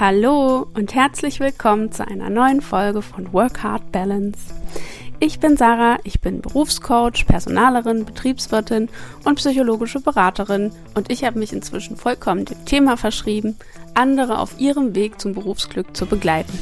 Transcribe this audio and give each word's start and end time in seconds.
Hallo 0.00 0.66
und 0.72 0.94
herzlich 0.94 1.40
willkommen 1.40 1.92
zu 1.92 2.08
einer 2.08 2.30
neuen 2.30 2.62
Folge 2.62 3.02
von 3.02 3.34
Work 3.34 3.62
Hard 3.62 3.92
Balance. 3.92 4.38
Ich 5.18 5.40
bin 5.40 5.58
Sarah, 5.58 5.98
ich 6.04 6.22
bin 6.22 6.40
Berufscoach, 6.40 7.26
Personalerin, 7.26 8.06
Betriebswirtin 8.06 8.88
und 9.26 9.34
psychologische 9.34 10.00
Beraterin 10.00 10.72
und 10.94 11.10
ich 11.10 11.22
habe 11.24 11.38
mich 11.38 11.52
inzwischen 11.52 11.98
vollkommen 11.98 12.46
dem 12.46 12.64
Thema 12.64 12.96
verschrieben, 12.96 13.58
andere 13.92 14.38
auf 14.38 14.58
ihrem 14.58 14.94
Weg 14.94 15.20
zum 15.20 15.34
Berufsglück 15.34 15.94
zu 15.94 16.06
begleiten. 16.06 16.58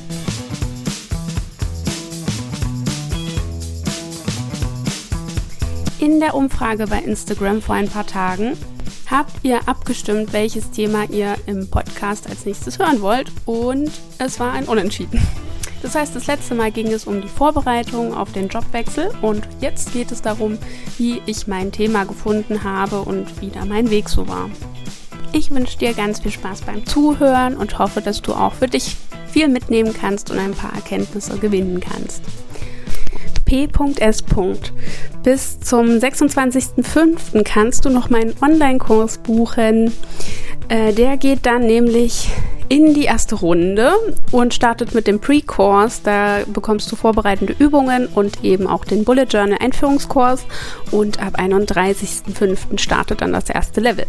In 6.00 6.18
der 6.18 6.34
Umfrage 6.34 6.89
bei 6.89 6.98
Instagram 6.98 7.62
vor 7.62 7.77
ein 7.77 7.89
paar 7.89 8.07
Tagen 8.07 8.57
habt 9.11 9.45
ihr 9.45 9.68
abgestimmt, 9.68 10.32
welches 10.32 10.70
Thema 10.70 11.04
ihr 11.11 11.36
im 11.46 11.68
Podcast 11.68 12.29
als 12.29 12.45
nächstes 12.45 12.79
hören 12.79 13.00
wollt 13.00 13.30
und 13.46 13.91
es 14.18 14.38
war 14.38 14.52
ein 14.52 14.64
Unentschieden. 14.64 15.20
Das 15.83 15.95
heißt, 15.95 16.14
das 16.16 16.27
letzte 16.27 16.55
Mal 16.55 16.73
ging 16.73 16.88
es 16.88 17.06
um 17.06 17.23
die 17.23 17.28
Vorbereitung 17.28 18.12
auf 18.12 18.33
den 18.33 18.48
Jobwechsel 18.48 19.10
und 19.23 19.47
jetzt 19.60 19.92
geht 19.92 20.10
es 20.10 20.20
darum, 20.20 20.59
wie 20.98 21.23
ich 21.27 21.47
mein 21.47 21.70
Thema 21.70 22.05
gefunden 22.05 22.64
habe 22.64 23.00
und 23.02 23.41
wie 23.41 23.50
da 23.50 23.64
mein 23.64 23.91
Weg 23.91 24.09
so 24.09 24.27
war. 24.27 24.50
Ich 25.33 25.50
wünsche 25.50 25.78
dir 25.78 25.95
ganz 25.95 26.20
viel 26.20 26.33
Spaß 26.33 26.62
beim 26.62 26.84
Zuhören 26.84 27.56
und 27.56 27.78
hoffe, 27.78 28.00
dass 28.00 28.22
du 28.22 28.34
auch 28.34 28.55
für 28.55 28.66
dich 28.66 28.97
viel 29.30 29.48
mitnehmen 29.48 29.92
kannst 29.92 30.30
und 30.30 30.38
ein 30.38 30.55
paar 30.55 30.75
Erkenntnisse 30.75 31.38
gewinnen 31.38 31.80
kannst. 31.80 32.22
P.S. 33.48 34.23
Bis 35.23 35.59
zum 35.61 35.87
26.05. 35.87 37.43
kannst 37.45 37.87
du 37.87 37.89
noch 37.89 38.11
meinen 38.11 38.34
Online-Kurs 38.43 39.19
buchen. 39.19 39.91
Äh, 40.69 40.93
der 40.93 41.16
geht 41.16 41.47
dann 41.47 41.62
nämlich 41.62 42.30
in 42.68 42.95
die 42.95 43.04
erste 43.04 43.36
Runde 43.36 43.92
und 44.30 44.54
startet 44.54 44.95
mit 44.95 45.06
dem 45.06 45.20
Pre-Course. 45.20 46.00
Da 46.04 46.40
bekommst 46.46 46.91
du 46.92 46.97
vorbereitende 46.97 47.55
Übungen 47.58 48.06
und 48.06 48.44
eben 48.44 48.66
auch 48.66 48.84
den 48.84 49.05
Bullet 49.05 49.25
Journal 49.25 49.58
Einführungskurs. 49.60 50.44
Und 50.91 51.20
ab 51.20 51.38
31.05. 51.38 52.78
startet 52.78 53.20
dann 53.20 53.33
das 53.33 53.50
erste 53.50 53.80
Level. 53.80 54.06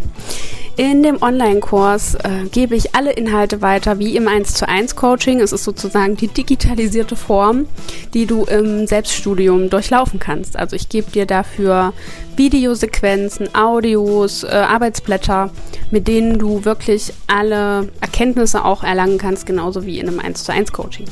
In 0.80 1.04
dem 1.04 1.22
Online-Kurs 1.22 2.16
äh, 2.16 2.46
gebe 2.50 2.74
ich 2.74 2.96
alle 2.96 3.12
Inhalte 3.12 3.62
weiter 3.62 4.00
wie 4.00 4.16
im 4.16 4.30
1 4.30 4.54
zu 4.54 4.66
1 4.66 4.96
Coaching. 4.96 5.42
Es 5.42 5.52
ist 5.52 5.66
sozusagen 5.66 6.16
die 6.16 6.30
digitalisierte 6.30 7.18
Form, 7.18 7.68
die 8.14 8.26
du 8.26 8.46
im 8.46 8.88
Selbststudium 8.88 9.70
durchlaufen 9.70 10.20
kannst. 10.20 10.56
Also 10.56 10.78
ich 10.78 10.88
gebe 10.88 11.12
dir 11.12 11.26
dafür 11.26 11.92
Videosequenzen, 12.38 13.54
Audios, 13.54 14.46
äh, 14.46 14.48
Arbeitsblätter, 14.48 15.52
mit 15.92 16.08
denen 16.08 16.40
du 16.40 16.64
wirklich 16.64 17.12
alle 17.28 17.90
Erkenntnisse 18.00 18.49
auch 18.56 18.84
erlangen 18.84 19.18
kannst, 19.18 19.46
genauso 19.46 19.86
wie 19.86 20.00
in 20.00 20.08
einem 20.08 20.20
1 20.20 20.44
zu 20.44 20.52
1 20.52 20.72
Coaching. 20.72 21.06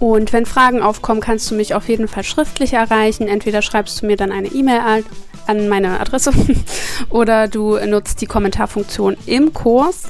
Und 0.00 0.32
wenn 0.32 0.46
Fragen 0.46 0.80
aufkommen, 0.80 1.20
kannst 1.20 1.50
du 1.50 1.54
mich 1.54 1.74
auf 1.74 1.88
jeden 1.88 2.08
Fall 2.08 2.22
schriftlich 2.22 2.72
erreichen. 2.72 3.26
Entweder 3.26 3.62
schreibst 3.62 4.00
du 4.00 4.06
mir 4.06 4.16
dann 4.16 4.30
eine 4.30 4.48
E-Mail 4.48 5.04
an 5.46 5.68
meine 5.68 5.98
Adresse 6.00 6.32
oder 7.10 7.48
du 7.48 7.78
nutzt 7.78 8.20
die 8.20 8.26
Kommentarfunktion 8.26 9.16
im 9.26 9.52
Kurs 9.54 10.04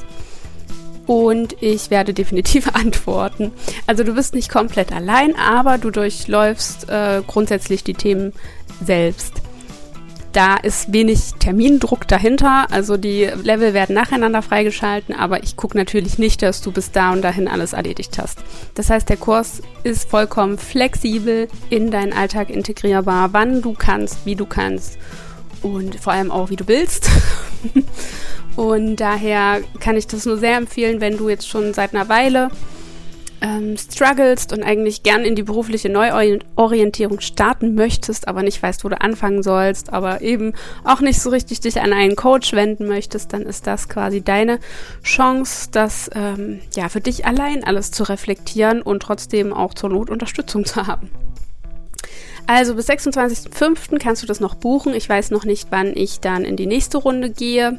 und 1.07 1.57
ich 1.63 1.91
werde 1.91 2.13
definitiv 2.13 2.69
antworten. 2.75 3.53
Also 3.87 4.05
du 4.05 4.15
bist 4.15 4.35
nicht 4.35 4.51
komplett 4.51 4.93
allein, 4.93 5.35
aber 5.37 5.79
du 5.79 5.91
durchläufst 5.91 6.89
äh, 6.89 7.23
grundsätzlich 7.27 7.83
die 7.83 7.95
Themen 7.95 8.33
selbst. 8.85 9.38
Da 10.33 10.57
ist 10.57 10.93
wenig 10.93 11.35
Termindruck 11.39 12.07
dahinter, 12.07 12.67
also 12.71 12.97
die 12.97 13.25
Level 13.43 13.73
werden 13.73 13.95
nacheinander 13.95 14.43
freigeschalten, 14.43 15.15
aber 15.15 15.43
ich 15.43 15.57
gucke 15.57 15.77
natürlich 15.77 16.19
nicht, 16.19 16.43
dass 16.43 16.61
du 16.61 16.71
bis 16.71 16.93
da 16.93 17.13
und 17.13 17.23
dahin 17.23 17.49
alles 17.49 17.73
erledigt 17.73 18.19
hast. 18.19 18.39
Das 18.75 18.91
heißt, 18.91 19.09
der 19.09 19.17
Kurs 19.17 19.63
ist 19.85 20.09
vollkommen 20.11 20.59
flexibel 20.59 21.49
in 21.71 21.91
deinen 21.91 22.13
Alltag 22.13 22.51
integrierbar, 22.51 23.33
wann 23.33 23.63
du 23.63 23.73
kannst, 23.73 24.27
wie 24.27 24.37
du 24.37 24.45
kannst 24.45 24.99
und 25.63 25.99
vor 25.99 26.13
allem 26.13 26.31
auch, 26.31 26.51
wie 26.51 26.57
du 26.57 26.69
willst. 26.69 27.09
und 28.57 28.97
daher 28.97 29.61
kann 29.81 29.97
ich 29.97 30.07
das 30.07 30.27
nur 30.27 30.37
sehr 30.37 30.57
empfehlen, 30.57 31.01
wenn 31.01 31.17
du 31.17 31.29
jetzt 31.29 31.49
schon 31.49 31.73
seit 31.73 31.95
einer 31.95 32.09
Weile 32.09 32.51
ähm, 33.41 33.77
strugglest 33.77 34.53
und 34.53 34.63
eigentlich 34.63 35.03
gern 35.03 35.25
in 35.25 35.35
die 35.35 35.43
berufliche 35.43 35.89
Neuorientierung 35.89 37.21
starten 37.21 37.75
möchtest, 37.75 38.29
aber 38.29 38.43
nicht 38.43 38.63
weißt, 38.63 38.85
wo 38.85 38.89
du 38.89 39.01
anfangen 39.01 39.43
sollst, 39.43 39.93
aber 39.93 40.23
eben 40.23 40.55
auch 40.85 41.01
nicht 41.01 41.21
so 41.21 41.31
richtig 41.31 41.61
dich 41.61 41.81
an 41.81 41.93
einen 41.93 42.17
Coach 42.17 42.53
wenden 42.53 42.87
möchtest, 42.87 43.33
dann 43.33 43.43
ist 43.43 43.67
das 43.67 43.89
quasi 43.89 44.23
deine 44.23 44.59
Chance, 45.03 45.69
das 45.73 46.11
ähm, 46.15 46.61
ja 46.75 46.89
für 46.89 47.01
dich 47.01 47.27
allein 47.27 47.65
alles 47.65 47.91
zu 47.91 48.03
reflektieren 48.05 48.83
und 48.83 49.01
trotzdem 49.03 49.53
auch 49.53 49.75
zur 49.75 49.91
Not 49.91 50.11
Unterstützung 50.11 50.65
zu 50.65 50.87
haben. 50.87 51.11
Also 52.47 52.75
bis 52.75 52.89
26.05. 52.89 53.99
kannst 53.99 54.23
du 54.23 54.27
das 54.27 54.41
noch 54.41 54.55
buchen. 54.55 54.95
Ich 54.95 55.07
weiß 55.07 55.31
noch 55.33 55.45
nicht, 55.45 55.67
wann 55.71 55.95
ich 55.95 56.21
dann 56.21 56.45
in 56.47 56.57
die 56.57 56.67
nächste 56.67 56.97
Runde 56.97 57.29
gehe. 57.29 57.79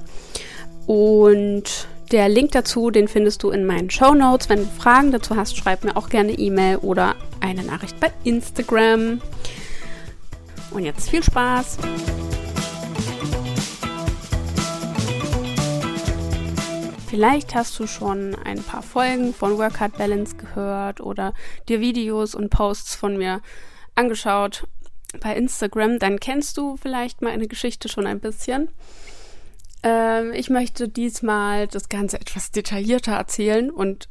Und 0.85 1.87
der 2.11 2.29
Link 2.29 2.51
dazu, 2.51 2.89
den 2.91 3.07
findest 3.07 3.43
du 3.43 3.51
in 3.51 3.65
meinen 3.65 3.89
Show 3.89 4.13
Notes. 4.13 4.49
Wenn 4.49 4.59
du 4.59 4.65
Fragen 4.65 5.11
dazu 5.11 5.35
hast, 5.35 5.57
schreib 5.57 5.83
mir 5.83 5.95
auch 5.95 6.09
gerne 6.09 6.31
E-Mail 6.31 6.77
oder 6.77 7.15
eine 7.39 7.63
Nachricht 7.63 7.99
bei 7.99 8.11
Instagram. 8.23 9.21
Und 10.71 10.85
jetzt 10.85 11.09
viel 11.09 11.23
Spaß! 11.23 11.77
Vielleicht 17.07 17.55
hast 17.55 17.79
du 17.79 17.87
schon 17.87 18.35
ein 18.35 18.61
paar 18.61 18.83
Folgen 18.83 19.33
von 19.33 19.57
Work 19.57 19.79
Hard 19.79 19.97
Balance 19.97 20.35
gehört 20.35 21.01
oder 21.01 21.33
dir 21.67 21.79
Videos 21.79 22.35
und 22.35 22.49
Posts 22.49 22.95
von 22.95 23.17
mir 23.17 23.41
angeschaut 23.95 24.67
bei 25.21 25.35
Instagram, 25.35 25.99
dann 25.99 26.19
kennst 26.19 26.57
du 26.57 26.77
vielleicht 26.77 27.21
meine 27.21 27.47
Geschichte 27.47 27.89
schon 27.89 28.05
ein 28.05 28.19
bisschen. 28.19 28.69
Ähm, 29.83 30.33
ich 30.33 30.49
möchte 30.49 30.89
diesmal 30.89 31.67
das 31.67 31.89
Ganze 31.89 32.19
etwas 32.19 32.51
detaillierter 32.51 33.13
erzählen 33.13 33.69
und 33.69 34.09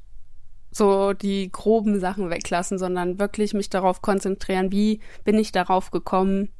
so 0.70 1.12
die 1.12 1.50
groben 1.50 2.00
Sachen 2.00 2.30
weglassen, 2.30 2.78
sondern 2.78 3.18
wirklich 3.18 3.54
mich 3.54 3.70
darauf 3.70 4.02
konzentrieren, 4.02 4.70
wie 4.70 5.00
bin 5.24 5.38
ich 5.38 5.52
darauf 5.52 5.90
gekommen, 5.90 6.50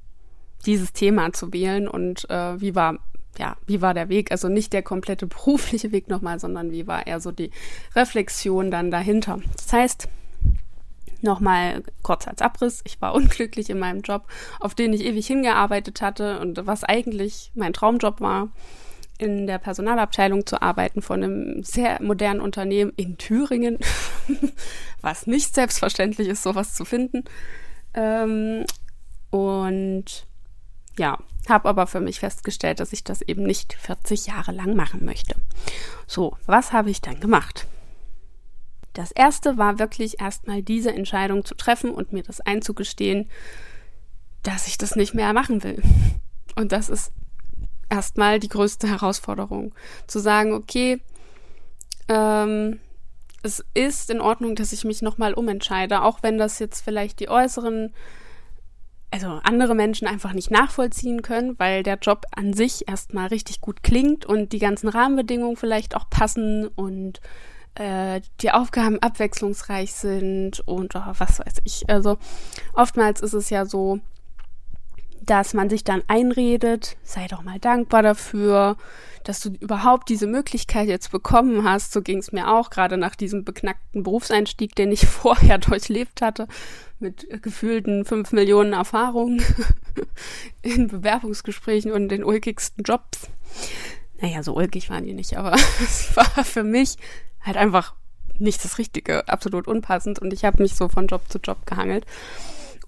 dieses 0.66 0.92
Thema 0.92 1.32
zu 1.32 1.52
wählen 1.52 1.86
und 1.86 2.28
äh, 2.30 2.60
wie 2.60 2.74
war 2.74 2.98
ja, 3.38 3.56
wie 3.66 3.80
war 3.80 3.94
der 3.94 4.08
Weg? 4.08 4.32
Also 4.32 4.48
nicht 4.48 4.72
der 4.72 4.82
komplette 4.82 5.26
berufliche 5.28 5.92
Weg 5.92 6.08
nochmal, 6.08 6.40
sondern 6.40 6.72
wie 6.72 6.86
war 6.86 7.06
eher 7.06 7.20
so 7.20 7.30
die 7.30 7.50
Reflexion 7.94 8.70
dann 8.70 8.90
dahinter. 8.90 9.38
Das 9.56 9.72
heißt, 9.72 10.08
Nochmal 11.20 11.82
kurz 12.02 12.28
als 12.28 12.40
Abriss. 12.42 12.80
Ich 12.84 13.00
war 13.00 13.14
unglücklich 13.14 13.70
in 13.70 13.78
meinem 13.78 14.02
Job, 14.02 14.28
auf 14.60 14.75
den 14.75 14.92
ich 14.92 15.04
ewig 15.04 15.26
hingearbeitet 15.26 16.00
hatte 16.00 16.38
und 16.38 16.64
was 16.66 16.84
eigentlich 16.84 17.50
mein 17.54 17.72
Traumjob 17.72 18.20
war, 18.20 18.48
in 19.18 19.46
der 19.46 19.58
Personalabteilung 19.58 20.46
zu 20.46 20.62
arbeiten 20.62 21.02
von 21.02 21.22
einem 21.22 21.62
sehr 21.64 22.00
modernen 22.02 22.40
Unternehmen 22.40 22.92
in 22.96 23.18
Thüringen, 23.18 23.78
was 25.00 25.26
nicht 25.26 25.54
selbstverständlich 25.54 26.28
ist, 26.28 26.42
sowas 26.44 26.74
zu 26.74 26.84
finden. 26.84 27.24
Ähm, 27.94 28.64
und 29.30 30.26
ja, 30.98 31.18
habe 31.48 31.68
aber 31.68 31.86
für 31.86 32.00
mich 32.00 32.20
festgestellt, 32.20 32.80
dass 32.80 32.92
ich 32.92 33.04
das 33.04 33.22
eben 33.22 33.42
nicht 33.42 33.74
40 33.74 34.26
Jahre 34.26 34.52
lang 34.52 34.74
machen 34.74 35.04
möchte. 35.04 35.34
So, 36.06 36.36
was 36.46 36.72
habe 36.72 36.90
ich 36.90 37.00
dann 37.00 37.20
gemacht? 37.20 37.66
Das 38.92 39.10
erste 39.12 39.58
war 39.58 39.78
wirklich 39.78 40.20
erstmal 40.20 40.62
diese 40.62 40.92
Entscheidung 40.92 41.44
zu 41.44 41.54
treffen 41.54 41.90
und 41.90 42.12
mir 42.12 42.22
das 42.22 42.40
einzugestehen, 42.40 43.28
dass 44.42 44.66
ich 44.66 44.78
das 44.78 44.96
nicht 44.96 45.14
mehr 45.14 45.32
machen 45.32 45.62
will. 45.62 45.82
Und 46.56 46.72
das 46.72 46.88
ist 46.88 47.12
erstmal 47.88 48.38
die 48.38 48.49
größte 48.49 48.88
Herausforderung. 48.88 49.75
Zu 50.06 50.19
sagen, 50.19 50.53
okay, 50.53 51.00
ähm, 52.09 52.81
es 53.43 53.65
ist 53.75 54.10
in 54.10 54.21
Ordnung, 54.21 54.54
dass 54.54 54.73
ich 54.73 54.85
mich 54.85 55.02
nochmal 55.02 55.35
umentscheide, 55.35 56.02
auch 56.02 56.23
wenn 56.23 56.38
das 56.38 56.58
jetzt 56.58 56.82
vielleicht 56.82 57.20
die 57.20 57.29
äußeren, 57.29 57.94
also 59.11 59.40
andere 59.43 59.75
Menschen 59.75 60.08
einfach 60.08 60.32
nicht 60.32 60.50
nachvollziehen 60.50 61.23
können, 61.23 61.58
weil 61.58 61.82
der 61.82 61.99
Job 61.99 62.26
an 62.32 62.52
sich 62.52 62.88
erstmal 62.88 63.29
richtig 63.29 63.61
gut 63.61 63.82
klingt 63.82 64.26
und 64.26 64.52
die 64.52 64.58
ganzen 64.58 64.88
Rahmenbedingungen 64.88 65.56
vielleicht 65.56 65.96
auch 65.96 66.11
passen 66.11 66.67
und 66.67 67.20
äh, 67.75 68.20
die 68.41 68.50
Aufgaben 68.50 68.99
abwechslungsreich 68.99 69.94
sind 69.94 70.61
und 70.61 70.94
oh, 70.96 71.02
was 71.19 71.38
weiß 71.38 71.61
ich. 71.64 71.88
Also 71.88 72.19
oftmals 72.75 73.20
ist 73.20 73.34
es 73.34 73.50
ja 73.50 73.67
so, 73.67 74.00
dass 75.28 75.52
man 75.52 75.69
sich 75.69 75.84
dann 75.84 76.02
einredet, 76.08 76.96
sei 77.02 77.26
doch 77.28 77.42
mal 77.42 77.58
dankbar 77.58 78.02
dafür, 78.02 78.76
dass 79.25 79.40
du 79.40 79.50
überhaupt 79.50 80.08
diese 80.08 80.26
Möglichkeit 80.26 80.88
jetzt 80.88 81.12
bekommen 81.12 81.62
hast. 81.64 81.92
So 81.92 82.00
ging 82.00 82.19
es 82.19 82.32
mir 82.32 82.50
auch, 82.50 82.70
gerade 82.70 82.96
nach 82.96 83.14
diesem 83.14 83.44
beknackten 83.44 84.02
Berufseinstieg, 84.02 84.75
den 84.75 84.90
ich 84.90 85.06
vorher 85.06 85.58
durchlebt 85.58 86.22
hatte, 86.22 86.48
mit 86.98 87.42
gefühlten 87.42 88.06
fünf 88.06 88.32
Millionen 88.32 88.72
Erfahrungen 88.72 89.42
in 90.62 90.88
Bewerbungsgesprächen 90.88 91.92
und 91.92 92.08
den 92.08 92.24
ulkigsten 92.24 92.82
Jobs. 92.84 93.28
Naja, 94.20 94.42
so 94.42 94.54
ulkig 94.54 94.88
waren 94.88 95.04
die 95.04 95.14
nicht, 95.14 95.36
aber 95.36 95.52
es 95.82 96.16
war 96.16 96.44
für 96.44 96.64
mich 96.64 96.96
halt 97.42 97.58
einfach 97.58 97.94
nicht 98.38 98.64
das 98.64 98.78
Richtige, 98.78 99.28
absolut 99.28 99.69
unpassend. 99.69 100.20
Und 100.20 100.32
ich 100.32 100.46
habe 100.46 100.62
mich 100.62 100.74
so 100.74 100.88
von 100.88 101.06
Job 101.06 101.22
zu 101.28 101.38
Job 101.38 101.66
gehangelt 101.66 102.06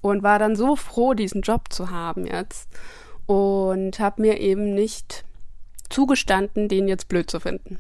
und 0.01 0.23
war 0.23 0.39
dann 0.39 0.57
so 0.57 0.77
froh, 0.77 1.15
diesen 1.15 1.43
Job 1.43 1.73
zu 1.73 1.91
haben 1.91 2.27
jetzt. 2.27 2.69
Und 3.27 4.01
habe 4.01 4.23
mir 4.23 4.41
eben 4.41 4.75
nicht 4.75 5.25
zugestanden, 5.89 6.69
den 6.69 6.89
jetzt 6.89 7.09
blöd 7.09 7.31
zu 7.31 7.41
finden. 7.41 7.79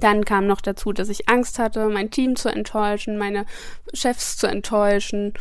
Dann 0.00 0.24
kam 0.24 0.46
noch 0.46 0.60
dazu, 0.60 0.92
dass 0.92 1.08
ich 1.08 1.28
Angst 1.28 1.58
hatte, 1.58 1.88
mein 1.88 2.10
Team 2.10 2.36
zu 2.36 2.48
enttäuschen, 2.48 3.18
meine 3.18 3.46
Chefs 3.92 4.36
zu 4.36 4.46
enttäuschen. 4.46 5.34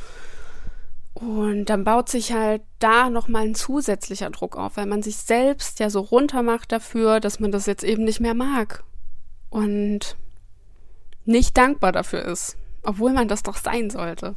Und 1.14 1.66
dann 1.66 1.84
baut 1.84 2.10
sich 2.10 2.32
halt 2.34 2.62
da 2.80 3.10
nochmal 3.10 3.44
ein 3.44 3.56
zusätzlicher 3.56 4.30
Druck 4.30 4.56
auf, 4.56 4.78
weil 4.78 4.86
man 4.86 5.04
sich 5.04 5.18
selbst 5.18 5.80
ja 5.80 5.90
so 5.90 6.02
runtermacht 6.02 6.72
dafür, 6.72 7.20
dass 7.20 7.40
man 7.40 7.52
das 7.52 7.66
jetzt 7.66 7.84
eben 7.84 8.04
nicht 8.04 8.20
mehr 8.20 8.34
mag. 8.34 8.84
Und 9.50 10.16
nicht 11.26 11.58
dankbar 11.58 11.92
dafür 11.92 12.24
ist, 12.26 12.58
obwohl 12.84 13.14
man 13.14 13.28
das 13.28 13.44
doch 13.44 13.58
sein 13.58 13.90
sollte. 13.90 14.36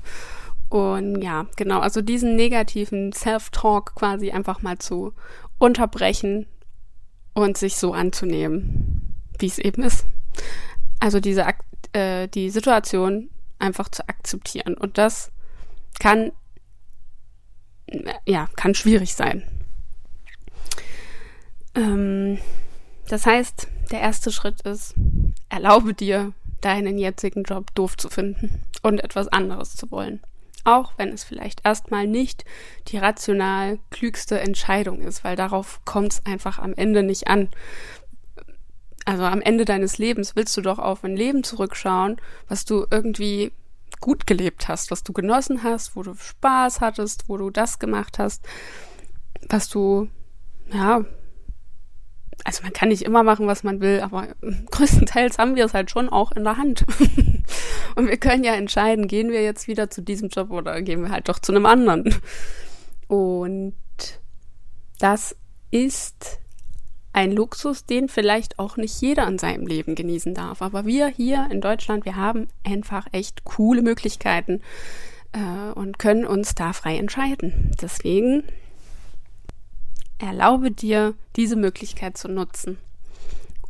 Und 0.75 1.23
ja, 1.23 1.47
genau, 1.55 1.79
also 1.79 2.03
diesen 2.03 2.35
negativen 2.35 3.13
Self-Talk 3.13 3.95
quasi 3.95 4.33
einfach 4.33 4.61
mal 4.61 4.77
zu 4.77 5.13
unterbrechen 5.59 6.49
und 7.33 7.57
sich 7.57 7.77
so 7.77 7.93
anzunehmen, 7.93 9.15
wie 9.39 9.47
es 9.47 9.61
eben 9.61 9.85
ist. 9.85 10.05
Also 10.99 11.21
diese 11.21 11.47
äh, 11.93 12.27
die 12.27 12.51
Situation 12.51 13.31
einfach 13.61 13.89
zu 13.89 14.09
akzeptieren 14.09 14.75
und 14.75 14.99
das 14.99 15.31
kann 16.01 16.33
ja 18.27 18.49
kann 18.57 18.75
schwierig 18.75 19.15
sein. 19.15 19.45
Ähm, 21.77 22.39
das 23.07 23.27
heißt, 23.27 23.69
der 23.93 24.01
erste 24.01 24.33
Schritt 24.33 24.63
ist, 24.63 24.97
erlaube 25.49 25.95
dir, 25.95 26.33
deinen 26.63 26.99
jetzigen 26.99 27.45
Job 27.45 27.73
doof 27.77 27.97
zu 27.97 28.09
finden 28.09 28.61
und 28.83 29.05
etwas 29.05 29.29
anderes 29.29 29.77
zu 29.77 29.89
wollen 29.93 30.21
auch 30.65 30.93
wenn 30.97 31.11
es 31.11 31.25
vielleicht 31.25 31.65
erstmal 31.65 32.07
nicht 32.07 32.45
die 32.89 32.99
rational 32.99 33.79
klügste 33.91 34.41
Entscheidung 34.41 35.01
ist, 35.01 35.25
weil 35.25 35.37
darauf 35.37 35.81
kommt 35.85 36.15
es 36.15 36.27
einfach 36.27 36.59
am 36.59 36.75
Ende 36.75 37.03
nicht 37.03 37.29
an. 37.29 37.49
Also 39.05 39.25
am 39.25 39.43
Ende 39.43 39.65
deines 39.67 39.99
Lebens 39.99 40.35
willst 40.35 40.57
du 40.57 40.63
doch 40.63 40.79
auf 40.79 41.05
ein 41.05 41.17
Leben 41.17 41.45
zurückschauen, 41.45 42.17
was 42.49 42.65
du 42.65 42.87
irgendwie 42.91 43.53
gut 44.01 44.27
gelebt 44.27 44.69
hast, 44.69 44.91
was 44.91 45.03
du 45.03 45.13
genossen 45.13 45.63
hast, 45.63 45.95
wo 45.95 46.03
du 46.03 46.15
Spaß 46.15 46.81
hattest, 46.81 47.29
wo 47.29 47.37
du 47.37 47.51
das 47.51 47.79
gemacht 47.79 48.19
hast, 48.19 48.47
was 49.49 49.69
du, 49.69 50.09
ja, 50.73 51.05
also 52.45 52.63
man 52.63 52.73
kann 52.73 52.89
nicht 52.89 53.03
immer 53.03 53.23
machen, 53.23 53.47
was 53.47 53.63
man 53.63 53.81
will, 53.81 54.01
aber 54.01 54.29
größtenteils 54.71 55.39
haben 55.39 55.57
wir 55.57 55.65
es 55.65 55.75
halt 55.75 55.91
schon 55.91 56.09
auch 56.09 56.33
in 56.33 56.45
der 56.45 56.57
Hand. 56.57 56.85
Und 57.95 58.09
wir 58.09 58.17
können 58.17 58.45
ja 58.45 58.55
entscheiden, 58.55 59.07
gehen 59.07 59.31
wir 59.31 59.43
jetzt 59.43 59.69
wieder 59.69 59.91
zu 59.91 60.03
diesem 60.03 60.29
Job 60.29 60.51
oder 60.51 60.83
gehen 60.83 61.03
wir 61.03 61.11
halt 61.11 61.29
doch 61.29 61.39
zu 61.39 61.53
einem 61.53 61.67
anderen. 61.67 62.15
Und 63.07 63.75
das 64.99 65.37
ist 65.71 66.39
ein 67.13 67.31
Luxus, 67.31 67.87
den 67.87 68.09
vielleicht 68.09 68.59
auch 68.59 68.77
nicht 68.77 69.01
jeder 69.01 69.27
in 69.29 69.39
seinem 69.39 69.67
Leben 69.67 69.95
genießen 69.95 70.35
darf. 70.35 70.63
Aber 70.63 70.85
wir 70.85 71.07
hier 71.07 71.49
in 71.51 71.61
Deutschland, 71.61 72.05
wir 72.05 72.17
haben 72.17 72.49
einfach 72.65 73.07
echt 73.13 73.45
coole 73.45 73.83
Möglichkeiten 73.83 74.61
äh, 75.33 75.73
und 75.75 75.99
können 75.99 76.27
uns 76.27 76.57
da 76.57 76.73
frei 76.73 76.97
entscheiden. 76.97 77.71
Deswegen 77.81 78.43
erlaube 80.25 80.71
dir, 80.71 81.15
diese 81.37 81.57
Möglichkeit 81.57 82.19
zu 82.19 82.29
nutzen 82.29 82.79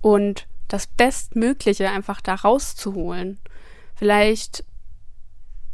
und 0.00 0.46
das 0.68 0.86
Bestmögliche 0.86 1.90
einfach 1.90 2.20
da 2.20 2.34
rauszuholen. 2.34 3.38
Vielleicht 3.94 4.64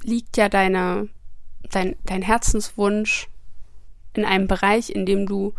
liegt 0.03 0.37
ja 0.37 0.49
deine, 0.49 1.09
dein, 1.71 1.97
dein 2.05 2.23
Herzenswunsch 2.23 3.29
in 4.15 4.25
einem 4.25 4.47
Bereich, 4.47 4.91
in 4.91 5.07
dem 5.07 5.27
du, 5.27 5.55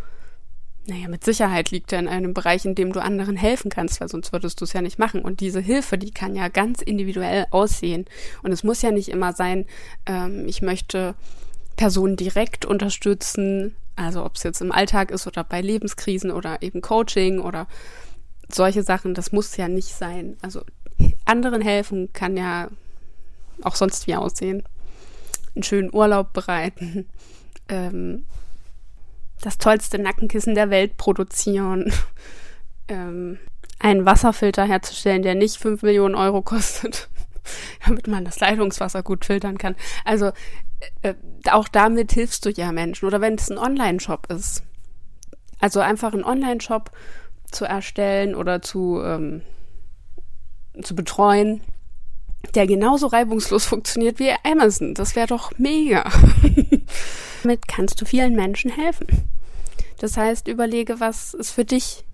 naja, 0.86 1.08
mit 1.08 1.24
Sicherheit 1.24 1.70
liegt 1.70 1.92
er 1.92 2.00
in 2.00 2.08
einem 2.08 2.34
Bereich, 2.34 2.64
in 2.64 2.74
dem 2.74 2.92
du 2.92 3.00
anderen 3.00 3.36
helfen 3.36 3.70
kannst, 3.70 4.00
weil 4.00 4.08
sonst 4.08 4.32
würdest 4.32 4.60
du 4.60 4.64
es 4.64 4.72
ja 4.72 4.82
nicht 4.82 4.98
machen. 4.98 5.22
Und 5.22 5.40
diese 5.40 5.60
Hilfe, 5.60 5.96
die 5.96 6.10
kann 6.10 6.34
ja 6.34 6.48
ganz 6.48 6.82
individuell 6.82 7.46
aussehen. 7.50 8.04
Und 8.42 8.52
es 8.52 8.64
muss 8.64 8.82
ja 8.82 8.90
nicht 8.90 9.08
immer 9.08 9.32
sein, 9.32 9.66
ähm, 10.06 10.46
ich 10.46 10.60
möchte 10.62 11.14
Personen 11.76 12.16
direkt 12.16 12.64
unterstützen, 12.64 13.74
also 13.96 14.24
ob 14.24 14.36
es 14.36 14.42
jetzt 14.42 14.60
im 14.60 14.72
Alltag 14.72 15.10
ist 15.10 15.26
oder 15.26 15.44
bei 15.44 15.60
Lebenskrisen 15.60 16.30
oder 16.30 16.62
eben 16.62 16.80
Coaching 16.80 17.40
oder 17.40 17.66
solche 18.48 18.82
Sachen, 18.82 19.14
das 19.14 19.32
muss 19.32 19.56
ja 19.56 19.68
nicht 19.68 19.88
sein. 19.88 20.36
Also 20.42 20.62
anderen 21.24 21.62
helfen 21.62 22.12
kann 22.12 22.36
ja 22.36 22.68
auch 23.62 23.76
sonst 23.76 24.06
wie 24.06 24.14
aussehen. 24.14 24.62
Einen 25.54 25.62
schönen 25.62 25.94
Urlaub 25.94 26.32
bereiten, 26.32 27.08
ähm, 27.68 28.24
das 29.40 29.58
tollste 29.58 29.98
Nackenkissen 29.98 30.54
der 30.54 30.70
Welt 30.70 30.96
produzieren, 30.96 31.92
ähm, 32.88 33.38
einen 33.78 34.06
Wasserfilter 34.06 34.64
herzustellen, 34.64 35.22
der 35.22 35.34
nicht 35.34 35.56
5 35.56 35.82
Millionen 35.82 36.14
Euro 36.14 36.42
kostet, 36.42 37.08
damit 37.86 38.06
man 38.06 38.24
das 38.24 38.40
Leitungswasser 38.40 39.02
gut 39.02 39.24
filtern 39.24 39.58
kann. 39.58 39.76
Also 40.04 40.32
äh, 41.02 41.14
auch 41.50 41.68
damit 41.68 42.12
hilfst 42.12 42.44
du 42.44 42.50
ja 42.50 42.72
Menschen. 42.72 43.06
Oder 43.06 43.20
wenn 43.20 43.34
es 43.34 43.50
ein 43.50 43.58
Online-Shop 43.58 44.30
ist. 44.30 44.62
Also 45.60 45.80
einfach 45.80 46.12
einen 46.12 46.24
Online-Shop 46.24 46.90
zu 47.50 47.64
erstellen 47.64 48.34
oder 48.34 48.62
zu, 48.62 49.00
ähm, 49.04 49.42
zu 50.82 50.94
betreuen, 50.94 51.60
der 52.54 52.66
genauso 52.66 53.06
reibungslos 53.06 53.66
funktioniert 53.66 54.18
wie 54.18 54.32
Amazon. 54.42 54.94
Das 54.94 55.14
wäre 55.14 55.28
doch 55.28 55.52
mega. 55.58 56.10
Damit 57.42 57.68
kannst 57.68 58.00
du 58.00 58.04
vielen 58.04 58.34
Menschen 58.34 58.70
helfen. 58.70 59.06
Das 59.98 60.16
heißt, 60.16 60.48
überlege, 60.48 60.98
was 60.98 61.34
ist 61.34 61.52
für 61.52 61.64
dich, 61.64 62.04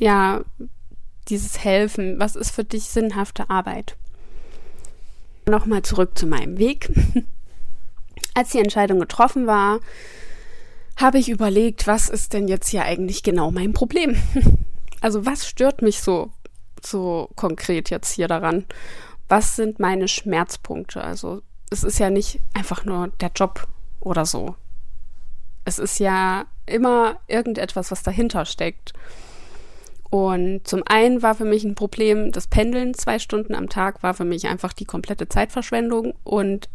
ja, 0.00 0.42
dieses 1.28 1.62
Helfen, 1.64 2.18
was 2.18 2.36
ist 2.36 2.50
für 2.50 2.64
dich 2.64 2.84
sinnhafte 2.84 3.50
Arbeit? 3.50 3.96
Nochmal 5.46 5.82
zurück 5.82 6.18
zu 6.18 6.26
meinem 6.26 6.58
Weg. 6.58 6.90
Als 8.34 8.50
die 8.50 8.58
Entscheidung 8.58 9.00
getroffen 9.00 9.46
war, 9.46 9.80
habe 10.96 11.18
ich 11.18 11.28
überlegt, 11.28 11.86
was 11.86 12.08
ist 12.08 12.32
denn 12.32 12.48
jetzt 12.48 12.68
hier 12.68 12.84
eigentlich 12.84 13.22
genau 13.22 13.50
mein 13.50 13.72
Problem? 13.72 14.16
Also 15.00 15.24
was 15.24 15.46
stört 15.46 15.80
mich 15.80 16.00
so, 16.00 16.32
so 16.84 17.30
konkret 17.36 17.88
jetzt 17.88 18.10
hier 18.14 18.26
daran? 18.26 18.64
Was 19.28 19.54
sind 19.54 19.78
meine 19.78 20.08
Schmerzpunkte? 20.08 21.00
Also 21.00 21.42
es 21.70 21.84
ist 21.84 22.00
ja 22.00 22.10
nicht 22.10 22.40
einfach 22.52 22.84
nur 22.84 23.06
der 23.20 23.30
Job 23.32 23.68
oder 24.00 24.26
so. 24.26 24.56
Es 25.64 25.78
ist 25.78 26.00
ja 26.00 26.46
immer 26.66 27.20
irgendetwas, 27.28 27.92
was 27.92 28.02
dahinter 28.02 28.44
steckt. 28.44 28.92
Und 30.10 30.66
zum 30.66 30.82
einen 30.86 31.22
war 31.22 31.34
für 31.34 31.44
mich 31.44 31.64
ein 31.64 31.74
Problem, 31.74 32.32
das 32.32 32.46
Pendeln 32.46 32.94
zwei 32.94 33.18
Stunden 33.18 33.54
am 33.54 33.68
Tag 33.68 34.02
war 34.02 34.14
für 34.14 34.24
mich 34.24 34.46
einfach 34.46 34.72
die 34.72 34.86
komplette 34.86 35.28
Zeitverschwendung 35.28 36.14
und 36.24 36.70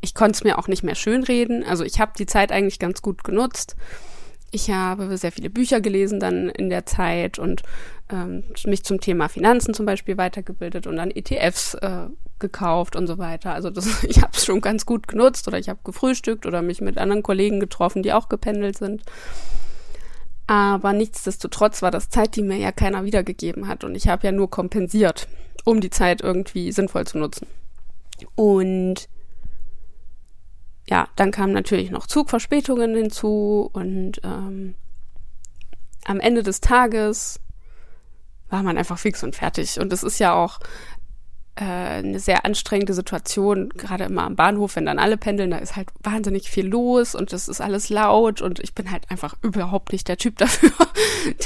ich 0.00 0.14
konnte 0.14 0.32
es 0.32 0.44
mir 0.44 0.58
auch 0.58 0.66
nicht 0.66 0.82
mehr 0.82 0.94
schönreden. 0.94 1.62
Also 1.62 1.84
ich 1.84 2.00
habe 2.00 2.12
die 2.18 2.26
Zeit 2.26 2.52
eigentlich 2.52 2.78
ganz 2.78 3.02
gut 3.02 3.22
genutzt. 3.22 3.76
Ich 4.50 4.70
habe 4.70 5.16
sehr 5.16 5.30
viele 5.30 5.50
Bücher 5.50 5.80
gelesen 5.80 6.18
dann 6.18 6.48
in 6.48 6.70
der 6.70 6.84
Zeit 6.84 7.38
und 7.38 7.62
ähm, 8.10 8.42
mich 8.64 8.82
zum 8.82 9.00
Thema 9.00 9.28
Finanzen 9.28 9.74
zum 9.74 9.86
Beispiel 9.86 10.16
weitergebildet 10.16 10.88
und 10.88 10.96
dann 10.96 11.12
ETFs 11.12 11.74
äh, 11.74 12.06
gekauft 12.40 12.96
und 12.96 13.06
so 13.06 13.18
weiter. 13.18 13.54
Also 13.54 13.70
das, 13.70 14.02
ich 14.08 14.22
habe 14.22 14.32
es 14.34 14.44
schon 14.44 14.60
ganz 14.60 14.86
gut 14.86 15.06
genutzt 15.06 15.46
oder 15.46 15.58
ich 15.58 15.68
habe 15.68 15.80
gefrühstückt 15.84 16.46
oder 16.46 16.62
mich 16.62 16.80
mit 16.80 16.98
anderen 16.98 17.22
Kollegen 17.22 17.60
getroffen, 17.60 18.02
die 18.02 18.12
auch 18.12 18.28
gependelt 18.28 18.78
sind. 18.78 19.02
Aber 20.50 20.92
nichtsdestotrotz 20.92 21.80
war 21.80 21.92
das 21.92 22.08
Zeit, 22.08 22.34
die 22.34 22.42
mir 22.42 22.56
ja 22.56 22.72
keiner 22.72 23.04
wiedergegeben 23.04 23.68
hat. 23.68 23.84
Und 23.84 23.94
ich 23.94 24.08
habe 24.08 24.26
ja 24.26 24.32
nur 24.32 24.50
kompensiert, 24.50 25.28
um 25.64 25.80
die 25.80 25.90
Zeit 25.90 26.22
irgendwie 26.22 26.72
sinnvoll 26.72 27.06
zu 27.06 27.18
nutzen. 27.18 27.46
Und 28.34 29.08
ja, 30.88 31.06
dann 31.14 31.30
kamen 31.30 31.52
natürlich 31.52 31.92
noch 31.92 32.08
Zugverspätungen 32.08 32.96
hinzu 32.96 33.70
und 33.72 34.20
ähm, 34.24 34.74
am 36.04 36.18
Ende 36.18 36.42
des 36.42 36.60
Tages 36.60 37.38
war 38.48 38.64
man 38.64 38.76
einfach 38.76 38.98
fix 38.98 39.22
und 39.22 39.36
fertig. 39.36 39.78
Und 39.78 39.92
es 39.92 40.02
ist 40.02 40.18
ja 40.18 40.34
auch 40.34 40.58
äh, 41.56 41.64
eine 41.64 42.20
sehr 42.20 42.44
anstrengende 42.44 42.94
Situation, 42.94 43.70
gerade 43.70 44.04
immer 44.04 44.24
am 44.24 44.36
Bahnhof, 44.36 44.76
wenn 44.76 44.86
dann 44.86 44.98
alle 44.98 45.16
pendeln, 45.16 45.50
da 45.50 45.58
ist 45.58 45.76
halt 45.76 45.88
wahnsinnig 46.02 46.50
viel 46.50 46.66
los 46.66 47.14
und 47.14 47.32
das 47.32 47.48
ist 47.48 47.60
alles 47.60 47.90
laut 47.90 48.40
und 48.40 48.60
ich 48.60 48.74
bin 48.74 48.90
halt 48.90 49.10
einfach 49.10 49.34
überhaupt 49.42 49.92
nicht 49.92 50.08
der 50.08 50.16
Typ 50.16 50.38
dafür, 50.38 50.72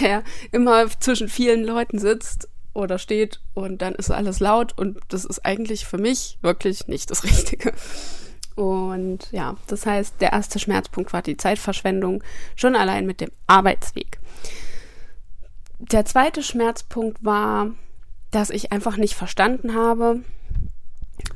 der 0.00 0.22
immer 0.52 0.88
zwischen 1.00 1.28
vielen 1.28 1.64
Leuten 1.64 1.98
sitzt 1.98 2.48
oder 2.74 2.98
steht 2.98 3.40
und 3.54 3.82
dann 3.82 3.94
ist 3.94 4.10
alles 4.10 4.40
laut 4.40 4.76
und 4.76 4.98
das 5.08 5.24
ist 5.24 5.44
eigentlich 5.44 5.86
für 5.86 5.98
mich 5.98 6.38
wirklich 6.42 6.86
nicht 6.88 7.10
das 7.10 7.24
Richtige. 7.24 7.72
Und 8.56 9.32
ja, 9.32 9.56
das 9.66 9.84
heißt, 9.84 10.20
der 10.20 10.32
erste 10.32 10.58
Schmerzpunkt 10.58 11.12
war 11.12 11.22
die 11.22 11.36
Zeitverschwendung, 11.36 12.22
schon 12.54 12.76
allein 12.76 13.06
mit 13.06 13.20
dem 13.20 13.30
Arbeitsweg. 13.46 14.20
Der 15.78 16.04
zweite 16.04 16.42
Schmerzpunkt 16.42 17.24
war 17.24 17.70
dass 18.34 18.50
ich 18.50 18.72
einfach 18.72 18.96
nicht 18.96 19.14
verstanden 19.14 19.74
habe, 19.74 20.20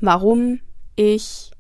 warum 0.00 0.60
ich 0.96 1.52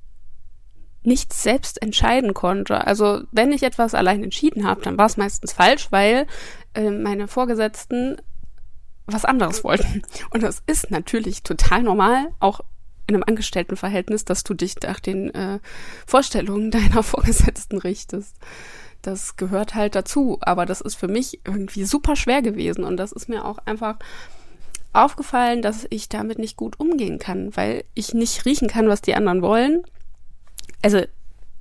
nichts 1.02 1.42
selbst 1.42 1.80
entscheiden 1.80 2.34
konnte. 2.34 2.86
Also 2.86 3.22
wenn 3.30 3.52
ich 3.52 3.62
etwas 3.62 3.94
allein 3.94 4.24
entschieden 4.24 4.66
habe, 4.66 4.82
dann 4.82 4.98
war 4.98 5.06
es 5.06 5.16
meistens 5.16 5.52
falsch, 5.52 5.88
weil 5.90 6.26
äh, 6.74 6.90
meine 6.90 7.28
Vorgesetzten 7.28 8.16
was 9.06 9.24
anderes 9.24 9.64
wollten. 9.64 10.02
Und 10.30 10.42
das 10.42 10.62
ist 10.66 10.90
natürlich 10.90 11.42
total 11.42 11.82
normal, 11.82 12.28
auch 12.40 12.60
in 13.06 13.14
einem 13.14 13.24
Angestelltenverhältnis, 13.26 14.24
dass 14.24 14.44
du 14.44 14.54
dich 14.54 14.74
nach 14.82 15.00
den 15.00 15.32
äh, 15.34 15.60
Vorstellungen 16.06 16.70
deiner 16.72 17.02
Vorgesetzten 17.02 17.78
richtest. 17.78 18.36
Das 19.02 19.36
gehört 19.36 19.76
halt 19.76 19.94
dazu. 19.94 20.38
Aber 20.40 20.66
das 20.66 20.80
ist 20.80 20.96
für 20.96 21.08
mich 21.08 21.40
irgendwie 21.46 21.84
super 21.84 22.16
schwer 22.16 22.42
gewesen. 22.42 22.82
Und 22.84 22.96
das 22.96 23.12
ist 23.12 23.28
mir 23.28 23.44
auch 23.44 23.58
einfach 23.64 23.98
aufgefallen, 24.92 25.62
dass 25.62 25.86
ich 25.90 26.08
damit 26.08 26.38
nicht 26.38 26.56
gut 26.56 26.80
umgehen 26.80 27.18
kann, 27.18 27.56
weil 27.56 27.84
ich 27.94 28.14
nicht 28.14 28.44
riechen 28.44 28.68
kann, 28.68 28.88
was 28.88 29.02
die 29.02 29.14
anderen 29.14 29.42
wollen. 29.42 29.82
Also 30.82 31.02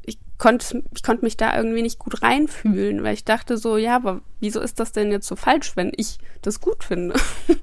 ich 0.03 0.17
konnte 0.37 0.83
ich 0.95 1.03
konnte 1.03 1.25
mich 1.25 1.37
da 1.37 1.55
irgendwie 1.55 1.81
nicht 1.81 1.99
gut 1.99 2.21
reinfühlen, 2.21 3.03
weil 3.03 3.13
ich 3.13 3.25
dachte 3.25 3.57
so, 3.57 3.77
ja, 3.77 3.95
aber 3.95 4.21
wieso 4.39 4.61
ist 4.61 4.79
das 4.79 4.91
denn 4.91 5.11
jetzt 5.11 5.27
so 5.27 5.35
falsch, 5.35 5.75
wenn 5.75 5.91
ich 5.95 6.17
das 6.41 6.61
gut 6.61 6.83
finde? 6.83 7.15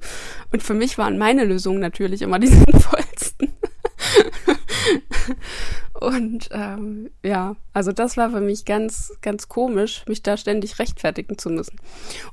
Und 0.51 0.63
für 0.63 0.73
mich 0.73 0.97
waren 0.97 1.17
meine 1.17 1.45
Lösungen 1.45 1.79
natürlich 1.79 2.21
immer 2.21 2.39
die 2.39 2.47
sinnvollsten. 2.47 3.53
Und 6.05 6.49
ähm, 6.51 7.09
ja, 7.23 7.55
also 7.73 7.91
das 7.91 8.15
war 8.15 8.29
für 8.29 8.39
mich 8.39 8.63
ganz, 8.65 9.11
ganz 9.21 9.49
komisch, 9.49 10.03
mich 10.07 10.21
da 10.21 10.37
ständig 10.37 10.77
rechtfertigen 10.77 11.39
zu 11.39 11.49
müssen. 11.49 11.77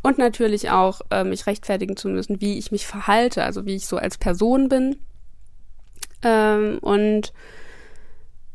Und 0.02 0.18
natürlich 0.18 0.68
auch 0.68 1.00
äh, 1.10 1.24
mich 1.24 1.46
rechtfertigen 1.46 1.96
zu 1.96 2.08
müssen, 2.08 2.42
wie 2.42 2.58
ich 2.58 2.70
mich 2.70 2.86
verhalte, 2.86 3.42
also 3.44 3.64
wie 3.64 3.76
ich 3.76 3.86
so 3.86 3.96
als 3.96 4.18
Person 4.18 4.68
bin. 4.68 4.96
Ähm, 6.22 6.80
und 6.82 7.32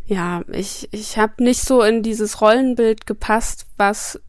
ja, 0.06 0.44
ich, 0.52 0.88
ich 0.92 1.18
habe 1.18 1.44
nicht 1.44 1.62
so 1.62 1.82
in 1.82 2.04
dieses 2.04 2.40
Rollenbild 2.40 3.08
gepasst, 3.08 3.66
was 3.76 4.22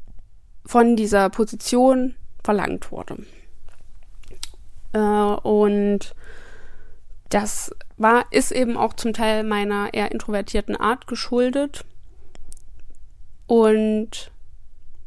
von 0.65 0.97
dieser 0.97 1.29
Position 1.29 2.15
verlangt 2.43 2.91
wurde. 2.91 3.27
Äh, 4.95 4.99
und 4.99 6.15
das 7.29 7.75
war, 7.97 8.27
ist 8.31 8.53
eben 8.53 8.77
auch 8.77 8.95
zum 8.95 9.13
Teil 9.13 9.45
meiner 9.45 9.93
eher 9.93 10.13
introvertierten 10.13 10.77
Art 10.77 11.07
geschuldet. 11.07 11.85
Und 13.47 14.31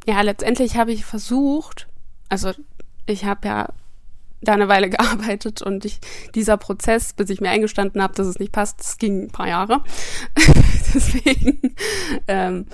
ja, 0.08 0.22
letztendlich 0.22 0.78
habe 0.78 0.92
ich 0.92 1.06
versucht, 1.06 1.88
also 2.30 2.52
ich 3.06 3.26
habe 3.26 3.48
ja 3.48 3.70
da 4.42 4.54
eine 4.54 4.68
Weile 4.68 4.90
gearbeitet 4.92 5.62
und 5.62 5.86
ich, 5.86 6.00
dieser 6.36 6.58
Prozess, 6.58 7.14
bis 7.14 7.30
ich 7.30 7.42
mir 7.42 7.50
eingestanden 7.50 8.02
habe, 8.02 8.16
dass 8.16 8.28
es 8.28 8.40
nicht 8.40 8.52
passt, 8.52 8.80
das 8.80 8.98
ging 8.98 9.24
ein 9.26 9.32
paar 9.32 9.48
Jahre. 9.48 9.84
Deswegen, 10.94 11.76
ähm, 12.28 12.66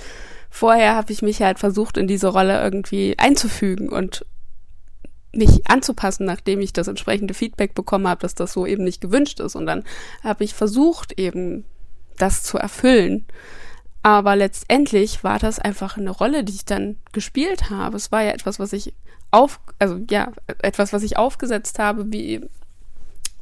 vorher 0.50 0.96
habe 0.96 1.12
ich 1.12 1.22
mich 1.22 1.42
halt 1.42 1.60
versucht, 1.60 1.98
in 1.98 2.08
diese 2.08 2.28
Rolle 2.28 2.62
irgendwie 2.62 3.16
einzufügen 3.18 3.90
und 3.90 4.26
mich 5.34 5.68
anzupassen, 5.70 6.26
nachdem 6.26 6.62
ich 6.62 6.74
das 6.74 6.88
entsprechende 6.88 7.34
Feedback 7.34 7.76
bekommen 7.76 8.08
habe, 8.08 8.22
dass 8.22 8.36
das 8.36 8.54
so 8.54 8.66
eben 8.66 8.84
nicht 8.84 9.02
gewünscht 9.02 9.40
ist. 9.40 9.56
Und 9.56 9.66
dann 9.66 9.84
habe 10.24 10.44
ich 10.44 10.54
versucht, 10.54 11.20
eben 11.20 11.66
das 12.18 12.44
zu 12.44 12.58
erfüllen. 12.58 13.26
Aber 14.04 14.36
letztendlich 14.36 15.24
war 15.24 15.40
das 15.40 15.60
einfach 15.60 15.98
eine 15.98 16.12
Rolle, 16.12 16.44
die 16.44 16.54
ich 16.54 16.66
dann 16.66 16.98
gespielt 17.12 17.70
habe. 17.70 17.98
Es 17.98 18.12
war 18.12 18.24
ja 18.24 18.32
etwas, 18.32 18.60
was 18.60 18.74
ich 18.74 18.94
auf, 19.32 19.60
also 19.80 20.00
ja, 20.10 20.32
etwas, 20.62 20.94
was 20.94 21.04
ich 21.04 21.18
aufgesetzt 21.18 21.80
habe, 21.80 22.12
wie, 22.12 22.42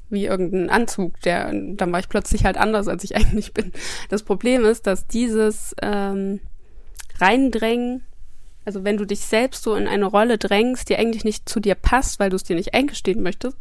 wie 0.09 0.25
irgendein 0.25 0.69
Anzug, 0.69 1.19
der, 1.21 1.51
dann 1.53 1.91
war 1.91 1.99
ich 1.99 2.09
plötzlich 2.09 2.45
halt 2.45 2.57
anders, 2.57 2.87
als 2.87 3.03
ich 3.03 3.15
eigentlich 3.15 3.53
bin. 3.53 3.71
Das 4.09 4.23
Problem 4.23 4.65
ist, 4.65 4.87
dass 4.87 5.07
dieses 5.07 5.75
ähm, 5.81 6.39
Reindrängen 7.19 8.03
also 8.65 8.83
wenn 8.83 8.97
du 8.97 9.05
dich 9.05 9.21
selbst 9.21 9.63
so 9.63 9.75
in 9.75 9.87
eine 9.87 10.05
Rolle 10.05 10.37
drängst, 10.37 10.89
die 10.89 10.97
eigentlich 10.97 11.23
nicht 11.23 11.47
zu 11.47 11.59
dir 11.59 11.75
passt, 11.75 12.19
weil 12.19 12.29
du 12.29 12.35
es 12.35 12.43
dir 12.43 12.55
nicht 12.55 12.73
eingestehen 12.73 13.21
möchtest, 13.21 13.57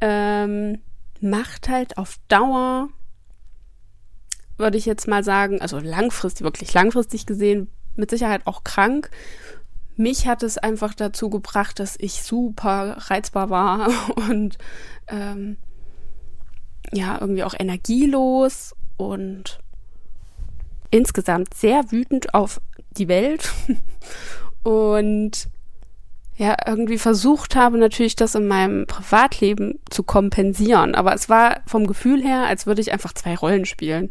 ähm, 0.00 0.82
macht 1.20 1.68
halt 1.68 1.96
auf 1.98 2.16
Dauer, 2.28 2.88
würde 4.58 4.78
ich 4.78 4.86
jetzt 4.86 5.08
mal 5.08 5.24
sagen, 5.24 5.60
also 5.60 5.78
langfristig, 5.78 6.44
wirklich 6.44 6.72
langfristig 6.74 7.26
gesehen, 7.26 7.68
mit 7.94 8.10
Sicherheit 8.10 8.46
auch 8.46 8.62
krank. 8.62 9.10
Mich 9.96 10.26
hat 10.26 10.42
es 10.42 10.58
einfach 10.58 10.92
dazu 10.92 11.30
gebracht, 11.30 11.80
dass 11.80 11.96
ich 11.98 12.22
super 12.22 12.96
reizbar 12.98 13.48
war 13.48 13.88
und 14.28 14.58
ähm, 15.08 15.56
ja, 16.92 17.18
irgendwie 17.20 17.44
auch 17.44 17.54
energielos 17.58 18.74
und 18.96 19.60
insgesamt 20.90 21.54
sehr 21.54 21.90
wütend 21.90 22.34
auf 22.34 22.60
die 22.98 23.08
Welt 23.08 23.52
und 24.62 25.48
ja, 26.36 26.54
irgendwie 26.66 26.98
versucht 26.98 27.56
habe, 27.56 27.78
natürlich 27.78 28.14
das 28.14 28.34
in 28.34 28.46
meinem 28.46 28.86
Privatleben 28.86 29.80
zu 29.88 30.02
kompensieren. 30.02 30.94
Aber 30.94 31.14
es 31.14 31.30
war 31.30 31.62
vom 31.66 31.86
Gefühl 31.86 32.22
her, 32.22 32.44
als 32.44 32.66
würde 32.66 32.82
ich 32.82 32.92
einfach 32.92 33.14
zwei 33.14 33.34
Rollen 33.34 33.64
spielen. 33.64 34.10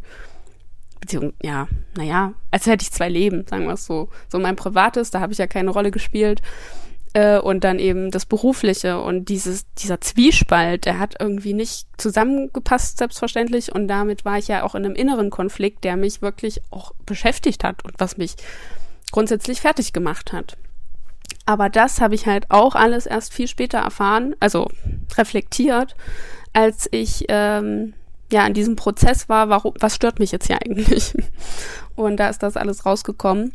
Beziehungsweise, 0.99 1.35
ja, 1.43 1.67
naja, 1.95 2.33
als 2.49 2.65
hätte 2.65 2.81
ich 2.81 2.91
zwei 2.91 3.09
Leben, 3.09 3.45
sagen 3.47 3.65
wir 3.65 3.73
es 3.73 3.85
so. 3.85 4.09
So 4.27 4.39
mein 4.39 4.55
Privates, 4.55 5.11
da 5.11 5.19
habe 5.19 5.33
ich 5.33 5.37
ja 5.37 5.45
keine 5.45 5.69
Rolle 5.69 5.91
gespielt. 5.91 6.41
Äh, 7.15 7.39
und 7.39 7.63
dann 7.63 7.79
eben 7.79 8.12
das 8.12 8.25
Berufliche 8.25 9.00
und 9.00 9.29
dieses, 9.29 9.74
dieser 9.75 10.01
Zwiespalt, 10.01 10.84
der 10.84 11.00
hat 11.00 11.15
irgendwie 11.17 11.53
nicht 11.53 11.88
zusammengepasst, 11.98 12.98
selbstverständlich. 12.98 13.74
Und 13.74 13.88
damit 13.88 14.25
war 14.25 14.38
ich 14.38 14.50
ja 14.50 14.63
auch 14.63 14.75
in 14.75 14.84
einem 14.84 14.95
inneren 14.95 15.29
Konflikt, 15.29 15.86
der 15.86 15.95
mich 15.95 16.22
wirklich 16.22 16.62
auch 16.72 16.91
beschäftigt 17.05 17.63
hat 17.63 17.86
und 17.86 17.93
was 18.00 18.17
mich 18.17 18.36
grundsätzlich 19.13 19.62
fertig 19.62 19.93
gemacht 19.93 20.34
hat. 20.34 20.57
Aber 21.45 21.69
das 21.69 22.01
habe 22.01 22.15
ich 22.15 22.25
halt 22.25 22.51
auch 22.51 22.75
alles 22.75 23.05
erst 23.05 23.34
viel 23.34 23.48
später 23.48 23.77
erfahren, 23.77 24.36
also 24.41 24.67
reflektiert, 25.17 25.95
als 26.51 26.89
ich 26.91 27.25
ähm, 27.29 27.93
ja 28.29 28.45
in 28.45 28.53
diesem 28.53 28.75
Prozess 28.75 29.29
war, 29.29 29.48
warum, 29.48 29.74
was 29.79 29.95
stört 29.95 30.19
mich 30.19 30.34
jetzt 30.34 30.48
hier 30.48 30.62
eigentlich? 30.62 31.13
Und 31.95 32.17
da 32.17 32.27
ist 32.27 32.43
das 32.43 32.57
alles 32.57 32.86
rausgekommen, 32.86 33.53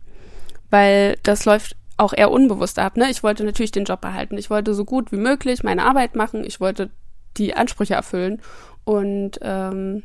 weil 0.70 1.18
das 1.24 1.44
läuft 1.44 1.76
auch 2.00 2.12
eher 2.12 2.30
unbewusst 2.30 2.78
ab. 2.78 2.96
Ne? 2.96 3.10
Ich 3.10 3.22
wollte 3.22 3.44
natürlich 3.44 3.72
den 3.72 3.84
Job 3.84 4.00
behalten. 4.00 4.38
Ich 4.38 4.50
wollte 4.50 4.74
so 4.74 4.84
gut 4.84 5.12
wie 5.12 5.16
möglich 5.16 5.62
meine 5.62 5.84
Arbeit 5.84 6.16
machen. 6.16 6.44
Ich 6.44 6.60
wollte 6.60 6.90
die 7.36 7.54
Ansprüche 7.54 7.94
erfüllen. 7.94 8.40
Und 8.84 9.38
ähm, 9.42 10.02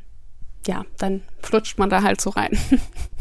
ja, 0.68 0.84
dann 0.98 1.24
flutscht 1.42 1.80
man 1.80 1.90
da 1.90 2.04
halt 2.04 2.20
so 2.20 2.32
rein. 2.32 2.58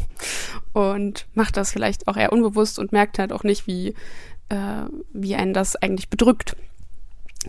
und 0.73 1.25
macht 1.33 1.57
das 1.57 1.71
vielleicht 1.71 2.07
auch 2.07 2.17
eher 2.17 2.33
unbewusst 2.33 2.77
und 2.77 2.91
merkt 2.91 3.17
halt 3.17 3.31
auch 3.31 3.43
nicht, 3.43 3.65
wie, 3.65 3.95
äh, 4.49 4.83
wie 5.13 5.35
einen 5.35 5.53
das 5.53 5.75
eigentlich 5.77 6.09
bedrückt. 6.09 6.57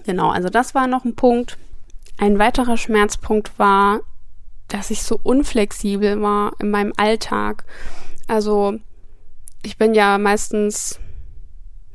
Genau, 0.04 0.30
also 0.30 0.48
das 0.48 0.74
war 0.74 0.86
noch 0.86 1.04
ein 1.04 1.16
Punkt. 1.16 1.58
Ein 2.18 2.38
weiterer 2.38 2.76
Schmerzpunkt 2.76 3.58
war, 3.58 4.00
dass 4.68 4.90
ich 4.90 5.02
so 5.02 5.18
unflexibel 5.22 6.20
war 6.22 6.52
in 6.60 6.70
meinem 6.70 6.92
Alltag. 6.96 7.64
Also 8.28 8.78
ich 9.62 9.76
bin 9.76 9.94
ja 9.94 10.18
meistens 10.18 11.00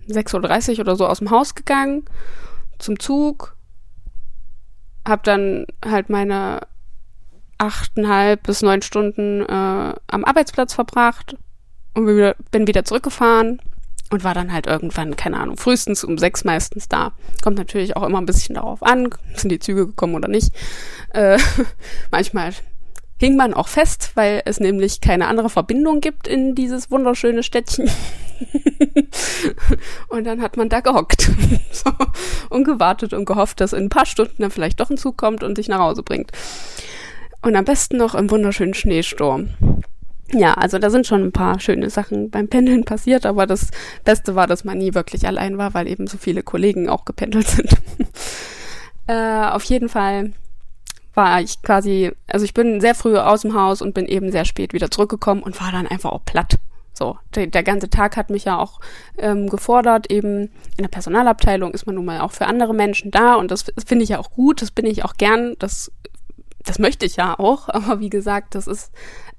6.30 0.07 0.73
Uhr 0.73 0.79
oder 0.81 0.95
so 0.95 1.07
aus 1.07 1.19
dem 1.19 1.31
Haus 1.31 1.55
gegangen 1.55 2.03
zum 2.79 2.99
Zug, 2.99 3.55
hab 5.07 5.23
dann 5.23 5.65
halt 5.85 6.09
meine 6.09 6.61
achteinhalb 7.57 8.43
bis 8.43 8.61
neun 8.61 8.81
Stunden 8.81 9.41
äh, 9.41 9.93
am 10.07 10.25
Arbeitsplatz 10.25 10.73
verbracht 10.73 11.35
und 11.93 12.05
bin 12.05 12.17
wieder, 12.17 12.35
bin 12.49 12.67
wieder 12.67 12.83
zurückgefahren 12.85 13.61
und 14.09 14.23
war 14.23 14.33
dann 14.33 14.51
halt 14.51 14.67
irgendwann, 14.67 15.15
keine 15.15 15.39
Ahnung, 15.39 15.57
frühestens 15.57 16.03
um 16.03 16.17
sechs 16.17 16.43
meistens 16.43 16.89
da. 16.89 17.13
Kommt 17.43 17.57
natürlich 17.57 17.95
auch 17.95 18.03
immer 18.03 18.19
ein 18.19 18.25
bisschen 18.25 18.55
darauf 18.55 18.83
an, 18.83 19.09
sind 19.35 19.51
die 19.51 19.59
Züge 19.59 19.87
gekommen 19.87 20.15
oder 20.15 20.27
nicht. 20.27 20.53
Äh, 21.13 21.37
manchmal 22.11 22.51
hing 23.17 23.35
man 23.35 23.53
auch 23.53 23.67
fest, 23.67 24.11
weil 24.15 24.41
es 24.45 24.59
nämlich 24.59 24.99
keine 24.99 25.27
andere 25.27 25.49
Verbindung 25.49 26.01
gibt 26.01 26.27
in 26.27 26.55
dieses 26.55 26.89
wunderschöne 26.89 27.43
Städtchen. 27.43 27.89
und 30.09 30.25
dann 30.25 30.41
hat 30.41 30.57
man 30.57 30.69
da 30.69 30.79
gehockt 30.79 31.31
so, 31.71 31.91
und 32.49 32.63
gewartet 32.63 33.13
und 33.13 33.25
gehofft, 33.25 33.61
dass 33.61 33.73
in 33.73 33.83
ein 33.83 33.89
paar 33.89 34.05
Stunden 34.05 34.41
dann 34.41 34.51
vielleicht 34.51 34.79
doch 34.79 34.89
ein 34.89 34.97
Zug 34.97 35.17
kommt 35.17 35.43
und 35.43 35.57
dich 35.57 35.67
nach 35.67 35.79
Hause 35.79 36.03
bringt. 36.03 36.31
Und 37.41 37.55
am 37.55 37.65
besten 37.65 37.97
noch 37.97 38.15
im 38.15 38.29
wunderschönen 38.29 38.73
Schneesturm. 38.73 39.49
Ja, 40.33 40.53
also 40.53 40.79
da 40.79 40.89
sind 40.89 41.07
schon 41.07 41.23
ein 41.23 41.31
paar 41.31 41.59
schöne 41.59 41.89
Sachen 41.89 42.29
beim 42.29 42.47
Pendeln 42.47 42.85
passiert, 42.85 43.25
aber 43.25 43.47
das 43.47 43.71
Beste 44.05 44.35
war, 44.35 44.47
dass 44.47 44.63
man 44.63 44.77
nie 44.77 44.93
wirklich 44.93 45.27
allein 45.27 45.57
war, 45.57 45.73
weil 45.73 45.87
eben 45.87 46.07
so 46.07 46.17
viele 46.17 46.43
Kollegen 46.43 46.87
auch 46.87 47.03
gependelt 47.03 47.47
sind. 47.47 47.75
äh, 49.07 49.45
auf 49.47 49.63
jeden 49.65 49.89
Fall 49.89 50.31
war 51.13 51.41
ich 51.41 51.61
quasi, 51.61 52.11
also 52.27 52.45
ich 52.45 52.53
bin 52.53 52.79
sehr 52.79 52.95
früh 52.95 53.17
aus 53.17 53.41
dem 53.41 53.53
Haus 53.53 53.81
und 53.81 53.93
bin 53.93 54.05
eben 54.05 54.31
sehr 54.31 54.45
spät 54.45 54.73
wieder 54.73 54.89
zurückgekommen 54.89 55.43
und 55.43 55.59
war 55.59 55.71
dann 55.71 55.87
einfach 55.87 56.11
auch 56.11 56.23
platt. 56.23 56.57
So, 57.01 57.17
der, 57.33 57.47
der 57.47 57.63
ganze 57.63 57.89
Tag 57.89 58.15
hat 58.15 58.29
mich 58.29 58.45
ja 58.45 58.59
auch 58.59 58.79
ähm, 59.17 59.49
gefordert. 59.49 60.11
Eben 60.11 60.51
in 60.77 60.83
der 60.83 60.87
Personalabteilung 60.87 61.73
ist 61.73 61.87
man 61.87 61.95
nun 61.95 62.05
mal 62.05 62.21
auch 62.21 62.31
für 62.31 62.45
andere 62.45 62.75
Menschen 62.75 63.09
da 63.09 63.33
und 63.33 63.49
das 63.49 63.65
finde 63.83 64.03
ich 64.03 64.09
ja 64.09 64.19
auch 64.19 64.29
gut, 64.29 64.61
das 64.61 64.69
bin 64.69 64.85
ich 64.85 65.03
auch 65.03 65.15
gern, 65.15 65.55
das, 65.57 65.91
das 66.63 66.77
möchte 66.77 67.07
ich 67.07 67.15
ja 67.15 67.39
auch. 67.39 67.69
Aber 67.73 67.99
wie 68.01 68.11
gesagt, 68.11 68.53
das 68.53 68.67
ist 68.67 68.91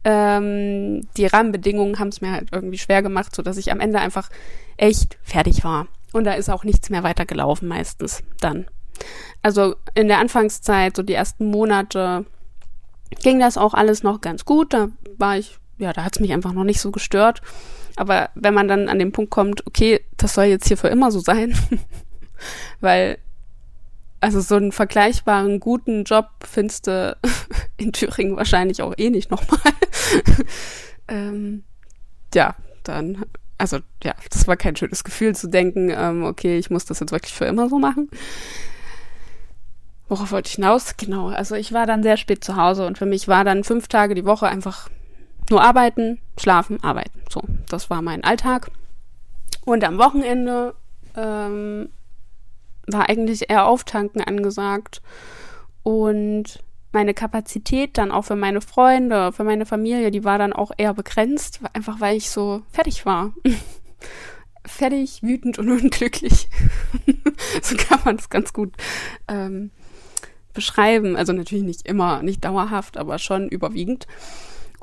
ähm, 0.03 1.07
die 1.17 1.27
Rahmenbedingungen 1.27 2.01
haben 2.01 2.09
es 2.09 2.21
mir 2.21 2.33
halt 2.33 2.49
irgendwie 2.51 2.79
schwer 2.79 3.01
gemacht, 3.01 3.37
so 3.37 3.43
dass 3.43 3.59
ich 3.59 3.71
am 3.71 3.79
Ende 3.79 4.01
einfach 4.01 4.29
echt 4.77 5.17
fertig 5.23 5.63
war. 5.63 5.87
Und 6.13 6.25
da 6.25 6.33
ist 6.33 6.51
auch 6.51 6.65
nichts 6.65 6.91
mehr 6.91 7.05
weitergelaufen 7.05 7.69
meistens 7.69 8.25
dann. 8.41 8.67
Also 9.41 9.77
in 9.95 10.09
der 10.09 10.19
Anfangszeit, 10.19 10.97
so 10.97 11.05
die 11.05 11.15
ersten 11.15 11.47
Monate, 11.47 12.27
ging 13.23 13.39
das 13.39 13.57
auch 13.57 13.73
alles 13.73 14.03
noch 14.03 14.21
ganz 14.21 14.45
gut. 14.45 14.73
Da 14.73 14.89
war 15.17 15.39
ich, 15.39 15.59
ja, 15.83 15.93
da 15.93 16.05
hat 16.05 16.17
es 16.17 16.21
mich 16.21 16.33
einfach 16.33 16.53
noch 16.53 16.65
nicht 16.65 16.81
so 16.81 16.91
gestört. 16.91 17.43
Aber 17.97 18.31
wenn 18.35 18.55
man 18.55 18.69
dann 18.69 18.89
an 18.89 18.99
den 18.99 19.13
Punkt 19.13 19.31
kommt, 19.31 19.67
okay, 19.67 20.01
das 20.17 20.35
soll 20.35 20.45
jetzt 20.45 20.69
hier 20.69 20.79
für 20.79 20.89
immer 20.89 21.11
so 21.11 21.21
sein, 21.21 21.55
weil 22.81 23.19
also 24.21 24.41
so 24.41 24.55
einen 24.55 24.71
vergleichbaren 24.71 25.59
guten 25.59 26.05
Job 26.05 26.29
findest 26.49 26.87
du 26.87 27.17
in 27.77 27.93
Thüringen 27.93 28.37
wahrscheinlich 28.37 28.81
auch 28.81 28.95
eh 28.97 29.11
nicht 29.11 29.31
nochmal. 29.31 29.59
ähm, 31.09 31.65
ja, 32.33 32.55
dann, 32.85 33.25
also 33.59 33.81
ja, 34.05 34.15
das 34.31 34.47
war 34.47 34.57
kein 34.57 34.77
schönes 34.77 35.03
Gefühl 35.03 35.35
zu 35.35 35.49
denken, 35.49 35.91
ähm, 35.91 36.23
okay, 36.25 36.57
ich 36.57 36.71
muss 36.71 36.85
das 36.85 37.01
jetzt 37.01 37.11
wirklich 37.11 37.35
für 37.35 37.47
immer 37.47 37.69
so 37.69 37.81
machen. 37.81 38.09
Worauf 40.09 40.31
wollte 40.31 40.49
ich 40.49 40.55
hinaus? 40.55 40.97
Genau, 40.97 41.29
also 41.29 41.57
ich 41.57 41.73
war 41.73 41.87
dann 41.87 42.05
sehr 42.05 42.17
spät 42.17 42.45
zu 42.45 42.57
Hause 42.57 42.87
und 42.87 42.99
für 42.99 43.07
mich 43.07 43.27
war 43.27 43.43
dann 43.43 43.65
fünf 43.65 43.89
Tage 43.89 44.15
die 44.15 44.25
Woche 44.25 44.47
einfach 44.47 44.89
nur 45.53 45.63
arbeiten, 45.63 46.19
schlafen, 46.37 46.83
arbeiten. 46.83 47.23
So, 47.31 47.43
das 47.69 47.91
war 47.91 48.03
mein 48.03 48.25
Alltag. 48.25 48.71
Und 49.65 49.85
am 49.85 49.99
Wochenende 49.99 50.75
ähm, 51.17 51.91
war 52.89 53.09
eigentlich 53.09 53.49
eher 53.49 53.67
Auftanken 53.67 54.21
angesagt 54.23 55.03
und 55.85 56.59
meine 56.93 57.15
Kapazität 57.15 57.97
dann 57.97 58.11
auch 58.11 58.23
für 58.23 58.37
meine 58.37 58.61
Freunde, 58.61 59.33
für 59.33 59.45
meine 59.45 59.65
Familie, 59.67 60.11
die 60.11 60.25
war 60.25 60.39
dann 60.39 60.53
auch 60.53 60.73
eher 60.77 60.95
begrenzt, 60.95 61.61
einfach 61.73 62.01
weil 62.01 62.17
ich 62.17 62.31
so 62.31 62.63
fertig 62.71 63.07
war. 63.07 63.33
fertig, 64.67 65.23
wütend 65.23 65.59
und 65.59 65.71
unglücklich. 65.83 66.49
so 67.63 67.77
kann 67.77 68.01
man 68.05 68.17
es 68.17 68.31
ganz 68.31 68.53
gut 68.53 68.75
ähm, 69.29 69.71
beschreiben. 70.53 71.17
Also 71.17 71.33
natürlich 71.33 71.65
nicht 71.65 71.87
immer, 71.87 72.23
nicht 72.23 72.45
dauerhaft, 72.45 72.97
aber 72.97 73.19
schon 73.19 73.49
überwiegend. 73.49 74.07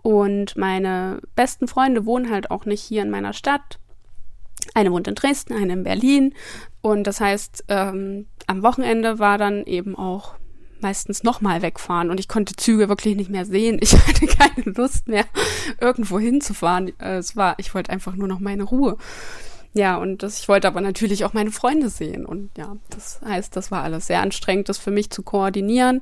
Und 0.02 0.56
meine 0.56 1.20
besten 1.36 1.68
Freunde 1.68 2.06
wohnen 2.06 2.30
halt 2.30 2.52
auch 2.52 2.66
nicht 2.66 2.82
hier 2.82 3.02
in 3.02 3.10
meiner 3.10 3.34
Stadt. 3.34 3.80
Eine 4.74 4.92
wohnt 4.92 5.08
in 5.08 5.16
Dresden, 5.16 5.54
eine 5.54 5.74
in 5.74 5.84
Berlin. 5.84 6.34
Und 6.82 7.06
das 7.06 7.20
heißt, 7.20 7.66
ähm, 7.68 8.28
am 8.48 8.64
Wochenende 8.64 9.20
war 9.20 9.38
dann 9.38 9.66
eben 9.66 9.98
auch 9.98 10.36
meistens 10.82 11.24
nochmal 11.24 11.62
wegfahren 11.62 12.10
und 12.10 12.22
ich 12.22 12.30
konnte 12.30 12.56
Züge 12.56 12.88
wirklich 12.88 13.16
nicht 13.18 13.30
mehr 13.30 13.46
sehen. 13.46 13.80
Ich 13.82 13.94
hatte 14.08 14.28
keine 14.28 14.76
Lust 14.76 15.08
mehr, 15.08 15.26
irgendwo 15.82 16.20
hinzufahren. 16.20 16.94
Äh, 17.00 17.18
es 17.18 17.36
war, 17.36 17.56
ich 17.58 17.74
wollte 17.74 17.92
einfach 17.92 18.16
nur 18.16 18.28
noch 18.28 18.40
meine 18.40 18.64
Ruhe. 18.64 18.98
Ja, 19.74 19.98
und 19.98 20.24
das, 20.24 20.40
ich 20.40 20.48
wollte 20.48 20.68
aber 20.68 20.82
natürlich 20.82 21.26
auch 21.26 21.34
meine 21.34 21.52
Freunde 21.52 21.90
sehen. 21.90 22.26
Und 22.26 22.50
ja, 22.58 22.78
das 22.90 23.20
heißt, 23.24 23.56
das 23.56 23.72
war 23.72 23.84
alles 23.84 24.08
sehr 24.08 24.22
anstrengend, 24.22 24.70
das 24.70 24.78
für 24.78 24.92
mich 24.92 25.10
zu 25.10 25.22
koordinieren 25.22 26.02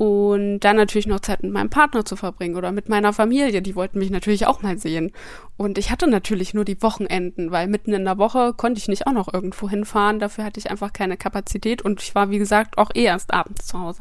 und 0.00 0.60
dann 0.60 0.76
natürlich 0.76 1.06
noch 1.06 1.20
Zeit 1.20 1.42
mit 1.42 1.52
meinem 1.52 1.68
Partner 1.68 2.06
zu 2.06 2.16
verbringen 2.16 2.56
oder 2.56 2.72
mit 2.72 2.88
meiner 2.88 3.12
Familie. 3.12 3.60
Die 3.60 3.74
wollten 3.76 3.98
mich 3.98 4.08
natürlich 4.08 4.46
auch 4.46 4.62
mal 4.62 4.78
sehen. 4.78 5.12
Und 5.58 5.76
ich 5.76 5.90
hatte 5.90 6.06
natürlich 6.06 6.54
nur 6.54 6.64
die 6.64 6.80
Wochenenden, 6.80 7.50
weil 7.50 7.66
mitten 7.66 7.92
in 7.92 8.06
der 8.06 8.16
Woche 8.16 8.54
konnte 8.54 8.78
ich 8.78 8.88
nicht 8.88 9.06
auch 9.06 9.12
noch 9.12 9.30
irgendwo 9.30 9.68
hinfahren. 9.68 10.18
Dafür 10.18 10.44
hatte 10.44 10.58
ich 10.58 10.70
einfach 10.70 10.94
keine 10.94 11.18
Kapazität 11.18 11.82
und 11.82 12.00
ich 12.00 12.14
war, 12.14 12.30
wie 12.30 12.38
gesagt, 12.38 12.78
auch 12.78 12.90
eh 12.94 13.04
erst 13.04 13.34
abends 13.34 13.66
zu 13.66 13.78
Hause. 13.78 14.00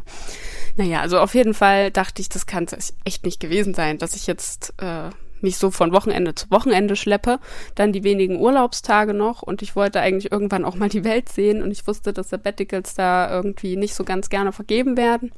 Naja, 0.77 1.01
also 1.01 1.19
auf 1.19 1.35
jeden 1.35 1.53
Fall 1.53 1.91
dachte 1.91 2.21
ich, 2.21 2.29
das 2.29 2.45
kann 2.45 2.65
es 2.71 2.93
echt 3.03 3.25
nicht 3.25 3.41
gewesen 3.41 3.73
sein, 3.73 3.97
dass 3.97 4.15
ich 4.15 4.25
jetzt 4.25 4.73
äh, 4.77 5.09
mich 5.41 5.57
so 5.57 5.69
von 5.69 5.91
Wochenende 5.91 6.33
zu 6.33 6.49
Wochenende 6.49 6.95
schleppe, 6.95 7.39
dann 7.75 7.91
die 7.91 8.05
wenigen 8.05 8.39
Urlaubstage 8.39 9.13
noch 9.13 9.41
und 9.41 9.61
ich 9.61 9.75
wollte 9.75 9.99
eigentlich 9.99 10.31
irgendwann 10.31 10.63
auch 10.63 10.75
mal 10.75 10.87
die 10.87 11.03
Welt 11.03 11.27
sehen 11.27 11.61
und 11.61 11.71
ich 11.71 11.87
wusste, 11.87 12.13
dass 12.13 12.29
Sabbaticals 12.29 12.93
da 12.93 13.29
irgendwie 13.29 13.75
nicht 13.75 13.95
so 13.95 14.05
ganz 14.05 14.29
gerne 14.29 14.53
vergeben 14.53 14.95
werden. 14.95 15.33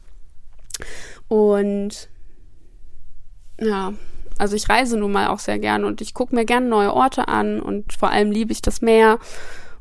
Und 1.27 2.09
ja, 3.59 3.93
also 4.37 4.55
ich 4.55 4.69
reise 4.69 4.97
nun 4.97 5.11
mal 5.11 5.27
auch 5.27 5.39
sehr 5.39 5.59
gern 5.59 5.85
und 5.85 6.01
ich 6.01 6.13
gucke 6.13 6.33
mir 6.33 6.45
gerne 6.45 6.67
neue 6.67 6.93
Orte 6.93 7.27
an 7.27 7.61
und 7.61 7.93
vor 7.93 8.09
allem 8.09 8.31
liebe 8.31 8.51
ich 8.51 8.61
das 8.61 8.81
Meer 8.81 9.19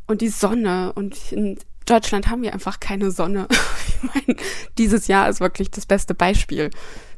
und 0.06 0.20
die 0.20 0.28
Sonne. 0.28 0.92
Und 0.92 1.32
in 1.32 1.58
Deutschland 1.86 2.28
haben 2.28 2.42
wir 2.42 2.52
einfach 2.52 2.78
keine 2.78 3.10
Sonne. 3.10 3.48
ich 3.88 4.02
meine, 4.26 4.38
dieses 4.76 5.06
Jahr 5.06 5.28
ist 5.28 5.40
wirklich 5.40 5.70
das 5.70 5.86
beste 5.86 6.14
Beispiel. 6.14 6.70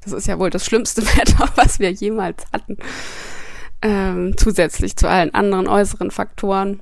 Das 0.05 0.12
ist 0.12 0.27
ja 0.27 0.38
wohl 0.38 0.51
das 0.51 0.64
schlimmste 0.64 1.03
Wetter, 1.16 1.49
was 1.57 1.81
wir 1.81 1.90
jemals 1.90 2.45
hatten. 2.53 2.77
Ähm, 3.83 4.37
zusätzlich 4.37 4.97
zu 4.97 5.09
allen 5.09 5.35
anderen 5.35 5.66
äußeren 5.66 6.12
Faktoren. 6.12 6.81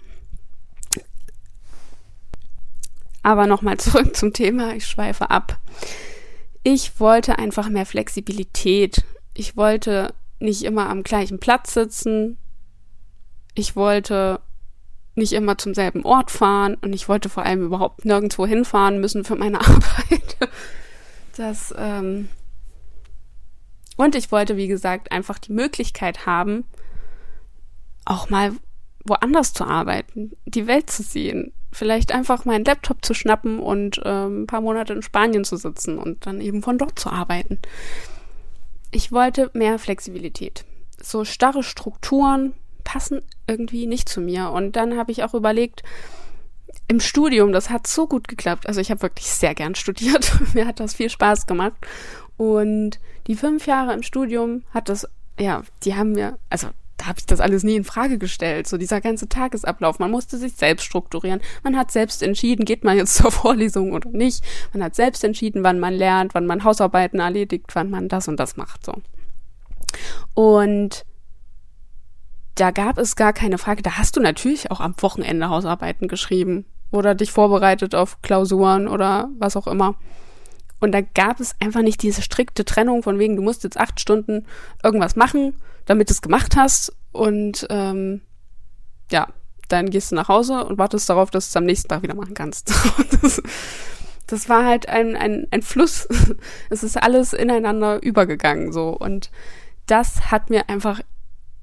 Aber 3.23 3.47
nochmal 3.47 3.79
zurück 3.79 4.15
zum 4.15 4.35
Thema. 4.35 4.75
Ich 4.75 4.87
schweife 4.87 5.31
ab 5.31 5.59
ich 6.63 7.01
wollte 7.01 7.39
einfach 7.39 7.69
mehr 7.69 7.87
Flexibilität. 7.87 9.05
Ich 9.35 9.57
wollte 9.57 10.15
nicht 10.39 10.63
immer 10.63 10.89
am 10.89 11.03
gleichen 11.03 11.39
Platz 11.39 11.75
sitzen. 11.75 12.39
Ich 13.55 13.77
wollte 13.77 14.41
nicht 15.15 15.33
immer 15.33 15.59
zum 15.59 15.75
selben 15.75 16.05
Ort 16.05 16.31
fahren 16.31 16.77
und 16.81 16.93
ich 16.93 17.09
wollte 17.09 17.29
vor 17.29 17.45
allem 17.45 17.63
überhaupt 17.63 18.05
nirgendwo 18.05 18.47
hinfahren 18.47 19.01
müssen 19.01 19.25
für 19.25 19.37
meine 19.37 19.61
Arbeit. 19.67 20.37
Das, 21.37 21.75
ähm 21.77 22.29
und 23.97 24.15
ich 24.15 24.33
wollte, 24.33 24.57
wie 24.57 24.69
gesagt, 24.69 25.13
einfach 25.13 25.39
die 25.39 25.53
Möglichkeit 25.53 26.25
haben, 26.25 26.65
auch 28.07 28.31
mal 28.31 28.53
woanders 29.05 29.53
zu 29.53 29.65
arbeiten, 29.65 30.33
die 30.47 30.67
Welt 30.67 30.89
zu 30.89 31.03
sehen, 31.03 31.53
vielleicht 31.73 32.13
einfach 32.13 32.45
meinen 32.45 32.65
Laptop 32.65 33.05
zu 33.05 33.15
schnappen 33.15 33.59
und 33.59 34.01
ähm, 34.05 34.43
ein 34.43 34.47
paar 34.47 34.61
Monate 34.61 34.93
in 34.93 35.03
Spanien 35.03 35.45
zu 35.45 35.57
sitzen 35.57 35.99
und 35.99 36.27
dann 36.27 36.41
eben 36.41 36.63
von 36.63 36.79
dort 36.79 36.99
zu 36.99 37.11
arbeiten. 37.11 37.59
Ich 38.91 39.13
wollte 39.13 39.51
mehr 39.53 39.79
Flexibilität. 39.79 40.65
So 41.01 41.25
starre 41.25 41.63
Strukturen 41.63 42.53
passen 42.83 43.23
irgendwie 43.47 43.87
nicht 43.87 44.09
zu 44.09 44.21
mir. 44.21 44.51
Und 44.51 44.77
dann 44.77 44.97
habe 44.97 45.13
ich 45.13 45.23
auch 45.23 45.35
überlegt, 45.35 45.83
im 46.89 47.01
Studium, 47.01 47.53
das 47.53 47.71
hat 47.71 47.87
so 47.87 48.07
gut 48.07 48.27
geklappt. 48.27 48.67
Also 48.67 48.81
ich 48.81 48.91
habe 48.91 49.03
wirklich 49.03 49.27
sehr 49.27 49.55
gern 49.55 49.77
studiert. 49.77 50.33
mir 50.55 50.67
hat 50.67 50.81
das 50.81 50.95
viel 50.95 51.11
Spaß 51.11 51.47
gemacht. 51.47 51.75
Und 52.37 52.99
die 53.27 53.37
fünf 53.37 53.67
Jahre 53.67 53.93
im 53.93 54.03
Studium 54.03 54.65
hat 54.75 54.89
das, 54.89 55.07
ja, 55.39 55.63
die 55.85 55.95
haben 55.95 56.13
mir, 56.13 56.39
also 56.49 56.69
da 57.01 57.07
habe 57.07 57.19
ich 57.19 57.25
das 57.25 57.41
alles 57.41 57.63
nie 57.63 57.77
in 57.77 57.85
Frage 57.85 58.19
gestellt. 58.19 58.67
So 58.67 58.77
dieser 58.77 59.01
ganze 59.01 59.27
Tagesablauf. 59.27 59.99
Man 59.99 60.11
musste 60.11 60.37
sich 60.37 60.53
selbst 60.53 60.85
strukturieren. 60.85 61.41
Man 61.63 61.75
hat 61.75 61.91
selbst 61.91 62.23
entschieden, 62.23 62.67
geht 62.67 62.85
man 62.85 62.99
jetzt 62.99 63.15
zur 63.17 63.31
Vorlesung 63.31 63.93
oder 63.93 64.11
nicht. 64.11 64.45
Man 64.75 64.83
hat 64.85 64.95
selbst 64.95 65.25
entschieden, 65.25 65.65
wann 65.65 65.81
man 65.81 65.95
lernt, 65.95 66.35
wann 66.35 66.45
man 66.45 66.63
Hausarbeiten 66.63 67.19
erledigt, 67.19 67.75
wann 67.75 67.89
man 67.89 68.09
das 68.09 68.29
und 68.29 68.39
das 68.39 68.59
macht. 68.59 68.85
So. 68.85 68.95
Und 70.35 71.07
da 72.57 72.71
gab 72.71 72.99
es 72.99 73.17
gar 73.17 73.33
keine 73.33 73.57
Frage. 73.57 73.81
Da 73.81 73.97
hast 73.97 74.17
du 74.17 74.21
natürlich 74.21 74.71
auch 74.71 74.81
am 74.81 74.95
Wochenende 74.99 75.49
Hausarbeiten 75.49 76.07
geschrieben 76.07 76.67
oder 76.91 77.15
dich 77.15 77.33
vorbereitet 77.33 77.95
auf 77.95 78.21
Klausuren 78.21 78.89
oder 78.89 79.31
was 79.39 79.57
auch 79.57 79.67
immer. 79.67 79.95
Und 80.81 80.93
da 80.93 81.01
gab 81.01 81.41
es 81.41 81.55
einfach 81.61 81.81
nicht 81.81 82.03
diese 82.03 82.21
strikte 82.21 82.67
Trennung 82.67 83.03
von 83.03 83.19
wegen, 83.19 83.37
du 83.37 83.43
musst 83.43 83.65
jetzt 83.65 83.79
acht 83.79 84.01
Stunden 84.01 84.47
irgendwas 84.83 85.17
machen 85.17 85.55
damit 85.91 86.09
du 86.09 86.13
es 86.13 86.23
gemacht 86.23 86.55
hast 86.55 86.95
und 87.11 87.67
ähm, 87.69 88.21
ja, 89.11 89.27
dann 89.67 89.91
gehst 89.91 90.13
du 90.13 90.15
nach 90.15 90.29
Hause 90.29 90.65
und 90.65 90.79
wartest 90.79 91.11
darauf, 91.11 91.33
dass 91.33 91.47
du 91.47 91.51
es 91.51 91.57
am 91.57 91.65
nächsten 91.65 91.89
Tag 91.89 92.05
wieder 92.05 92.15
machen 92.15 92.35
kannst. 92.35 92.73
das, 93.23 93.43
das 94.29 94.49
war 94.49 94.65
halt 94.65 94.89
ein, 94.89 95.17
ein, 95.17 95.49
ein 95.51 95.63
Fluss. 95.63 96.07
Es 96.71 96.85
ist 96.85 96.97
alles 96.97 97.33
ineinander 97.33 98.01
übergegangen 98.05 98.73
so. 98.73 98.91
Und 98.91 99.33
das 99.87 100.31
hat 100.31 100.49
mir 100.49 100.69
einfach 100.69 101.01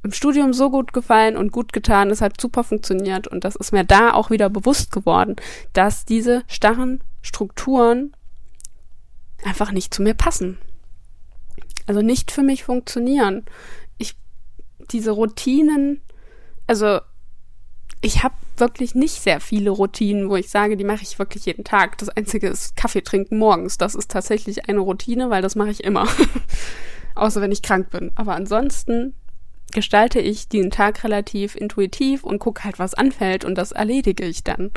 im 0.04 0.12
Studium 0.12 0.52
so 0.52 0.72
gut 0.72 0.92
gefallen 0.92 1.38
und 1.38 1.54
gut 1.54 1.72
getan. 1.72 2.10
Es 2.10 2.20
hat 2.20 2.42
super 2.42 2.66
funktioniert 2.66 3.30
und 3.30 3.46
das 3.46 3.56
ist 3.56 3.72
mir 3.72 3.86
da 3.86 4.12
auch 4.14 4.30
wieder 4.30 4.50
bewusst 4.50 4.92
geworden, 4.92 5.38
dass 5.72 6.04
diese 6.04 6.44
starren 6.48 7.02
Strukturen 7.22 8.14
einfach 9.46 9.72
nicht 9.72 9.94
zu 9.94 10.02
mir 10.02 10.16
passen. 10.16 10.58
Also 11.86 12.02
nicht 12.02 12.30
für 12.30 12.44
mich 12.44 12.66
funktionieren 12.66 13.46
diese 14.92 15.12
Routinen, 15.12 16.02
also 16.68 17.00
ich 18.02 18.24
habe 18.24 18.36
wirklich 18.58 18.96
nicht 18.96 19.22
sehr 19.22 19.40
viele 19.40 19.70
Routinen, 19.70 20.30
wo 20.30 20.36
ich 20.36 20.50
sage, 20.50 20.78
die 20.78 20.84
mache 20.84 21.04
ich 21.04 21.20
wirklich 21.20 21.46
jeden 21.46 21.64
Tag. 21.64 21.98
Das 21.98 22.10
einzige 22.10 22.48
ist 22.48 22.76
Kaffee 22.76 23.02
trinken 23.02 23.38
morgens. 23.38 23.78
Das 23.78 23.96
ist 23.96 24.12
tatsächlich 24.12 24.70
eine 24.70 24.80
Routine, 24.80 25.30
weil 25.30 25.42
das 25.42 25.56
mache 25.56 25.70
ich 25.70 25.84
immer. 25.84 26.08
Außer 27.16 27.42
wenn 27.42 27.52
ich 27.52 27.62
krank 27.62 27.90
bin. 27.90 28.12
Aber 28.16 28.36
ansonsten 28.36 29.16
gestalte 29.74 30.20
ich 30.20 30.48
den 30.48 30.72
Tag 30.72 31.04
relativ 31.04 31.56
intuitiv 31.56 32.24
und 32.24 32.40
gucke 32.40 32.64
halt, 32.64 32.80
was 32.80 32.94
anfällt 32.94 33.44
und 33.46 33.56
das 33.56 33.72
erledige 33.72 34.26
ich 34.26 34.44
dann. 34.44 34.72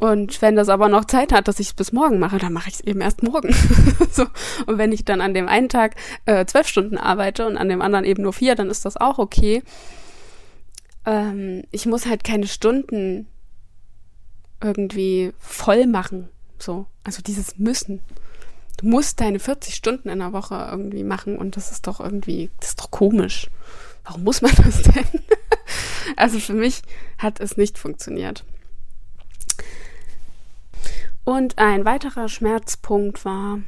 Und 0.00 0.40
wenn 0.40 0.56
das 0.56 0.70
aber 0.70 0.88
noch 0.88 1.04
Zeit 1.04 1.30
hat, 1.30 1.46
dass 1.46 1.60
ich 1.60 1.68
es 1.68 1.74
bis 1.74 1.92
morgen 1.92 2.18
mache, 2.18 2.38
dann 2.38 2.54
mache 2.54 2.70
ich 2.70 2.76
es 2.76 2.80
eben 2.80 3.02
erst 3.02 3.22
morgen. 3.22 3.54
so. 4.10 4.24
Und 4.66 4.78
wenn 4.78 4.92
ich 4.92 5.04
dann 5.04 5.20
an 5.20 5.34
dem 5.34 5.46
einen 5.46 5.68
Tag 5.68 5.94
äh, 6.24 6.46
zwölf 6.46 6.66
Stunden 6.66 6.96
arbeite 6.96 7.46
und 7.46 7.58
an 7.58 7.68
dem 7.68 7.82
anderen 7.82 8.06
eben 8.06 8.22
nur 8.22 8.32
vier, 8.32 8.54
dann 8.54 8.70
ist 8.70 8.86
das 8.86 8.96
auch 8.96 9.18
okay. 9.18 9.62
Ähm, 11.04 11.64
ich 11.70 11.84
muss 11.84 12.06
halt 12.06 12.24
keine 12.24 12.46
Stunden 12.46 13.26
irgendwie 14.62 15.34
voll 15.38 15.86
machen. 15.86 16.30
So. 16.58 16.86
Also 17.04 17.20
dieses 17.20 17.58
Müssen. 17.58 18.00
Du 18.78 18.86
musst 18.86 19.20
deine 19.20 19.38
40 19.38 19.74
Stunden 19.74 20.08
in 20.08 20.20
der 20.20 20.32
Woche 20.32 20.66
irgendwie 20.70 21.04
machen 21.04 21.36
und 21.36 21.56
das 21.58 21.72
ist 21.72 21.86
doch 21.86 22.00
irgendwie, 22.00 22.48
das 22.58 22.70
ist 22.70 22.80
doch 22.80 22.90
komisch. 22.90 23.50
Warum 24.04 24.24
muss 24.24 24.40
man 24.40 24.52
das 24.64 24.80
denn? 24.80 25.04
also 26.16 26.38
für 26.38 26.54
mich 26.54 26.80
hat 27.18 27.38
es 27.38 27.58
nicht 27.58 27.76
funktioniert. 27.76 28.46
Und 31.24 31.58
ein 31.58 31.84
weiterer 31.84 32.28
Schmerzpunkt 32.28 33.24
war 33.24 33.60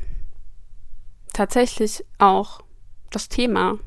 tatsächlich 1.33 2.05
auch 2.19 2.61
das 3.11 3.29
Thema. 3.29 3.79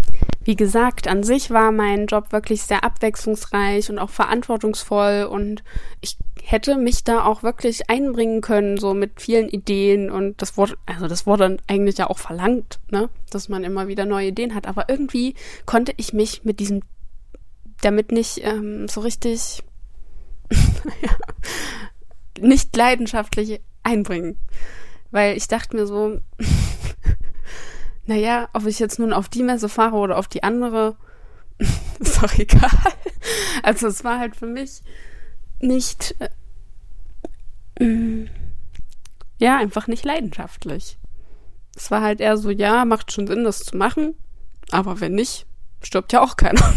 Wie 0.43 0.55
gesagt, 0.55 1.07
an 1.07 1.23
sich 1.23 1.49
war 1.49 1.71
mein 1.71 2.05
Job 2.05 2.31
wirklich 2.31 2.61
sehr 2.61 2.83
abwechslungsreich 2.83 3.89
und 3.89 3.97
auch 3.97 4.11
verantwortungsvoll 4.11 5.27
und 5.29 5.63
ich 6.01 6.17
hätte 6.43 6.77
mich 6.77 7.03
da 7.03 7.25
auch 7.25 7.41
wirklich 7.41 7.89
einbringen 7.89 8.41
können, 8.41 8.77
so 8.77 8.93
mit 8.93 9.19
vielen 9.19 9.49
Ideen 9.49 10.11
und 10.11 10.39
das 10.41 10.57
wurde, 10.57 10.75
also 10.85 11.07
das 11.07 11.25
wurde 11.25 11.57
eigentlich 11.67 11.97
ja 11.97 12.07
auch 12.07 12.19
verlangt, 12.19 12.79
ne, 12.91 13.09
dass 13.31 13.49
man 13.49 13.63
immer 13.63 13.87
wieder 13.87 14.05
neue 14.05 14.27
Ideen 14.27 14.53
hat, 14.53 14.67
aber 14.67 14.87
irgendwie 14.87 15.33
konnte 15.65 15.93
ich 15.97 16.13
mich 16.13 16.43
mit 16.43 16.59
diesem, 16.59 16.81
damit 17.81 18.11
nicht 18.11 18.41
ähm, 18.43 18.87
so 18.87 19.01
richtig, 19.01 19.63
ja, 20.51 21.09
nicht 22.39 22.75
leidenschaftlich 22.75 23.61
einbringen. 23.83 24.37
Weil 25.11 25.37
ich 25.37 25.47
dachte 25.47 25.75
mir 25.75 25.87
so, 25.87 26.19
naja, 28.05 28.49
ob 28.53 28.65
ich 28.65 28.79
jetzt 28.79 28.99
nun 28.99 29.13
auf 29.13 29.29
die 29.29 29.43
Messe 29.43 29.69
fahre 29.69 29.95
oder 29.97 30.17
auf 30.17 30.27
die 30.27 30.43
andere, 30.43 30.97
ist 31.99 32.21
doch 32.21 32.33
egal. 32.37 32.69
Also 33.63 33.87
es 33.87 34.03
war 34.03 34.19
halt 34.19 34.35
für 34.35 34.47
mich 34.47 34.81
nicht, 35.59 36.15
äh, 37.79 38.25
ja, 39.37 39.57
einfach 39.57 39.87
nicht 39.87 40.05
leidenschaftlich. 40.05 40.97
Es 41.75 41.91
war 41.91 42.01
halt 42.01 42.21
eher 42.21 42.37
so, 42.37 42.49
ja, 42.49 42.85
macht 42.85 43.11
schon 43.11 43.27
Sinn, 43.27 43.43
das 43.43 43.59
zu 43.59 43.75
machen, 43.75 44.15
aber 44.71 44.99
wenn 45.01 45.13
nicht, 45.13 45.45
stirbt 45.81 46.13
ja 46.13 46.21
auch 46.21 46.37
keiner. 46.37 46.73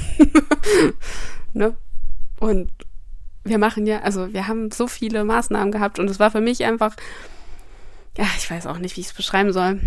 ne? 1.52 1.76
Und 2.40 2.70
wir 3.48 3.58
machen 3.58 3.86
ja, 3.86 4.00
also 4.00 4.32
wir 4.32 4.48
haben 4.48 4.70
so 4.70 4.86
viele 4.86 5.24
Maßnahmen 5.24 5.72
gehabt 5.72 5.98
und 5.98 6.08
es 6.10 6.18
war 6.18 6.30
für 6.30 6.40
mich 6.40 6.64
einfach, 6.64 6.94
ja, 8.16 8.26
ich 8.36 8.50
weiß 8.50 8.66
auch 8.66 8.78
nicht, 8.78 8.96
wie 8.96 9.00
ich 9.00 9.08
es 9.08 9.14
beschreiben 9.14 9.52
soll. 9.52 9.80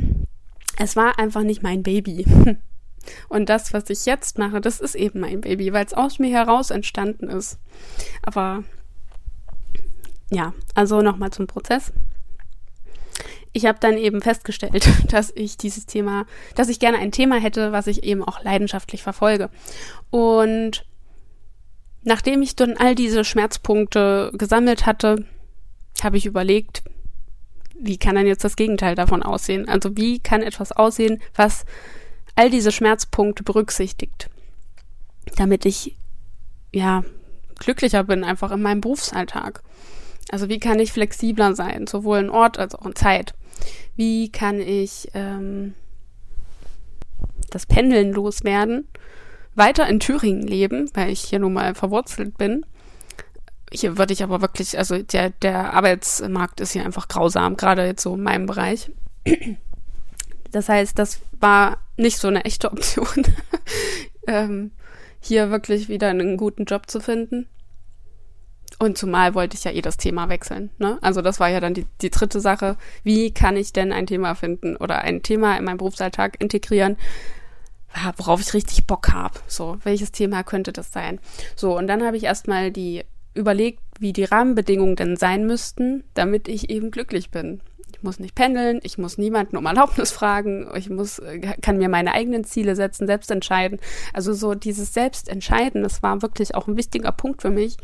Es 0.78 0.96
war 0.96 1.20
einfach 1.20 1.44
nicht 1.44 1.64
mein 1.64 1.84
Baby. 1.84 2.26
Und 3.30 3.50
das, 3.50 3.74
was 3.74 3.90
ich 3.90 4.06
jetzt 4.06 4.38
mache, 4.38 4.62
das 4.62 4.80
ist 4.80 4.96
eben 4.96 5.22
mein 5.22 5.42
Baby, 5.42 5.74
weil 5.74 5.86
es 5.86 5.94
aus 5.94 6.20
mir 6.20 6.30
heraus 6.30 6.70
entstanden 6.70 7.30
ist. 7.30 7.58
Aber 8.22 8.64
ja, 10.30 10.54
also 10.76 11.02
nochmal 11.02 11.32
zum 11.32 11.48
Prozess. 11.48 11.92
Ich 13.54 13.66
habe 13.66 13.80
dann 13.82 13.98
eben 13.98 14.22
festgestellt, 14.22 14.88
dass 15.12 15.32
ich 15.36 15.58
dieses 15.58 15.86
Thema, 15.86 16.26
dass 16.56 16.70
ich 16.70 16.80
gerne 16.80 17.00
ein 17.00 17.12
Thema 17.12 17.38
hätte, 17.40 17.72
was 17.72 17.88
ich 17.88 18.04
eben 18.04 18.24
auch 18.24 18.44
leidenschaftlich 18.44 19.04
verfolge. 19.04 19.50
Und 20.10 20.86
Nachdem 22.04 22.42
ich 22.42 22.56
dann 22.56 22.78
all 22.78 22.96
diese 22.96 23.24
Schmerzpunkte 23.24 24.32
gesammelt 24.34 24.86
hatte, 24.86 25.26
habe 26.04 26.18
ich 26.18 26.26
überlegt, 26.26 26.84
wie 27.80 27.98
kann 27.98 28.16
dann 28.16 28.28
jetzt 28.28 28.44
das 28.44 28.56
Gegenteil 28.56 28.96
davon 28.96 29.24
aussehen? 29.24 29.68
Also 29.68 29.98
wie 29.98 30.20
kann 30.20 30.42
etwas 30.42 30.72
aussehen, 30.72 31.22
was 31.36 31.66
all 32.36 32.50
diese 32.50 32.72
Schmerzpunkte 32.72 33.44
berücksichtigt, 33.44 34.30
damit 35.36 35.66
ich 35.66 35.96
ja 36.72 37.04
glücklicher 37.60 38.04
bin 38.04 38.24
einfach 38.24 38.52
in 38.52 38.62
meinem 38.62 38.82
Berufsalltag. 38.82 39.62
Also 40.32 40.50
wie 40.50 40.60
kann 40.60 40.80
ich 40.80 40.92
flexibler 40.92 41.56
sein, 41.56 41.88
sowohl 41.88 42.20
in 42.20 42.30
Ort 42.30 42.58
als 42.58 42.74
auch 42.76 42.86
in 42.86 42.96
Zeit? 42.96 43.34
Wie 43.96 44.32
kann 44.32 44.60
ich 44.60 45.10
ähm, 45.14 45.74
das 47.50 47.66
Pendeln 47.66 48.14
loswerden 48.14 48.88
weiter 49.56 49.88
in 49.88 50.00
Thüringen 50.00 50.48
leben, 50.48 50.90
weil 50.94 51.10
ich 51.10 51.22
hier 51.22 51.40
nun 51.40 51.54
mal 51.54 51.76
verwurzelt 51.76 52.38
bin. 52.38 52.66
Hier 53.72 53.98
würde 53.98 54.14
ich 54.14 54.24
aber 54.24 54.42
wirklich, 54.42 54.78
also 54.78 54.98
der, 55.02 55.30
der 55.30 55.74
Arbeitsmarkt 55.74 56.60
ist 56.60 56.74
hier 56.74 56.86
einfach 56.86 57.08
grausam, 57.08 57.56
gerade 57.58 57.86
jetzt 57.86 58.04
so 58.04 58.16
in 58.16 58.24
meinem 58.24 58.46
Bereich. 58.46 58.92
Das 60.52 60.68
heißt, 60.68 61.00
das 61.00 61.22
war 61.40 61.78
nicht 61.96 62.18
so 62.18 62.28
eine 62.28 62.44
echte 62.44 62.72
Option, 62.72 63.26
ähm, 64.28 64.72
hier 65.22 65.52
wirklich 65.52 65.88
wieder 65.88 66.10
einen 66.10 66.36
guten 66.36 66.66
Job 66.66 66.90
zu 66.90 67.00
finden. 67.00 67.48
Und 68.80 68.98
zumal 68.98 69.36
wollte 69.36 69.56
ich 69.56 69.64
ja 69.64 69.72
eh 69.72 69.82
das 69.82 69.98
Thema 69.98 70.28
wechseln. 70.28 70.72
Ne? 70.80 70.98
Also 71.02 71.22
das 71.22 71.40
war 71.40 71.50
ja 71.50 71.60
dann 71.60 71.76
die, 71.76 71.86
die 72.02 72.10
dritte 72.10 72.40
Sache. 72.40 72.78
Wie 73.04 73.32
kann 73.32 73.56
ich 73.56 73.74
denn 73.74 73.94
ein 73.94 74.08
Thema 74.08 74.34
finden 74.34 74.76
oder 74.76 75.00
ein 75.02 75.22
Thema 75.22 75.56
in 75.58 75.66
meinen 75.66 75.78
Berufsalltag 75.78 76.42
integrieren, 76.42 76.98
worauf 78.18 78.42
ich 78.42 78.54
richtig 78.54 78.88
Bock 78.88 79.12
habe. 79.12 79.40
So, 79.48 79.78
welches 79.84 80.12
Thema 80.12 80.44
könnte 80.44 80.72
das 80.72 80.92
sein? 80.92 81.20
So, 81.56 81.78
und 81.78 81.88
dann 81.88 82.04
habe 82.04 82.18
ich 82.18 82.24
erstmal 82.24 82.72
die 82.72 83.04
überlegt, 83.34 83.80
wie 84.00 84.14
die 84.14 84.24
Rahmenbedingungen 84.24 84.96
denn 84.96 85.16
sein 85.16 85.46
müssten, 85.46 86.04
damit 86.14 86.48
ich 86.48 86.70
eben 86.70 86.92
glücklich 86.92 87.32
bin. 87.32 87.62
Ich 87.94 88.04
muss 88.04 88.20
nicht 88.20 88.36
pendeln, 88.36 88.80
ich 88.84 88.98
muss 88.98 89.18
niemanden 89.18 89.58
um 89.58 89.66
Erlaubnis 89.66 90.12
fragen, 90.12 90.70
ich 90.76 90.90
muss, 90.90 91.20
äh, 91.20 91.40
kann 91.62 91.78
mir 91.78 91.90
meine 91.90 92.14
eigenen 92.14 92.44
Ziele 92.44 92.76
setzen, 92.76 93.08
selbst 93.08 93.32
entscheiden. 93.32 93.80
Also 94.14 94.34
so 94.34 94.56
dieses 94.56 94.94
Selbstentscheiden, 94.94 95.84
das 95.84 96.02
war 96.02 96.22
wirklich 96.22 96.56
auch 96.56 96.68
ein 96.68 96.78
wichtiger 96.78 97.12
Punkt 97.12 97.42
für 97.42 97.52
mich, 97.52 97.78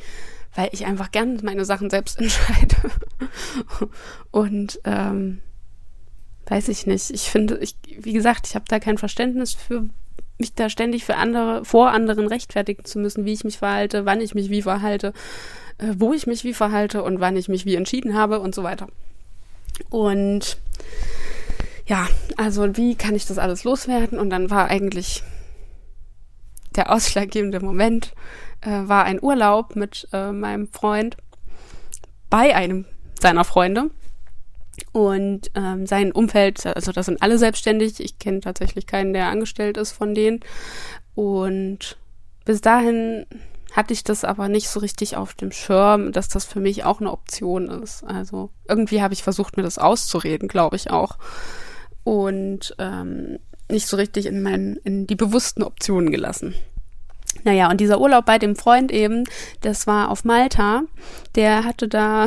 weil 0.55 0.69
ich 0.71 0.85
einfach 0.85 1.11
gern 1.11 1.39
meine 1.43 1.65
Sachen 1.65 1.89
selbst 1.89 2.17
entscheide. 2.19 2.75
Und 4.31 4.79
ähm, 4.85 5.39
weiß 6.47 6.69
ich 6.69 6.87
nicht. 6.87 7.09
Ich 7.11 7.29
finde, 7.29 7.57
ich, 7.57 7.75
wie 7.87 8.13
gesagt, 8.13 8.47
ich 8.47 8.55
habe 8.55 8.65
da 8.67 8.79
kein 8.79 8.97
Verständnis 8.97 9.53
für, 9.53 9.87
mich 10.37 10.53
da 10.53 10.69
ständig 10.69 11.03
für 11.05 11.15
andere, 11.15 11.65
vor 11.65 11.91
anderen 11.91 12.27
rechtfertigen 12.27 12.85
zu 12.85 12.99
müssen, 12.99 13.25
wie 13.25 13.33
ich 13.33 13.43
mich 13.43 13.57
verhalte, 13.57 14.05
wann 14.05 14.21
ich 14.21 14.35
mich 14.35 14.49
wie 14.49 14.61
verhalte, 14.61 15.13
äh, 15.77 15.93
wo 15.97 16.13
ich 16.13 16.27
mich 16.27 16.43
wie 16.43 16.53
verhalte 16.53 17.03
und 17.03 17.19
wann 17.19 17.35
ich 17.35 17.49
mich 17.49 17.65
wie 17.65 17.75
entschieden 17.75 18.15
habe 18.15 18.39
und 18.39 18.53
so 18.53 18.63
weiter. 18.63 18.87
Und 19.89 20.57
ja, 21.85 22.07
also 22.35 22.75
wie 22.77 22.95
kann 22.95 23.15
ich 23.15 23.25
das 23.25 23.37
alles 23.37 23.63
loswerden? 23.63 24.19
Und 24.19 24.29
dann 24.29 24.49
war 24.49 24.69
eigentlich 24.69 25.23
der 26.75 26.91
ausschlaggebende 26.91 27.59
Moment, 27.59 28.13
äh, 28.61 28.69
war 28.69 29.05
ein 29.05 29.21
Urlaub 29.21 29.75
mit 29.75 30.07
äh, 30.13 30.31
meinem 30.31 30.67
Freund 30.67 31.17
bei 32.29 32.55
einem 32.55 32.85
seiner 33.19 33.45
Freunde 33.45 33.89
und 34.97 35.51
ähm, 35.53 35.85
sein 35.85 36.11
Umfeld, 36.11 36.65
also 36.65 36.91
das 36.91 37.05
sind 37.05 37.21
alle 37.21 37.37
selbstständig. 37.37 37.99
Ich 37.99 38.17
kenne 38.17 38.39
tatsächlich 38.39 38.87
keinen, 38.87 39.13
der 39.13 39.27
angestellt 39.27 39.77
ist 39.77 39.91
von 39.91 40.15
denen. 40.15 40.39
Und 41.13 41.99
bis 42.45 42.61
dahin 42.61 43.27
hatte 43.73 43.93
ich 43.93 44.03
das 44.03 44.23
aber 44.23 44.49
nicht 44.49 44.69
so 44.69 44.79
richtig 44.79 45.15
auf 45.15 45.35
dem 45.35 45.51
Schirm, 45.51 46.13
dass 46.13 46.29
das 46.29 46.45
für 46.45 46.59
mich 46.59 46.83
auch 46.83 46.99
eine 46.99 47.11
Option 47.11 47.67
ist. 47.67 48.05
Also 48.05 48.49
irgendwie 48.67 49.03
habe 49.03 49.13
ich 49.13 49.21
versucht, 49.21 49.55
mir 49.55 49.61
das 49.61 49.77
auszureden, 49.77 50.47
glaube 50.47 50.77
ich 50.77 50.89
auch. 50.89 51.19
Und 52.03 52.75
ähm, 52.79 53.37
nicht 53.69 53.85
so 53.85 53.97
richtig 53.97 54.25
in, 54.25 54.41
mein, 54.41 54.79
in 54.83 55.05
die 55.05 55.15
bewussten 55.15 55.61
Optionen 55.61 56.09
gelassen. 56.09 56.55
Naja, 57.43 57.69
und 57.69 57.79
dieser 57.79 58.01
Urlaub 58.01 58.25
bei 58.25 58.39
dem 58.39 58.55
Freund 58.55 58.91
eben, 58.91 59.25
das 59.61 59.85
war 59.85 60.09
auf 60.09 60.23
Malta. 60.23 60.85
Der 61.35 61.65
hatte 61.65 61.87
da 61.87 62.25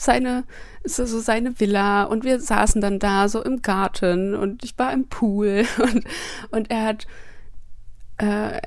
seine, 0.00 0.44
so 0.84 1.04
seine 1.04 1.58
Villa 1.60 2.04
und 2.04 2.24
wir 2.24 2.40
saßen 2.40 2.80
dann 2.80 2.98
da 2.98 3.28
so 3.28 3.42
im 3.42 3.62
Garten 3.62 4.34
und 4.34 4.64
ich 4.64 4.78
war 4.78 4.92
im 4.92 5.08
Pool 5.08 5.66
und, 5.78 6.04
und 6.50 6.70
er 6.70 6.84
hat, 6.84 7.06
äh, 8.18 8.60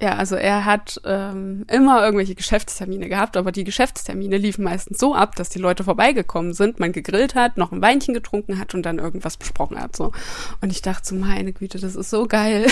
ja, 0.00 0.14
also 0.14 0.36
er 0.36 0.64
hat 0.64 1.00
ähm, 1.04 1.64
immer 1.68 2.04
irgendwelche 2.04 2.36
Geschäftstermine 2.36 3.08
gehabt, 3.08 3.36
aber 3.36 3.50
die 3.50 3.64
Geschäftstermine 3.64 4.36
liefen 4.36 4.62
meistens 4.62 4.98
so 4.98 5.14
ab, 5.14 5.34
dass 5.34 5.48
die 5.48 5.58
Leute 5.58 5.82
vorbeigekommen 5.82 6.52
sind, 6.52 6.78
man 6.78 6.92
gegrillt 6.92 7.34
hat, 7.34 7.56
noch 7.56 7.72
ein 7.72 7.82
Weinchen 7.82 8.14
getrunken 8.14 8.60
hat 8.60 8.74
und 8.74 8.84
dann 8.84 9.00
irgendwas 9.00 9.36
besprochen 9.36 9.80
hat. 9.80 9.96
So. 9.96 10.12
Und 10.60 10.70
ich 10.70 10.82
dachte 10.82 11.08
so, 11.08 11.14
meine 11.16 11.52
Güte, 11.52 11.80
das 11.80 11.96
ist 11.96 12.10
so 12.10 12.26
geil. 12.26 12.68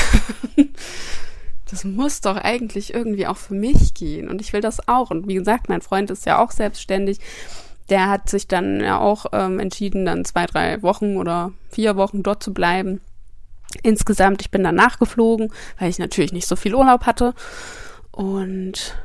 das 1.69 1.83
muss 1.83 2.21
doch 2.21 2.37
eigentlich 2.37 2.95
irgendwie 2.95 3.27
auch 3.27 3.39
für 3.39 3.55
mich 3.55 3.95
gehen. 3.95 4.29
Und 4.29 4.41
ich 4.41 4.53
will 4.53 4.61
das 4.61 4.87
auch. 4.87 5.11
Und 5.11 5.27
wie 5.27 5.35
gesagt, 5.35 5.69
mein 5.69 5.83
Freund 5.83 6.13
ist 6.13 6.27
ja 6.27 6.39
auch 6.39 6.53
selbstständig 6.53 7.19
der 7.89 8.09
hat 8.09 8.29
sich 8.29 8.49
dann 8.49 8.81
ja 8.81 8.99
auch 8.99 9.27
ähm, 9.33 9.59
entschieden, 9.59 10.07
dann 10.07 10.25
zwei, 10.25 10.47
drei 10.47 10.83
Wochen 10.83 11.17
oder 11.17 11.53
vier 11.71 11.97
Wochen 11.97 12.23
dort 12.23 12.43
zu 12.43 12.53
bleiben. 12.53 13.01
insgesamt. 13.83 14.43
Ich 14.43 14.51
bin 14.51 14.65
dann 14.65 14.75
nachgeflogen, 14.75 15.53
weil 15.79 15.91
ich 15.91 15.99
natürlich 15.99 16.33
nicht 16.33 16.47
so 16.47 16.57
viel 16.57 16.75
Urlaub 16.75 17.05
hatte. 17.05 17.35
Und 18.13 18.97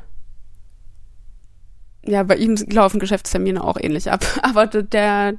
ja, 2.03 2.23
bei 2.23 2.35
ihm 2.35 2.55
laufen 2.69 2.99
Geschäftstermine 2.99 3.63
auch 3.63 3.77
ähnlich 3.79 4.11
ab. 4.11 4.25
Aber 4.41 4.67
der, 4.67 5.33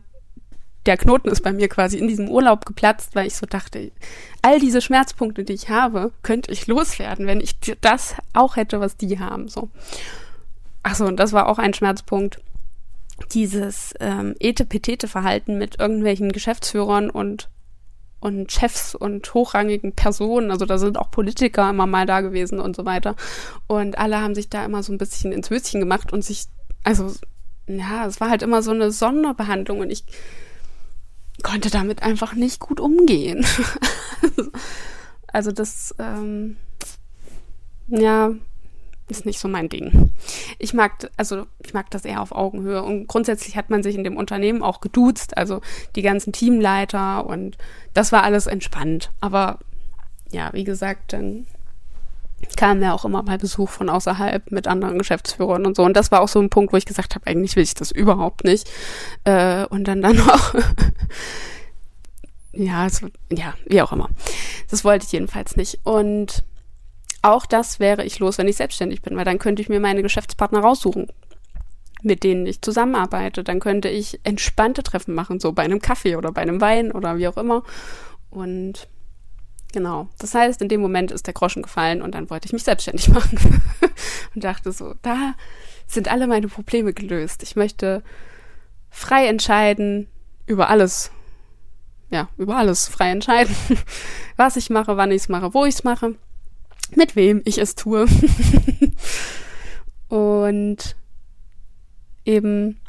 der 0.87 0.97
Knoten 0.97 1.29
ist 1.29 1.43
bei 1.43 1.53
mir 1.53 1.69
quasi 1.69 1.99
in 1.99 2.09
diesem 2.09 2.29
Urlaub 2.29 2.67
geplatzt, 2.67 3.15
weil 3.15 3.27
ich 3.27 3.37
so 3.37 3.47
dachte, 3.47 3.91
all 4.43 4.61
diese 4.61 4.81
Schmerzpunkte, 4.81 5.45
die 5.45 5.55
ich 5.55 5.69
habe, 5.69 6.13
könnte 6.23 6.53
ich 6.53 6.67
loswerden, 6.67 7.27
wenn 7.27 7.41
ich 7.41 7.59
das 7.81 8.15
auch 8.33 8.57
hätte, 8.57 8.81
was 8.81 8.97
die 8.97 9.19
haben. 9.19 9.49
So. 9.49 9.71
Achso, 10.83 11.07
und 11.07 11.17
das 11.17 11.33
war 11.33 11.49
auch 11.49 11.59
ein 11.59 11.75
Schmerzpunkt. 11.75 12.41
Dieses 13.33 13.95
ähm, 14.01 14.35
Ete-Petete-Verhalten 14.39 15.59
mit 15.59 15.79
irgendwelchen 15.79 16.33
Geschäftsführern 16.33 17.11
und 17.11 17.49
und 18.23 18.53
Chefs 18.53 18.95
und 18.95 19.35
hochrangigen 19.35 19.95
Personen, 19.95 20.53
also 20.53 20.65
da 20.65 20.79
sind 20.79 20.97
auch 20.97 21.11
Politiker 21.11 21.69
immer 21.69 21.89
mal 21.89 22.07
da 22.07 22.21
gewesen 22.21 22.61
und 22.61 22.77
so 22.77 22.85
weiter. 22.85 23.17
Und 23.67 23.99
alle 23.99 24.21
haben 24.21 24.37
sich 24.37 24.49
da 24.49 24.65
immer 24.65 24.85
so 24.85 24.93
ein 24.93 24.99
bisschen 24.99 25.33
ins 25.33 25.51
Höschen 25.51 25.81
gemacht 25.81 26.13
und 26.13 26.25
sich, 26.25 26.45
also, 26.85 27.13
ja, 27.67 28.07
es 28.07 28.21
war 28.21 28.31
halt 28.31 28.43
immer 28.43 28.63
so 28.63 28.71
eine 28.71 28.93
Sonderbehandlung 28.93 29.81
und 29.81 29.91
ich 29.91 30.05
konnte 31.43 31.69
damit 31.69 32.05
einfach 32.05 32.35
nicht 32.35 32.61
gut 32.61 32.79
umgehen. 32.79 33.45
also 35.27 35.51
das, 35.51 35.93
ähm, 35.99 36.57
ja, 37.89 38.31
ist 39.13 39.27
nicht 39.27 39.39
so 39.39 39.49
mein 39.49 39.69
Ding. 39.69 40.11
Ich 40.59 40.75
mag, 40.75 41.11
also 41.17 41.47
ich 41.65 41.73
mag 41.75 41.91
das 41.91 42.05
eher 42.05 42.21
auf 42.21 42.33
Augenhöhe 42.33 42.83
und 42.83 43.07
grundsätzlich 43.07 43.57
hat 43.57 43.71
man 43.71 43.83
sich 43.83 43.95
in 43.95 44.05
dem 44.05 44.17
Unternehmen 44.17 44.63
auch 44.63 44.81
geduzt, 44.81 45.37
also 45.37 45.61
die 45.95 46.03
ganzen 46.03 46.33
Teamleiter 46.33 47.27
und 47.27 47.57
das 47.95 48.11
war 48.11 48.25
alles 48.25 48.47
entspannt. 48.47 49.11
Aber 49.21 49.59
ja, 50.33 50.51
wie 50.53 50.65
gesagt, 50.65 51.13
dann 51.13 51.47
kam 52.57 52.83
ja 52.83 52.93
auch 52.93 53.05
immer 53.05 53.23
mal 53.23 53.39
Besuch 53.39 53.71
von 53.71 53.89
außerhalb 53.89 54.51
mit 54.51 54.67
anderen 54.67 54.99
Geschäftsführern 54.99 55.65
und 55.67 55.77
so. 55.77 55.85
Und 55.85 55.97
das 55.97 56.11
war 56.11 56.21
auch 56.21 56.29
so 56.29 56.41
ein 56.41 56.51
Punkt, 56.51 56.73
wo 56.73 56.77
ich 56.77 56.87
gesagt 56.87 57.15
habe, 57.15 57.27
eigentlich 57.27 57.57
will 57.57 57.63
ich 57.63 57.75
das 57.75 57.91
überhaupt 57.91 58.45
nicht. 58.45 58.69
Äh, 59.25 59.65
und 59.67 59.85
dann 59.85 60.03
dann 60.03 60.21
auch, 60.21 60.55
ja, 62.53 62.87
es, 62.87 63.01
ja, 63.31 63.55
wie 63.67 63.83
auch 63.83 63.93
immer. 63.93 64.09
Das 64.71 64.85
wollte 64.85 65.07
ich 65.07 65.13
jedenfalls 65.13 65.57
nicht. 65.57 65.79
Und 65.85 66.43
auch 67.23 67.47
das 67.47 67.79
wäre 67.79 68.05
ich 68.05 68.19
los, 68.19 68.39
wenn 68.39 68.49
ich 68.49 68.57
selbstständig 68.57 69.01
bin, 69.01 69.17
weil 69.17 69.25
dann 69.25 69.39
könnte 69.39 69.63
ich 69.63 69.69
mir 69.69 69.81
meine 69.81 70.03
Geschäftspartner 70.03 70.61
raussuchen, 70.61 71.07
mit 72.03 72.25
denen 72.25 72.47
ich 72.47 72.61
zusammenarbeite. 72.61 73.45
Dann 73.45 73.61
könnte 73.61 73.89
ich 73.89 74.21
entspannte 74.25 74.83
Treffen 74.83 75.15
machen, 75.15 75.39
so 75.39 75.53
bei 75.53 75.63
einem 75.63 75.81
Kaffee 75.81 76.17
oder 76.17 76.33
bei 76.33 76.43
einem 76.43 76.61
Wein 76.61 76.91
oder 76.91 77.17
wie 77.19 77.29
auch 77.29 77.37
immer. 77.37 77.63
Und 78.29 78.89
genau, 79.73 80.09
das 80.19 80.35
heißt, 80.35 80.61
in 80.63 80.69
dem 80.69 80.81
Moment 80.81 81.13
ist 81.13 81.29
der 81.29 81.35
Groschen 81.35 81.63
gefallen 81.63 82.03
und 82.03 82.15
dann 82.17 82.29
wollte 82.29 82.47
ich 82.47 82.53
mich 82.53 82.65
selbstständig 82.65 83.09
machen 83.11 83.63
und 84.35 84.43
dachte 84.43 84.73
so, 84.73 84.95
da 85.03 85.35
sind 85.87 86.11
alle 86.11 86.27
meine 86.27 86.49
Probleme 86.49 86.93
gelöst. 86.93 87.45
Ich 87.45 87.55
möchte 87.55 88.03
frei 88.91 89.27
entscheiden 89.29 90.09
über 90.47 90.71
alles. 90.71 91.13
Ja, 92.11 92.29
über 92.37 92.57
alles 92.57 92.89
frei 92.89 93.11
entscheiden, 93.11 93.55
was 94.37 94.57
ich 94.57 94.71
mache, 94.71 94.97
wann 94.97 95.13
ich 95.13 95.23
es 95.23 95.29
mache, 95.29 95.55
wo 95.55 95.65
ich 95.65 95.77
es 95.77 95.85
mache 95.85 96.17
mit 96.97 97.17
wem 97.17 97.43
ich 97.45 97.59
es 97.59 97.75
tue. 97.75 98.07
und 100.09 100.97
eben 102.25 102.81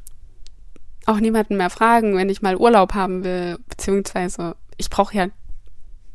auch 1.05 1.19
niemanden 1.19 1.57
mehr 1.57 1.69
fragen, 1.69 2.15
wenn 2.15 2.29
ich 2.29 2.41
mal 2.41 2.55
Urlaub 2.55 2.93
haben 2.93 3.23
will, 3.23 3.57
beziehungsweise 3.67 4.55
ich 4.77 4.89
brauche 4.89 5.15
ja 5.15 5.27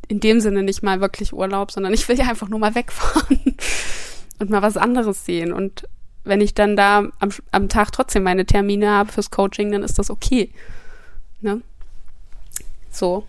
in 0.08 0.20
dem 0.20 0.40
Sinne 0.40 0.62
nicht 0.62 0.82
mal 0.82 1.00
wirklich 1.00 1.32
Urlaub, 1.32 1.70
sondern 1.70 1.92
ich 1.92 2.08
will 2.08 2.18
ja 2.18 2.26
einfach 2.26 2.48
nur 2.48 2.58
mal 2.58 2.74
wegfahren 2.74 3.56
und 4.38 4.50
mal 4.50 4.62
was 4.62 4.76
anderes 4.76 5.24
sehen. 5.26 5.52
Und 5.52 5.86
wenn 6.24 6.40
ich 6.40 6.54
dann 6.54 6.76
da 6.76 7.08
am, 7.18 7.30
am 7.50 7.68
Tag 7.68 7.92
trotzdem 7.92 8.22
meine 8.22 8.46
Termine 8.46 8.90
habe 8.90 9.12
fürs 9.12 9.30
Coaching, 9.30 9.70
dann 9.70 9.82
ist 9.82 9.98
das 9.98 10.10
okay. 10.10 10.50
Ne? 11.40 11.62
So. 12.90 13.26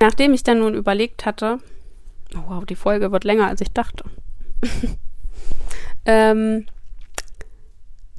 Nachdem 0.00 0.32
ich 0.32 0.42
dann 0.42 0.60
nun 0.60 0.74
überlegt 0.74 1.26
hatte, 1.26 1.58
wow, 2.34 2.64
die 2.64 2.76
Folge 2.76 3.12
wird 3.12 3.24
länger, 3.24 3.46
als 3.46 3.60
ich 3.60 3.72
dachte. 3.72 4.04
ähm, 6.04 6.66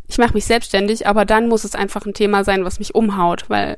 ich 0.08 0.18
mache 0.18 0.34
mich 0.34 0.46
selbstständig, 0.46 1.08
aber 1.08 1.26
dann 1.26 1.48
muss 1.48 1.64
es 1.64 1.76
einfach 1.76 2.06
ein 2.06 2.14
Thema 2.14 2.44
sein, 2.44 2.66
was 2.66 2.80
mich 2.80 2.96
umhaut, 2.96 3.50
weil 3.50 3.78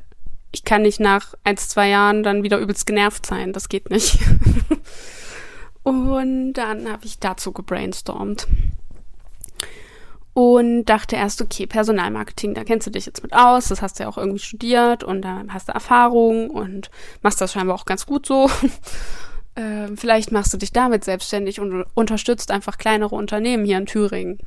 ich 0.54 0.64
kann 0.64 0.82
nicht 0.82 1.00
nach 1.00 1.34
ein, 1.44 1.56
zwei 1.56 1.88
Jahren 1.88 2.22
dann 2.22 2.42
wieder 2.42 2.58
übelst 2.58 2.86
genervt 2.86 3.26
sein. 3.26 3.52
Das 3.52 3.68
geht 3.68 3.90
nicht. 3.90 4.18
und 5.82 6.54
dann 6.54 6.90
habe 6.90 7.04
ich 7.04 7.18
dazu 7.18 7.52
gebrainstormt. 7.52 8.46
Und 10.32 10.86
dachte 10.86 11.14
erst, 11.14 11.40
okay, 11.40 11.66
Personalmarketing, 11.66 12.54
da 12.54 12.64
kennst 12.64 12.88
du 12.88 12.90
dich 12.90 13.06
jetzt 13.06 13.22
mit 13.22 13.32
aus, 13.32 13.68
das 13.68 13.82
hast 13.82 13.98
du 13.98 14.02
ja 14.02 14.08
auch 14.08 14.18
irgendwie 14.18 14.40
studiert 14.40 15.04
und 15.04 15.22
da 15.22 15.44
hast 15.48 15.68
du 15.68 15.72
Erfahrung 15.72 16.50
und 16.50 16.90
machst 17.22 17.40
das 17.40 17.52
scheinbar 17.52 17.76
auch 17.76 17.84
ganz 17.84 18.06
gut 18.06 18.26
so. 18.26 18.50
äh, 19.54 19.88
vielleicht 19.96 20.32
machst 20.32 20.52
du 20.52 20.58
dich 20.58 20.72
damit 20.72 21.04
selbstständig 21.04 21.60
und 21.60 21.84
unterstützt 21.94 22.50
einfach 22.50 22.78
kleinere 22.78 23.14
Unternehmen 23.14 23.64
hier 23.64 23.78
in 23.78 23.86
Thüringen. 23.86 24.38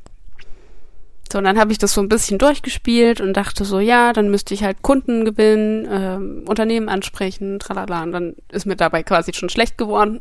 So, 1.30 1.38
und 1.38 1.44
dann 1.44 1.58
habe 1.58 1.72
ich 1.72 1.78
das 1.78 1.92
so 1.92 2.00
ein 2.00 2.08
bisschen 2.08 2.38
durchgespielt 2.38 3.20
und 3.20 3.34
dachte 3.34 3.66
so, 3.66 3.80
ja, 3.80 4.14
dann 4.14 4.30
müsste 4.30 4.54
ich 4.54 4.64
halt 4.64 4.80
Kunden 4.80 5.26
gewinnen, 5.26 5.86
ähm, 5.90 6.44
Unternehmen 6.46 6.88
ansprechen, 6.88 7.58
tralala. 7.58 8.02
Und 8.02 8.12
dann 8.12 8.34
ist 8.50 8.64
mir 8.64 8.76
dabei 8.76 9.02
quasi 9.02 9.34
schon 9.34 9.50
schlecht 9.50 9.76
geworden. 9.76 10.20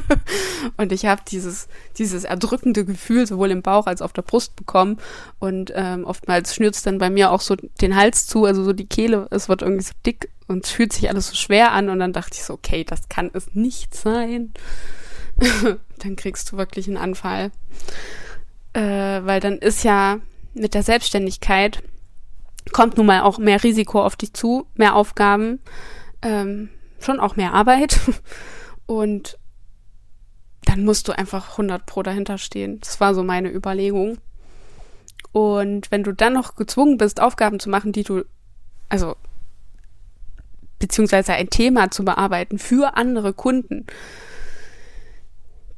und 0.76 0.92
ich 0.92 1.06
habe 1.06 1.22
dieses, 1.26 1.68
dieses 1.96 2.24
erdrückende 2.24 2.84
Gefühl 2.84 3.26
sowohl 3.26 3.50
im 3.50 3.62
Bauch 3.62 3.86
als 3.86 4.02
auch 4.02 4.08
auf 4.08 4.12
der 4.12 4.22
Brust 4.22 4.54
bekommen. 4.54 4.98
Und 5.38 5.72
ähm, 5.74 6.04
oftmals 6.04 6.54
schnürt 6.54 6.74
es 6.74 6.82
dann 6.82 6.98
bei 6.98 7.08
mir 7.08 7.30
auch 7.30 7.40
so 7.40 7.56
den 7.56 7.96
Hals 7.96 8.26
zu, 8.26 8.44
also 8.44 8.64
so 8.64 8.74
die 8.74 8.86
Kehle, 8.86 9.28
es 9.30 9.48
wird 9.48 9.62
irgendwie 9.62 9.84
so 9.84 9.92
dick 10.04 10.28
und 10.48 10.64
es 10.64 10.70
fühlt 10.70 10.92
sich 10.92 11.08
alles 11.08 11.28
so 11.28 11.36
schwer 11.36 11.72
an. 11.72 11.88
Und 11.88 12.00
dann 12.00 12.12
dachte 12.12 12.34
ich 12.34 12.44
so, 12.44 12.54
okay, 12.54 12.82
das 12.84 13.08
kann 13.08 13.30
es 13.32 13.54
nicht 13.54 13.94
sein. 13.94 14.52
dann 15.98 16.16
kriegst 16.16 16.50
du 16.50 16.56
wirklich 16.56 16.88
einen 16.88 16.96
Anfall 16.96 17.52
äh, 18.72 19.24
weil 19.24 19.40
dann 19.40 19.58
ist 19.58 19.82
ja 19.82 20.20
mit 20.54 20.74
der 20.74 20.82
Selbstständigkeit 20.82 21.82
kommt 22.72 22.96
nun 22.96 23.06
mal 23.06 23.22
auch 23.22 23.38
mehr 23.38 23.62
Risiko 23.62 24.02
auf 24.02 24.16
dich 24.16 24.34
zu, 24.34 24.66
mehr 24.74 24.94
Aufgaben, 24.94 25.60
ähm, 26.22 26.68
schon 27.00 27.18
auch 27.18 27.36
mehr 27.36 27.54
Arbeit 27.54 27.98
und 28.86 29.38
dann 30.64 30.84
musst 30.84 31.08
du 31.08 31.12
einfach 31.12 31.52
100 31.52 31.86
pro 31.86 32.02
dahinter 32.02 32.36
stehen. 32.36 32.78
Das 32.80 33.00
war 33.00 33.14
so 33.14 33.22
meine 33.22 33.50
Überlegung. 33.50 34.18
Und 35.32 35.90
wenn 35.90 36.02
du 36.02 36.12
dann 36.12 36.34
noch 36.34 36.56
gezwungen 36.56 36.98
bist, 36.98 37.22
Aufgaben 37.22 37.58
zu 37.58 37.70
machen, 37.70 37.92
die 37.92 38.02
du, 38.02 38.24
also, 38.90 39.16
beziehungsweise 40.78 41.32
ein 41.32 41.50
Thema 41.50 41.90
zu 41.90 42.04
bearbeiten 42.04 42.58
für 42.58 42.96
andere 42.96 43.32
Kunden, 43.32 43.86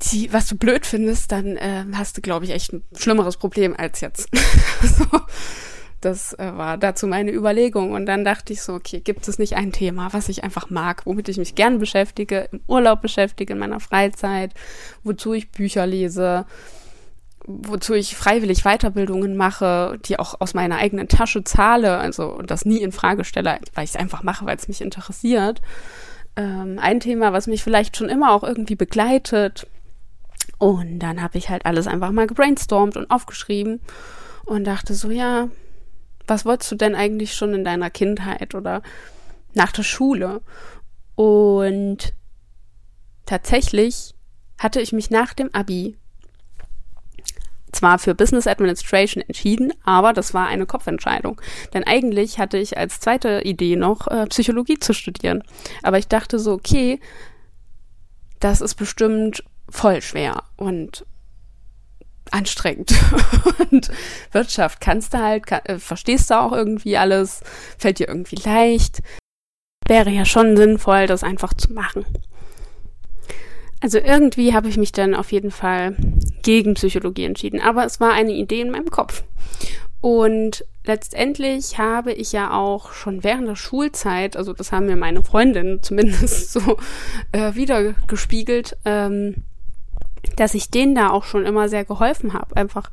die, 0.03 0.33
was 0.33 0.49
du 0.49 0.57
blöd 0.57 0.87
findest, 0.87 1.31
dann 1.33 1.57
äh, 1.57 1.85
hast 1.93 2.17
du, 2.17 2.21
glaube 2.21 2.45
ich, 2.45 2.53
echt 2.53 2.73
ein 2.73 2.83
schlimmeres 2.97 3.37
Problem 3.37 3.75
als 3.77 4.01
jetzt. 4.01 4.29
so, 4.83 5.05
das 6.01 6.33
äh, 6.35 6.53
war 6.57 6.79
dazu 6.79 7.07
meine 7.07 7.33
Überlegung. 7.33 7.93
Und 7.93 8.07
dann 8.07 8.25
dachte 8.25 8.53
ich 8.53 8.63
so, 8.63 8.75
okay, 8.75 9.01
gibt 9.01 9.29
es 9.29 9.39
nicht 9.39 9.57
ein 9.57 9.73
Thema, 9.73 10.13
was 10.13 10.29
ich 10.29 10.43
einfach 10.43 10.71
mag, 10.71 11.05
womit 11.05 11.29
ich 11.29 11.37
mich 11.37 11.55
gern 11.55 11.79
beschäftige, 11.79 12.49
im 12.53 12.61
Urlaub 12.67 13.03
beschäftige, 13.03 13.53
in 13.53 13.59
meiner 13.59 13.81
Freizeit, 13.81 14.55
wozu 15.03 15.35
ich 15.35 15.51
Bücher 15.51 15.87
lese, 15.87 16.47
wozu 17.47 17.95
ich 17.95 18.17
freiwillig 18.17 18.63
Weiterbildungen 18.63 19.37
mache, 19.37 19.99
die 20.05 20.19
auch 20.19 20.41
aus 20.41 20.55
meiner 20.55 20.77
eigenen 20.77 21.09
Tasche 21.09 21.45
zahle, 21.45 21.99
also 21.99 22.27
und 22.27 22.51
das 22.51 22.65
nie 22.65 22.79
in 22.79 22.93
Frage 22.93 23.25
stelle, 23.25 23.59
weil 23.75 23.85
ich 23.85 23.91
es 23.91 23.97
einfach 23.97 24.23
mache, 24.23 24.47
weil 24.47 24.57
es 24.57 24.69
mich 24.69 24.81
interessiert. 24.81 25.61
Ähm, 26.37 26.79
ein 26.81 27.01
Thema, 27.01 27.33
was 27.33 27.47
mich 27.47 27.63
vielleicht 27.63 27.97
schon 27.97 28.09
immer 28.09 28.33
auch 28.33 28.45
irgendwie 28.45 28.77
begleitet, 28.77 29.67
und 30.59 30.99
dann 30.99 31.23
habe 31.23 31.39
ich 31.39 31.49
halt 31.49 31.65
alles 31.65 31.87
einfach 31.87 32.11
mal 32.11 32.27
gebrainstormt 32.27 32.99
und 32.99 33.11
aufgeschrieben 33.11 33.81
und 34.45 34.65
dachte 34.65 34.93
so, 34.93 35.11
ja, 35.11 35.49
was 36.27 36.45
wolltest 36.45 36.71
du 36.73 36.77
denn 36.77 36.95
eigentlich 36.95 37.35
schon 37.35 37.55
in 37.55 37.65
deiner 37.65 37.89
Kindheit 37.89 38.55
oder 38.55 38.83
nach 39.55 39.73
der 39.73 39.85
Schule? 39.85 40.43
Und 41.15 42.13
tatsächlich 43.25 44.15
hatte 44.59 44.83
ich 44.83 44.93
mich 44.93 45.11
nach 45.11 45.33
dem 45.33 45.49
Abi 45.55 45.97
zwar 47.73 47.99
für 47.99 48.15
Business 48.15 48.47
Administration 48.47 49.23
entschieden, 49.23 49.73
aber 49.85 50.13
das 50.13 50.35
war 50.35 50.47
eine 50.47 50.67
Kopfentscheidung. 50.67 51.41
Denn 51.73 51.85
eigentlich 51.85 52.39
hatte 52.39 52.59
ich 52.59 52.77
als 52.77 53.01
zweite 53.01 53.43
Idee 53.45 53.77
noch 53.77 54.09
äh, 54.09 54.27
Psychologie 54.27 54.79
zu 54.79 54.93
studieren. 54.93 55.43
Aber 55.83 55.99
ich 55.99 56.09
dachte 56.09 56.39
so, 56.39 56.53
okay, 56.53 57.01
das 58.41 58.61
ist 58.61 58.75
bestimmt 58.75 59.45
voll 59.69 60.03
schwer 60.03 60.43
und 60.57 61.05
anstrengend. 62.31 62.95
und 63.71 63.91
Wirtschaft 64.33 64.81
kannst 64.81 65.15
du 65.15 65.19
halt, 65.19 65.47
kann, 65.47 65.61
äh, 65.65 65.79
verstehst 65.79 66.31
du 66.31 66.41
auch 66.41 66.53
irgendwie 66.53 66.97
alles, 66.97 67.43
fällt 67.79 67.99
dir 67.99 68.09
irgendwie 68.09 68.37
leicht. 68.37 69.01
Wäre 69.87 70.11
ja 70.11 70.25
schon 70.25 70.57
sinnvoll, 70.57 71.07
das 71.07 71.25
einfach 71.25 71.55
zu 71.55 71.73
machen. 71.73 72.05
Also 73.81 73.99
irgendwie 73.99 74.53
habe 74.53 74.69
ich 74.69 74.77
mich 74.77 74.93
dann 74.93 75.15
auf 75.15 75.33
jeden 75.33 75.51
Fall 75.51 75.97
gegen 76.43 76.75
Psychologie 76.75 77.25
entschieden, 77.25 77.61
aber 77.61 77.85
es 77.85 78.01
war 78.01 78.13
eine 78.13 78.33
Idee 78.33 78.61
in 78.61 78.71
meinem 78.71 78.91
Kopf. 78.91 79.25
Und 80.03 80.65
letztendlich 80.85 81.79
habe 81.79 82.13
ich 82.13 82.33
ja 82.33 82.53
auch 82.53 82.93
schon 82.93 83.25
während 83.25 83.49
der 83.49 83.57
Schulzeit, 83.57 84.37
also 84.37 84.53
das 84.53 84.73
haben 84.73 84.87
mir 84.87 84.97
meine 84.97 85.23
Freundinnen 85.23 85.83
zumindest 85.83 86.53
so 86.53 86.77
äh, 87.33 87.55
wieder 87.55 87.95
gespiegelt, 88.07 88.77
ähm, 88.85 89.45
dass 90.37 90.55
ich 90.55 90.71
denen 90.71 90.95
da 90.95 91.11
auch 91.11 91.25
schon 91.25 91.47
immer 91.47 91.69
sehr 91.71 91.85
geholfen 91.85 92.35
habe. 92.35 92.57
Einfach 92.57 92.91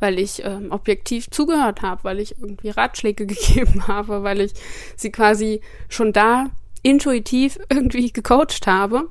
weil 0.00 0.18
ich 0.18 0.44
ähm, 0.44 0.70
objektiv 0.70 1.30
zugehört 1.30 1.82
habe, 1.82 2.04
weil 2.04 2.20
ich 2.20 2.38
irgendwie 2.38 2.70
Ratschläge 2.70 3.26
gegeben 3.26 3.88
habe, 3.88 4.22
weil 4.22 4.40
ich 4.40 4.52
sie 4.96 5.10
quasi 5.10 5.60
schon 5.88 6.12
da 6.12 6.50
intuitiv 6.82 7.58
irgendwie 7.68 8.12
gecoacht 8.12 8.66
habe. 8.66 9.08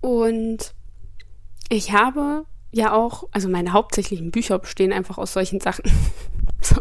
Und 0.00 0.74
ich 1.68 1.92
habe 1.92 2.44
ja 2.70 2.92
auch, 2.92 3.24
also 3.32 3.48
meine 3.48 3.72
hauptsächlichen 3.72 4.30
Bücher 4.30 4.58
bestehen 4.58 4.92
einfach 4.92 5.18
aus 5.18 5.32
solchen 5.32 5.60
Sachen. 5.60 5.84
so, 6.60 6.76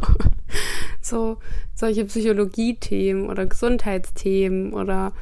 so 1.02 1.38
solche 1.74 2.06
Psychologie-Themen 2.06 3.30
oder 3.30 3.46
Gesundheitsthemen 3.46 4.74
oder 4.74 5.14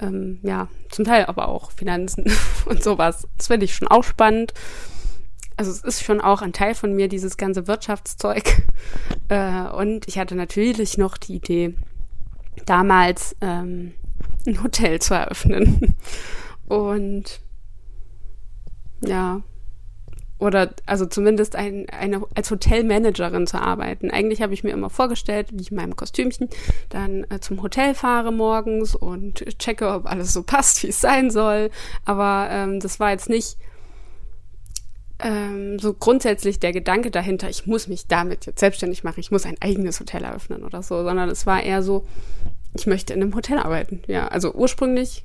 ähm, 0.00 0.38
ja, 0.42 0.68
zum 0.90 1.04
Teil 1.04 1.26
aber 1.26 1.48
auch 1.48 1.72
Finanzen 1.72 2.24
und 2.66 2.82
sowas. 2.82 3.26
Das 3.36 3.48
finde 3.48 3.64
ich 3.64 3.74
schon 3.74 3.88
auch 3.88 4.04
spannend. 4.04 4.54
Also 5.56 5.72
es 5.72 5.82
ist 5.82 6.04
schon 6.04 6.20
auch 6.20 6.40
ein 6.40 6.52
Teil 6.52 6.74
von 6.74 6.94
mir, 6.94 7.08
dieses 7.08 7.36
ganze 7.36 7.66
Wirtschaftszeug. 7.66 8.44
Äh, 9.30 9.68
und 9.68 10.08
ich 10.08 10.18
hatte 10.18 10.34
natürlich 10.34 10.96
noch 10.96 11.18
die 11.18 11.34
Idee, 11.34 11.74
damals 12.64 13.36
ähm, 13.42 13.92
ein 14.46 14.62
Hotel 14.62 15.02
zu 15.02 15.12
eröffnen. 15.12 15.96
Und 16.68 17.40
ja, 19.00 19.42
oder 20.38 20.70
also 20.86 21.04
zumindest 21.06 21.56
ein, 21.56 21.88
eine, 21.90 22.22
als 22.34 22.50
Hotelmanagerin 22.50 23.46
zu 23.46 23.60
arbeiten. 23.60 24.10
Eigentlich 24.10 24.40
habe 24.40 24.54
ich 24.54 24.62
mir 24.62 24.70
immer 24.70 24.90
vorgestellt, 24.90 25.48
wie 25.52 25.62
ich 25.62 25.70
in 25.72 25.76
meinem 25.76 25.96
Kostümchen 25.96 26.48
dann 26.90 27.24
äh, 27.30 27.40
zum 27.40 27.60
Hotel 27.62 27.94
fahre 27.94 28.32
morgens 28.32 28.94
und 28.94 29.44
checke, 29.58 29.88
ob 29.88 30.06
alles 30.06 30.32
so 30.32 30.42
passt, 30.44 30.82
wie 30.82 30.88
es 30.88 31.00
sein 31.00 31.30
soll. 31.30 31.70
Aber 32.04 32.48
ähm, 32.50 32.78
das 32.78 33.00
war 33.00 33.10
jetzt 33.10 33.28
nicht 33.28 33.56
ähm, 35.18 35.80
so 35.80 35.92
grundsätzlich 35.92 36.60
der 36.60 36.72
Gedanke 36.72 37.10
dahinter, 37.10 37.50
ich 37.50 37.66
muss 37.66 37.88
mich 37.88 38.06
damit 38.06 38.46
jetzt 38.46 38.60
selbstständig 38.60 39.02
machen, 39.02 39.18
ich 39.18 39.32
muss 39.32 39.44
ein 39.44 39.56
eigenes 39.58 39.98
Hotel 39.98 40.22
eröffnen 40.22 40.62
oder 40.62 40.84
so, 40.84 41.02
sondern 41.02 41.28
es 41.28 41.44
war 41.46 41.60
eher 41.60 41.82
so, 41.82 42.06
ich 42.74 42.86
möchte 42.86 43.12
in 43.12 43.22
einem 43.22 43.34
Hotel 43.34 43.58
arbeiten. 43.58 44.02
Ja, 44.06 44.28
also 44.28 44.54
ursprünglich 44.54 45.24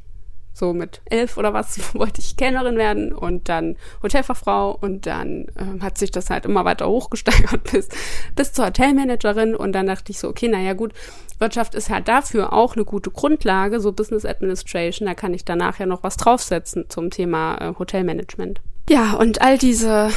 so 0.54 0.74
mit 0.74 1.02
elf 1.06 1.38
oder 1.38 1.54
was 1.54 1.94
wollte 1.96 2.22
ich 2.22 2.38
Kellnerin 2.38 2.78
werden 2.78 3.12
und 3.12 3.50
dann 3.50 3.76
Hotelfachfrau 4.02 4.78
und 4.80 5.06
dann 5.06 5.48
ähm, 5.58 5.82
hat 5.82 5.98
sich 5.98 6.12
das 6.12 6.30
halt 6.30 6.46
immer 6.46 6.64
weiter 6.66 6.88
hochgesteigert 6.88 7.64
bis, 7.72 7.90
bis 8.36 8.54
zur 8.54 8.68
Hotelmanagerin 8.68 9.56
und 9.56 9.74
dann 9.74 9.88
dachte 9.88 10.12
ich 10.12 10.20
so, 10.20 10.30
okay, 10.30 10.48
naja 10.48 10.74
gut, 10.74 10.94
Wirtschaft 11.40 11.76
ist 11.76 11.90
halt 11.90 12.08
dafür 12.08 12.54
auch 12.54 12.76
eine 12.76 12.86
gute 12.86 13.12
Grundlage, 13.12 13.80
so 13.80 13.92
Business 13.92 14.26
Administration, 14.26 15.08
da 15.08 15.16
kann 15.16 15.34
ich 15.34 15.44
danach 15.44 15.80
ja 15.80 15.86
noch 15.86 16.04
was 16.04 16.18
draufsetzen 16.18 16.86
zum 16.90 17.10
Thema 17.10 17.58
äh, 17.58 17.74
Hotelmanagement. 17.78 18.62
Ja, 18.90 19.14
und 19.14 19.42
all 19.42 19.58
diese 19.58 20.10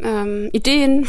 ähm, 0.00 0.50
Ideen 0.52 1.06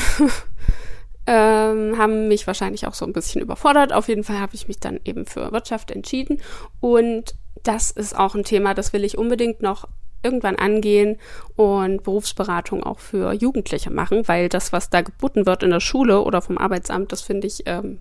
ähm, 1.28 1.98
haben 1.98 2.28
mich 2.28 2.46
wahrscheinlich 2.48 2.88
auch 2.88 2.94
so 2.94 3.06
ein 3.06 3.14
bisschen 3.14 3.42
überfordert. 3.42 3.94
Auf 3.94 4.08
jeden 4.08 4.24
Fall 4.24 4.40
habe 4.40 4.56
ich 4.56 4.68
mich 4.68 4.80
dann 4.80 5.00
eben 5.06 5.26
für 5.26 5.52
Wirtschaft 5.52 5.92
entschieden 5.92 6.40
und 6.80 7.36
das 7.64 7.92
ist 7.92 8.18
auch 8.18 8.36
ein 8.36 8.44
Thema, 8.44 8.74
das 8.74 8.94
will 8.94 9.04
ich 9.04 9.18
unbedingt 9.18 9.62
noch 9.62 9.88
irgendwann 10.24 10.58
angehen 10.58 11.18
und 11.56 12.04
Berufsberatung 12.04 12.84
auch 12.84 13.00
für 13.00 13.32
Jugendliche 13.34 13.90
machen, 13.90 14.28
weil 14.28 14.50
das, 14.50 14.74
was 14.74 14.90
da 14.90 15.02
geboten 15.02 15.46
wird 15.46 15.64
in 15.64 15.70
der 15.70 15.80
Schule 15.80 16.22
oder 16.22 16.42
vom 16.42 16.58
Arbeitsamt, 16.58 17.12
das 17.12 17.22
finde 17.22 17.48
ich 17.48 17.64
ähm, 17.66 18.00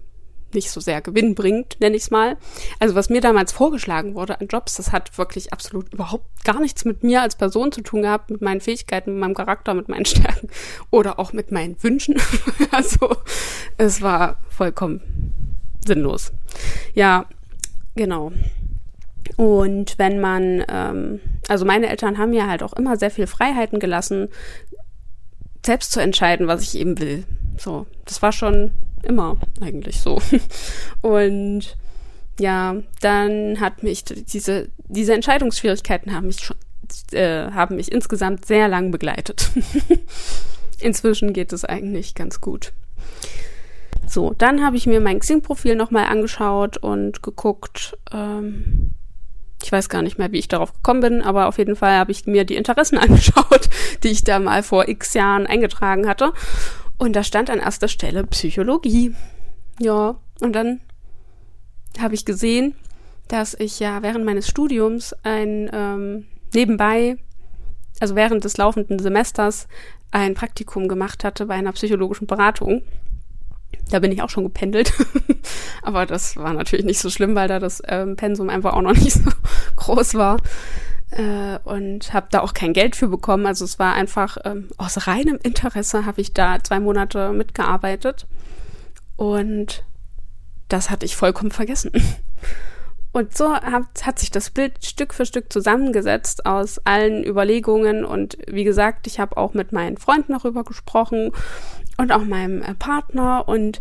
nicht 0.55 0.71
so 0.71 0.81
sehr 0.81 1.01
gewinnbringend, 1.01 1.77
nenne 1.81 1.97
ich 1.97 2.03
es 2.03 2.11
mal. 2.11 2.37
Also 2.79 2.95
was 2.95 3.11
mir 3.11 3.21
damals 3.21 3.53
vorgeschlagen 3.53 4.15
wurde 4.15 4.41
an 4.41 4.49
Jobs, 4.49 4.75
das 4.75 4.93
hat 4.93 5.17
wirklich 5.19 5.53
absolut 5.53 5.93
überhaupt 5.93 6.45
gar 6.45 6.61
nichts 6.61 6.85
mit 6.85 7.03
mir 7.03 7.23
als 7.23 7.37
Person 7.37 7.71
zu 7.71 7.83
tun 7.83 8.03
gehabt, 8.03 8.31
mit 8.31 8.41
meinen 8.41 8.61
Fähigkeiten, 8.61 9.13
mit 9.13 9.21
meinem 9.21 9.35
Charakter, 9.35 9.75
mit 9.75 9.89
meinen 9.89 10.05
Stärken 10.07 10.49
oder 10.91 11.19
auch 11.19 11.33
mit 11.33 11.53
meinen 11.53 11.81
Wünschen. 11.83 12.17
also 12.71 13.17
es 13.77 14.03
war 14.03 14.41
vollkommen 14.49 15.35
sinnlos. 15.87 16.33
Ja, 16.95 17.27
genau. 17.95 18.33
Und 19.39 20.01
wenn 20.01 20.19
man, 20.19 20.65
ähm, 20.69 21.21
also 21.47 21.65
meine 21.65 21.89
Eltern 21.89 22.19
haben 22.19 22.31
mir 22.31 22.49
halt 22.49 22.65
auch 22.65 22.73
immer 22.73 22.97
sehr 22.97 23.13
viel 23.13 23.29
Freiheiten 23.29 23.79
gelassen, 23.79 24.31
selbst 25.65 25.93
zu 25.93 26.01
entscheiden, 26.01 26.49
was 26.49 26.63
ich 26.63 26.77
eben 26.77 26.99
will. 26.99 27.23
So, 27.57 27.87
das 28.05 28.21
war 28.21 28.33
schon 28.33 28.73
immer 29.05 29.37
eigentlich 29.61 30.01
so. 30.01 30.21
Und 31.03 31.77
ja, 32.41 32.83
dann 33.01 33.61
hat 33.61 33.85
mich 33.85 34.03
diese, 34.05 34.71
diese 34.89 35.15
Entscheidungsschwierigkeiten 35.15 36.13
haben 36.13 36.27
mich 36.27 36.41
schon, 36.41 36.57
äh, 37.13 37.53
haben 37.53 37.77
mich 37.77 37.93
insgesamt 37.93 38.45
sehr 38.45 38.67
lang 38.67 38.91
begleitet. 38.91 39.53
Inzwischen 40.81 41.33
geht 41.33 41.53
es 41.53 41.65
eigentlich 41.65 42.17
ganz 42.17 42.41
gut. 42.41 42.73
So, 44.05 44.35
dann 44.37 44.65
habe 44.65 44.77
ich 44.77 44.87
mir 44.89 45.01
mein 45.01 45.21
Xing-Profil 45.21 45.77
nochmal 45.77 46.07
angeschaut 46.07 46.77
und 46.77 47.23
geguckt, 47.23 47.97
ähm, 48.13 48.88
ich 49.69 49.73
weiß 49.73 49.91
gar 49.91 50.01
nicht 50.01 50.17
mehr, 50.17 50.33
wie 50.33 50.39
ich 50.39 50.49
darauf 50.49 50.73
gekommen 50.73 51.03
bin, 51.03 51.21
aber 51.21 51.47
auf 51.47 51.59
jeden 51.59 51.77
Fall 51.77 51.99
habe 51.99 52.11
ich 52.11 52.25
mir 52.25 52.45
die 52.45 52.57
Interessen 52.57 52.97
angeschaut, 52.99 53.69
die 54.03 54.09
ich 54.09 54.25
da 54.25 54.39
mal 54.39 54.63
vor 54.63 54.89
x 54.89 55.13
Jahren 55.13 55.47
eingetragen 55.47 56.09
hatte. 56.09 56.33
Und 56.97 57.15
da 57.15 57.23
stand 57.23 57.51
an 57.51 57.59
erster 57.59 57.87
Stelle 57.87 58.25
Psychologie. 58.25 59.15
Ja, 59.79 60.17
und 60.41 60.55
dann 60.55 60.81
habe 62.01 62.15
ich 62.15 62.25
gesehen, 62.25 62.77
dass 63.29 63.53
ich 63.53 63.79
ja 63.79 64.01
während 64.01 64.25
meines 64.25 64.49
Studiums 64.49 65.15
ein 65.23 65.69
ähm, 65.71 66.25
nebenbei, 66.55 67.19
also 68.01 68.17
während 68.17 68.45
des 68.45 68.57
laufenden 68.57 68.99
Semesters, 68.99 69.69
ein 70.11 70.33
Praktikum 70.33 70.89
gemacht 70.89 71.25
hatte 71.25 71.45
bei 71.45 71.57
einer 71.57 71.73
psychologischen 71.73 72.27
Beratung. 72.27 72.81
Da 73.91 74.01
bin 74.01 74.13
ich 74.13 74.23
auch 74.23 74.31
schon 74.31 74.45
gependelt. 74.45 74.93
Aber 75.83 76.07
das 76.07 76.37
war 76.37 76.53
natürlich 76.53 76.85
nicht 76.85 77.01
so 77.01 77.11
schlimm, 77.11 77.35
weil 77.35 77.49
da 77.49 77.59
das 77.59 77.83
ähm, 77.87 78.17
Pensum 78.17 78.51
einfach 78.51 78.75
auch 78.75 78.83
noch 78.83 78.93
nicht 78.97 79.13
so 79.13 79.31
groß 79.77 80.15
war. 80.15 80.39
Äh, 81.11 81.59
und 81.65 82.13
habe 82.13 82.29
da 82.31 82.41
auch 82.41 82.53
kein 82.53 82.73
Geld 82.73 82.97
für 82.97 83.09
bekommen. 83.09 83.47
Also 83.47 83.65
es 83.65 83.79
war 83.79 83.95
einfach 83.95 84.37
ähm, 84.45 84.69
aus 84.77 85.07
reinem 85.07 85.39
Interesse 85.43 86.05
habe 86.05 86.21
ich 86.21 86.35
da 86.35 86.63
zwei 86.63 86.81
Monate 86.81 87.33
mitgearbeitet. 87.33 88.27
Und 89.17 89.85
das 90.69 90.91
hatte 90.91 91.07
ich 91.07 91.17
vollkommen 91.17 91.51
vergessen. 91.51 91.93
Und 93.11 93.37
so 93.37 93.55
hat, 93.55 94.05
hat 94.05 94.19
sich 94.19 94.31
das 94.31 94.51
Bild 94.51 94.85
Stück 94.85 95.15
für 95.15 95.25
Stück 95.25 95.51
zusammengesetzt 95.51 96.45
aus 96.45 96.79
allen 96.85 97.25
Überlegungen. 97.25 98.05
Und 98.05 98.37
wie 98.47 98.65
gesagt, 98.65 99.07
ich 99.07 99.19
habe 99.19 99.39
auch 99.39 99.55
mit 99.55 99.73
meinen 99.73 99.97
Freunden 99.97 100.33
darüber 100.33 100.63
gesprochen 100.63 101.33
und 101.99 102.13
auch 102.13 102.25
meinem 102.25 102.63
äh, 102.63 102.75
Partner 102.75 103.47
und 103.47 103.81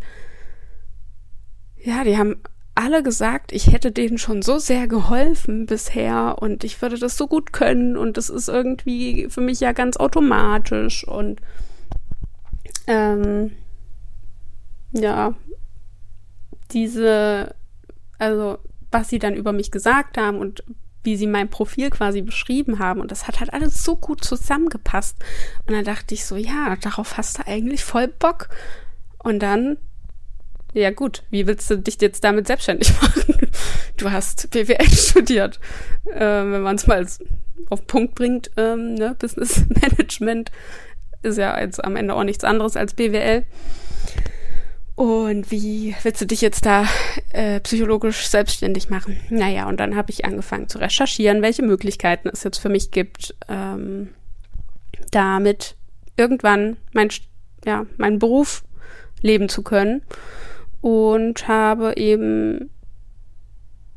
ja, 1.77 2.03
die 2.03 2.17
haben 2.17 2.41
alle 2.75 3.01
gesagt, 3.01 3.53
ich 3.53 3.71
hätte 3.71 3.91
denen 3.91 4.17
schon 4.17 4.41
so 4.41 4.59
sehr 4.59 4.87
geholfen 4.87 5.65
bisher 5.65 6.35
und 6.39 6.63
ich 6.63 6.81
würde 6.81 6.99
das 6.99 7.17
so 7.17 7.27
gut 7.27 7.53
können 7.53 7.95
und 7.95 8.17
das 8.17 8.29
ist 8.29 8.49
irgendwie 8.49 9.27
für 9.29 9.41
mich 9.41 9.61
ja 9.61 9.71
ganz 9.71 9.97
automatisch 9.97 11.07
und 11.07 11.41
ähm, 12.87 13.51
ja, 14.91 15.33
diese, 16.71 17.55
also 18.19 18.57
was 18.91 19.09
sie 19.09 19.19
dann 19.19 19.35
über 19.35 19.53
mich 19.53 19.71
gesagt 19.71 20.17
haben 20.17 20.37
und 20.37 20.63
wie 21.07 21.15
sie 21.15 21.25
mein 21.25 21.49
Profil 21.49 21.89
quasi 21.89 22.21
beschrieben 22.21 22.79
haben. 22.79 22.99
Und 22.99 23.11
das 23.11 23.29
hat 23.29 23.39
halt 23.39 23.53
alles 23.53 23.81
so 23.81 23.95
gut 23.95 24.25
zusammengepasst. 24.25 25.15
Und 25.65 25.73
dann 25.73 25.85
dachte 25.85 26.13
ich 26.13 26.25
so, 26.25 26.35
ja, 26.35 26.75
darauf 26.81 27.15
hast 27.15 27.39
du 27.39 27.47
eigentlich 27.47 27.85
voll 27.85 28.09
Bock. 28.09 28.49
Und 29.17 29.39
dann, 29.39 29.77
ja 30.73 30.91
gut, 30.91 31.23
wie 31.29 31.47
willst 31.47 31.69
du 31.69 31.77
dich 31.77 32.01
jetzt 32.01 32.25
damit 32.25 32.47
selbstständig 32.47 32.91
machen? 33.01 33.49
Du 33.95 34.11
hast 34.11 34.51
BWL 34.51 34.89
studiert. 34.89 35.61
Äh, 36.13 36.19
wenn 36.19 36.61
man 36.61 36.75
es 36.75 36.87
mal 36.87 37.07
auf 37.69 37.79
den 37.79 37.87
Punkt 37.87 38.15
bringt, 38.15 38.51
ähm, 38.57 38.95
ne? 38.95 39.15
Business 39.17 39.63
Management 39.81 40.51
ist 41.21 41.37
ja 41.37 41.57
jetzt 41.57 41.81
am 41.85 41.95
Ende 41.95 42.15
auch 42.15 42.25
nichts 42.25 42.43
anderes 42.43 42.75
als 42.75 42.93
BWL. 42.95 43.45
Und 44.97 45.51
wie 45.51 45.95
willst 46.01 46.21
du 46.21 46.25
dich 46.25 46.41
jetzt 46.41 46.65
da 46.65 46.87
äh, 47.31 47.59
psychologisch 47.59 48.27
selbstständig 48.27 48.89
machen? 48.89 49.19
Naja, 49.29 49.69
und 49.69 49.79
dann 49.79 49.95
habe 49.95 50.09
ich 50.09 50.25
angefangen 50.25 50.69
zu 50.69 50.79
recherchieren, 50.79 51.43
welche 51.43 51.61
Möglichkeiten 51.61 52.29
es 52.29 52.43
jetzt 52.43 52.57
für 52.57 52.69
mich 52.69 52.89
gibt, 52.89 53.35
ähm, 53.47 54.09
damit 55.11 55.75
irgendwann 56.17 56.77
mein, 56.93 57.09
ja, 57.63 57.85
meinen 57.97 58.17
Beruf 58.17 58.63
leben 59.21 59.49
zu 59.49 59.61
können. 59.61 60.01
Und 60.81 61.47
habe 61.47 61.95
eben 61.97 62.71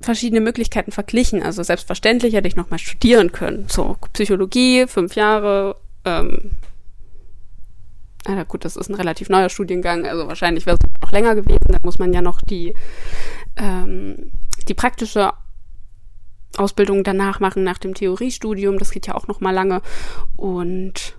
verschiedene 0.03 0.43
Möglichkeiten 0.43 0.93
verglichen. 0.93 1.43
Also 1.43 1.63
selbstverständlich 1.63 2.35
hätte 2.35 2.49
ich 2.49 2.57
noch 2.57 2.69
mal 2.69 2.79
studieren 2.79 3.33
können. 3.33 3.65
So 3.71 3.97
Psychologie, 4.13 4.87
fünf 4.87 5.15
Jahre. 5.15 5.77
Ähm, 6.05 6.51
na 8.27 8.45
gut, 8.45 8.65
das 8.65 8.77
ist 8.77 8.89
ein 8.89 8.95
relativ 8.95 9.29
neuer 9.29 9.49
Studiengang, 9.49 10.07
also 10.07 10.29
wahrscheinlich 10.29 10.67
wäre 10.67 10.77
es 10.77 11.03
noch 11.03 11.13
länger 11.13 11.35
gewesen. 11.35 11.67
Da 11.69 11.79
muss 11.83 11.99
man 11.99 12.13
ja 12.13 12.23
noch 12.23 12.41
die 12.43 12.75
ähm, 13.57 14.33
die 14.69 14.75
praktische 14.75 15.33
Ausbildung 16.57 17.05
danach 17.05 17.41
machen 17.41 17.65
nach 17.65 17.79
dem 17.79 17.95
Theoriestudium. 17.95 18.79
Das 18.79 18.91
geht 18.91 19.07
ja 19.07 19.15
auch 19.15 19.29
noch 19.29 19.41
mal 19.41 19.53
lange 19.53 19.83
und 20.37 21.17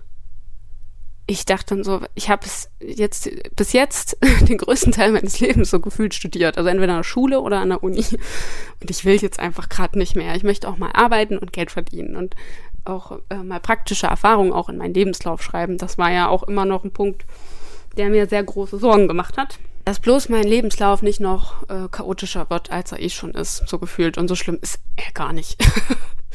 ich 1.26 1.44
dachte 1.44 1.74
dann 1.74 1.84
so, 1.84 2.00
ich 2.14 2.28
habe 2.28 2.44
es 2.44 2.68
jetzt 2.80 3.30
bis 3.56 3.72
jetzt 3.72 4.16
den 4.48 4.58
größten 4.58 4.92
Teil 4.92 5.12
meines 5.12 5.40
Lebens 5.40 5.70
so 5.70 5.80
gefühlt 5.80 6.14
studiert, 6.14 6.58
also 6.58 6.68
entweder 6.68 6.92
an 6.92 6.98
der 6.98 7.04
Schule 7.04 7.40
oder 7.40 7.60
an 7.60 7.70
der 7.70 7.82
Uni. 7.82 8.04
Und 8.80 8.90
ich 8.90 9.04
will 9.04 9.16
jetzt 9.16 9.38
einfach 9.38 9.68
gerade 9.68 9.98
nicht 9.98 10.16
mehr. 10.16 10.34
Ich 10.34 10.42
möchte 10.42 10.68
auch 10.68 10.78
mal 10.78 10.90
arbeiten 10.92 11.38
und 11.38 11.52
Geld 11.52 11.70
verdienen 11.70 12.16
und 12.16 12.34
auch 12.84 13.18
äh, 13.30 13.36
mal 13.36 13.60
praktische 13.60 14.06
Erfahrungen 14.06 14.52
auch 14.52 14.68
in 14.68 14.78
meinen 14.78 14.94
Lebenslauf 14.94 15.42
schreiben. 15.42 15.78
Das 15.78 15.98
war 15.98 16.10
ja 16.10 16.28
auch 16.28 16.42
immer 16.42 16.64
noch 16.64 16.84
ein 16.84 16.92
Punkt, 16.92 17.24
der 17.96 18.08
mir 18.08 18.26
sehr 18.26 18.42
große 18.42 18.78
Sorgen 18.78 19.08
gemacht 19.08 19.36
hat. 19.36 19.58
Dass 19.84 20.00
bloß 20.00 20.28
mein 20.28 20.44
Lebenslauf 20.44 21.02
nicht 21.02 21.20
noch 21.20 21.68
äh, 21.68 21.88
chaotischer 21.90 22.48
wird, 22.50 22.70
als 22.70 22.92
er 22.92 23.00
eh 23.00 23.10
schon 23.10 23.32
ist, 23.32 23.68
so 23.68 23.78
gefühlt. 23.78 24.16
Und 24.18 24.28
so 24.28 24.34
schlimm 24.34 24.58
ist 24.60 24.78
er 24.96 25.12
gar 25.12 25.32
nicht. 25.32 25.56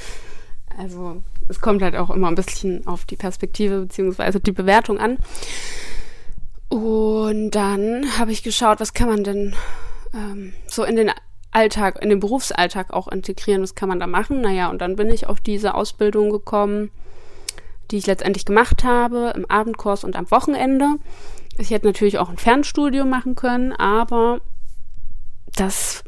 also 0.78 1.22
es 1.48 1.62
kommt 1.62 1.82
halt 1.82 1.96
auch 1.96 2.10
immer 2.10 2.28
ein 2.28 2.36
bisschen 2.36 2.86
auf 2.88 3.06
die 3.06 3.16
Perspektive 3.16 3.82
beziehungsweise 3.82 4.40
die 4.40 4.52
Bewertung 4.52 5.00
an. 5.00 5.18
Und 6.70 7.52
dann 7.52 8.06
habe 8.18 8.32
ich 8.32 8.44
geschaut, 8.44 8.82
was 8.82 8.94
kann 8.94 9.08
man 9.08 9.24
denn 9.24 9.56
ähm, 10.14 10.54
so 10.68 10.84
in 10.84 10.98
den 10.98 11.12
Alltag, 11.52 12.02
in 12.02 12.10
den 12.10 12.20
Berufsalltag 12.20 12.92
auch 12.92 13.08
integrieren, 13.08 13.62
was 13.62 13.76
kann 13.76 13.90
man 13.90 14.00
da 14.00 14.08
machen? 14.08 14.42
Naja, 14.42 14.70
und 14.70 14.80
dann 14.80 14.96
bin 14.96 15.10
ich 15.10 15.28
auf 15.28 15.40
diese 15.40 15.76
Ausbildung 15.76 16.30
gekommen, 16.32 16.92
die 17.92 17.98
ich 17.98 18.08
letztendlich 18.08 18.46
gemacht 18.46 18.84
habe, 18.84 19.34
im 19.36 19.50
Abendkurs 19.50 20.04
und 20.04 20.16
am 20.16 20.30
Wochenende. 20.30 20.96
Ich 21.58 21.72
hätte 21.72 21.88
natürlich 21.88 22.20
auch 22.20 22.30
ein 22.30 22.38
Fernstudium 22.38 23.10
machen 23.10 23.36
können, 23.36 23.74
aber 23.74 24.42
das 25.56 26.04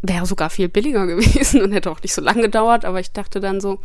wäre 0.00 0.26
sogar 0.26 0.50
viel 0.50 0.68
billiger 0.68 1.06
gewesen 1.08 1.62
und 1.62 1.72
hätte 1.72 1.90
auch 1.90 2.02
nicht 2.02 2.14
so 2.14 2.22
lange 2.22 2.42
gedauert, 2.42 2.84
aber 2.84 3.00
ich 3.00 3.12
dachte 3.12 3.40
dann 3.40 3.60
so, 3.60 3.80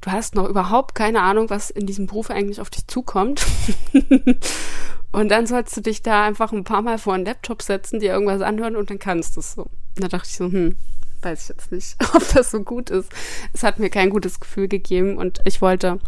du 0.00 0.10
hast 0.10 0.34
noch 0.34 0.48
überhaupt 0.48 0.94
keine 0.94 1.22
Ahnung, 1.22 1.48
was 1.50 1.70
in 1.70 1.86
diesem 1.86 2.06
Beruf 2.06 2.30
eigentlich 2.30 2.60
auf 2.60 2.70
dich 2.70 2.86
zukommt. 2.86 3.46
und 5.14 5.28
dann 5.28 5.46
sollst 5.46 5.76
du 5.76 5.80
dich 5.80 6.02
da 6.02 6.24
einfach 6.24 6.52
ein 6.52 6.64
paar 6.64 6.82
Mal 6.82 6.98
vor 6.98 7.14
einen 7.14 7.24
Laptop 7.24 7.62
setzen, 7.62 8.00
dir 8.00 8.12
irgendwas 8.12 8.42
anhören 8.42 8.74
und 8.74 8.90
dann 8.90 8.98
kannst 8.98 9.36
du 9.36 9.40
es 9.40 9.52
so. 9.52 9.70
Da 9.94 10.08
dachte 10.08 10.26
ich 10.28 10.36
so, 10.36 10.46
hm, 10.46 10.74
weiß 11.22 11.42
ich 11.44 11.48
jetzt 11.50 11.70
nicht, 11.70 11.96
ob 12.14 12.34
das 12.34 12.50
so 12.50 12.64
gut 12.64 12.90
ist. 12.90 13.12
Es 13.52 13.62
hat 13.62 13.78
mir 13.78 13.90
kein 13.90 14.10
gutes 14.10 14.40
Gefühl 14.40 14.66
gegeben 14.66 15.16
und 15.16 15.40
ich 15.44 15.62
wollte 15.62 16.00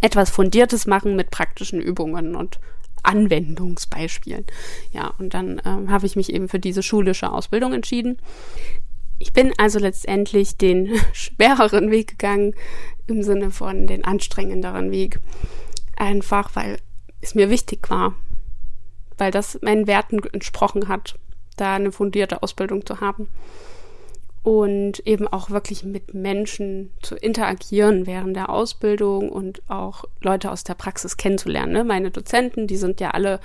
etwas 0.00 0.30
Fundiertes 0.30 0.86
machen 0.86 1.16
mit 1.16 1.32
praktischen 1.32 1.80
Übungen 1.80 2.36
und 2.36 2.60
Anwendungsbeispielen. 3.02 4.44
Ja, 4.92 5.12
und 5.18 5.34
dann 5.34 5.60
ähm, 5.64 5.90
habe 5.90 6.06
ich 6.06 6.14
mich 6.14 6.32
eben 6.32 6.48
für 6.48 6.60
diese 6.60 6.84
schulische 6.84 7.32
Ausbildung 7.32 7.72
entschieden. 7.72 8.18
Ich 9.18 9.32
bin 9.32 9.52
also 9.58 9.80
letztendlich 9.80 10.56
den 10.56 10.94
schwereren 11.12 11.90
Weg 11.90 12.06
gegangen 12.10 12.54
im 13.08 13.24
Sinne 13.24 13.50
von 13.50 13.88
den 13.88 14.04
anstrengenderen 14.04 14.92
Weg. 14.92 15.18
Einfach 15.96 16.54
weil 16.54 16.78
es 17.20 17.34
mir 17.34 17.50
wichtig 17.50 17.90
war, 17.90 18.14
weil 19.18 19.30
das 19.30 19.58
meinen 19.62 19.86
Werten 19.86 20.20
entsprochen 20.32 20.88
hat, 20.88 21.18
da 21.56 21.74
eine 21.74 21.92
fundierte 21.92 22.42
Ausbildung 22.42 22.86
zu 22.86 23.00
haben 23.00 23.28
und 24.42 25.00
eben 25.06 25.28
auch 25.28 25.50
wirklich 25.50 25.84
mit 25.84 26.14
Menschen 26.14 26.90
zu 27.02 27.14
interagieren 27.14 28.06
während 28.06 28.36
der 28.36 28.48
Ausbildung 28.48 29.28
und 29.28 29.62
auch 29.68 30.04
Leute 30.22 30.50
aus 30.50 30.64
der 30.64 30.74
Praxis 30.74 31.16
kennenzulernen. 31.16 31.72
Ne? 31.72 31.84
Meine 31.84 32.10
Dozenten, 32.10 32.66
die 32.66 32.78
sind 32.78 33.00
ja 33.00 33.10
alle, 33.10 33.40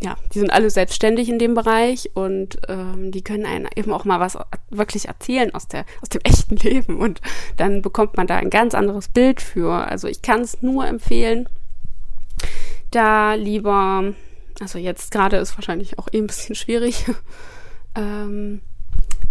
ja, 0.00 0.16
die 0.32 0.38
sind 0.38 0.52
alle 0.52 0.70
selbstständig 0.70 1.28
in 1.28 1.40
dem 1.40 1.54
Bereich 1.54 2.10
und 2.14 2.60
ähm, 2.68 3.10
die 3.10 3.22
können 3.22 3.44
einen 3.44 3.66
eben 3.74 3.92
auch 3.92 4.04
mal 4.04 4.20
was 4.20 4.38
wirklich 4.70 5.08
erzählen 5.08 5.52
aus 5.52 5.66
der 5.66 5.84
aus 6.00 6.10
dem 6.10 6.20
echten 6.24 6.56
Leben 6.56 7.00
und 7.00 7.20
dann 7.56 7.82
bekommt 7.82 8.16
man 8.16 8.28
da 8.28 8.36
ein 8.36 8.50
ganz 8.50 8.74
anderes 8.74 9.08
Bild 9.08 9.40
für. 9.40 9.72
Also 9.72 10.06
ich 10.06 10.22
kann 10.22 10.42
es 10.42 10.62
nur 10.62 10.86
empfehlen, 10.86 11.48
da 12.90 13.34
lieber, 13.34 14.14
also 14.60 14.78
jetzt 14.78 15.10
gerade 15.10 15.36
ist 15.36 15.56
wahrscheinlich 15.56 15.98
auch 15.98 16.08
eh 16.12 16.18
ein 16.18 16.26
bisschen 16.26 16.54
schwierig. 16.54 17.06
ähm, 17.94 18.60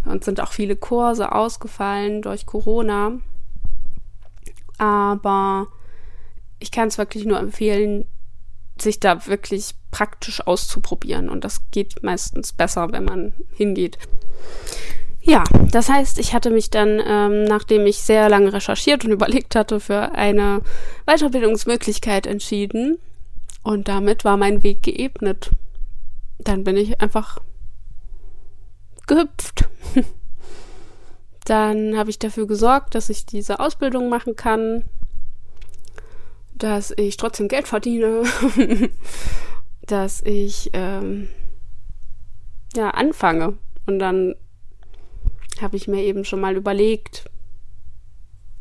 und 0.06 0.24
sind 0.24 0.40
auch 0.42 0.52
viele 0.52 0.76
Kurse 0.76 1.32
ausgefallen 1.32 2.22
durch 2.22 2.46
Corona. 2.46 3.20
Aber 4.78 5.68
ich 6.60 6.72
kann 6.72 6.88
es 6.88 6.98
wirklich 6.98 7.26
nur 7.26 7.40
empfehlen, 7.40 8.06
sich 8.80 9.00
da 9.00 9.28
wirklich 9.28 9.72
praktisch 9.92 10.46
auszuprobieren. 10.46 11.30
Und 11.30 11.44
das 11.44 11.62
geht 11.72 12.04
meistens 12.04 12.54
besser, 12.54 12.92
wenn 12.92 13.06
man 13.06 13.34
hingeht. 13.54 13.98
Ja, 15.22 15.44
das 15.72 15.90
heißt, 15.90 16.20
ich 16.20 16.34
hatte 16.34 16.52
mich 16.52 16.70
dann, 16.70 17.02
ähm, 17.06 17.44
nachdem 17.44 17.86
ich 17.86 17.98
sehr 17.98 18.30
lange 18.30 18.54
recherchiert 18.54 19.04
und 19.04 19.12
überlegt 19.12 19.56
hatte, 19.56 19.80
für 19.80 20.14
eine 20.14 20.62
Weiterbildungsmöglichkeit 21.06 22.28
entschieden. 22.28 22.98
Und 23.68 23.90
damit 23.90 24.24
war 24.24 24.38
mein 24.38 24.64
Weg 24.64 24.82
geebnet. 24.82 25.52
Dann 26.40 26.64
bin 26.64 26.78
ich 26.78 27.02
einfach 27.02 27.40
gehüpft. 29.08 29.68
Dann 31.44 31.98
habe 31.98 32.10
ich 32.10 32.18
dafür 32.18 32.48
gesorgt, 32.48 32.96
dass 32.96 33.10
ich 33.10 33.26
diese 33.26 33.60
Ausbildung 33.60 34.08
machen 34.08 34.38
kann, 34.38 34.86
dass 36.56 36.94
ich 36.96 37.18
trotzdem 37.18 37.50
Geld 37.50 37.68
verdiene, 37.68 38.24
dass 39.86 40.22
ich 40.22 40.70
ähm, 40.72 41.28
ja 42.74 42.92
anfange. 42.92 43.58
Und 43.86 44.00
dann 44.00 44.36
habe 45.62 45.76
ich 45.76 45.90
mir 45.90 46.04
eben 46.04 46.24
schon 46.24 46.40
mal 46.40 46.56
überlegt, 46.56 47.30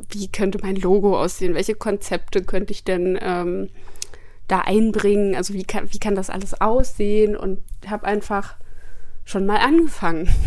wie 0.09 0.27
könnte 0.27 0.59
mein 0.61 0.75
Logo 0.75 1.17
aussehen, 1.17 1.53
welche 1.53 1.75
Konzepte 1.75 2.43
könnte 2.43 2.73
ich 2.73 2.83
denn 2.83 3.17
ähm, 3.21 3.69
da 4.47 4.61
einbringen, 4.61 5.35
also 5.35 5.53
wie 5.53 5.63
kann, 5.63 5.91
wie 5.91 5.99
kann 5.99 6.15
das 6.15 6.29
alles 6.29 6.59
aussehen 6.59 7.35
und 7.35 7.59
habe 7.85 8.07
einfach 8.07 8.55
schon 9.25 9.45
mal 9.45 9.57
angefangen. 9.57 10.29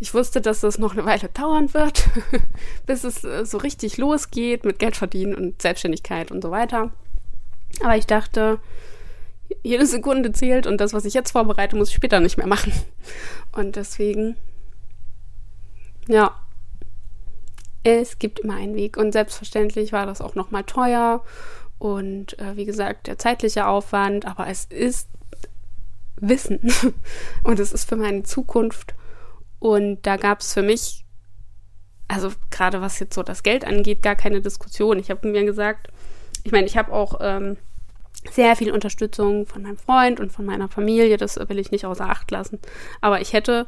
Ich 0.00 0.14
wusste, 0.14 0.40
dass 0.40 0.58
das 0.58 0.78
noch 0.78 0.94
eine 0.94 1.04
Weile 1.04 1.28
dauern 1.28 1.72
wird, 1.74 2.08
bis 2.86 3.04
es 3.04 3.22
äh, 3.22 3.46
so 3.46 3.56
richtig 3.58 3.98
losgeht 3.98 4.64
mit 4.64 4.80
Geld 4.80 4.96
verdienen 4.96 5.32
und 5.32 5.62
Selbstständigkeit 5.62 6.32
und 6.32 6.42
so 6.42 6.50
weiter. 6.50 6.90
Aber 7.84 7.96
ich 7.96 8.08
dachte, 8.08 8.58
jede 9.62 9.86
Sekunde 9.86 10.32
zählt 10.32 10.66
und 10.66 10.80
das, 10.80 10.92
was 10.92 11.04
ich 11.04 11.14
jetzt 11.14 11.32
vorbereite, 11.32 11.76
muss 11.76 11.90
ich 11.90 11.94
später 11.94 12.20
nicht 12.20 12.36
mehr 12.36 12.46
machen. 12.46 12.72
Und 13.52 13.76
deswegen, 13.76 14.36
ja, 16.08 16.34
es 17.84 18.18
gibt 18.18 18.40
immer 18.40 18.56
einen 18.56 18.74
Weg. 18.74 18.96
Und 18.96 19.12
selbstverständlich 19.12 19.92
war 19.92 20.06
das 20.06 20.20
auch 20.20 20.34
nochmal 20.34 20.64
teuer 20.64 21.22
und 21.82 22.38
äh, 22.38 22.56
wie 22.56 22.64
gesagt, 22.64 23.08
der 23.08 23.18
zeitliche 23.18 23.66
Aufwand, 23.66 24.24
aber 24.24 24.46
es 24.46 24.66
ist 24.66 25.08
Wissen 26.14 26.60
und 27.42 27.58
es 27.58 27.72
ist 27.72 27.88
für 27.88 27.96
meine 27.96 28.22
Zukunft 28.22 28.94
und 29.58 30.00
da 30.02 30.16
gab 30.16 30.42
es 30.42 30.54
für 30.54 30.62
mich, 30.62 31.04
also 32.06 32.30
gerade 32.52 32.80
was 32.80 33.00
jetzt 33.00 33.16
so 33.16 33.24
das 33.24 33.42
Geld 33.42 33.64
angeht, 33.64 34.00
gar 34.00 34.14
keine 34.14 34.40
Diskussion. 34.40 35.00
Ich 35.00 35.10
habe 35.10 35.26
mir 35.26 35.44
gesagt, 35.44 35.88
ich 36.44 36.52
meine, 36.52 36.68
ich 36.68 36.76
habe 36.76 36.92
auch 36.92 37.18
ähm, 37.20 37.56
sehr 38.30 38.54
viel 38.54 38.70
Unterstützung 38.70 39.48
von 39.48 39.62
meinem 39.62 39.76
Freund 39.76 40.20
und 40.20 40.30
von 40.30 40.44
meiner 40.44 40.68
Familie, 40.68 41.16
das 41.16 41.36
will 41.36 41.58
ich 41.58 41.72
nicht 41.72 41.84
außer 41.84 42.08
Acht 42.08 42.30
lassen. 42.30 42.60
Aber 43.00 43.20
ich 43.20 43.32
hätte 43.32 43.66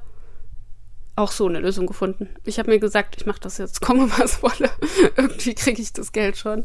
auch 1.16 1.32
so 1.32 1.48
eine 1.48 1.58
Lösung 1.58 1.88
gefunden. 1.88 2.28
Ich 2.44 2.60
habe 2.60 2.70
mir 2.70 2.78
gesagt, 2.78 3.16
ich 3.16 3.26
mache 3.26 3.40
das 3.40 3.58
jetzt, 3.58 3.80
komme 3.80 4.08
was 4.20 4.40
wolle. 4.40 4.70
Irgendwie 5.16 5.56
kriege 5.56 5.82
ich 5.82 5.92
das 5.92 6.12
Geld 6.12 6.36
schon. 6.36 6.64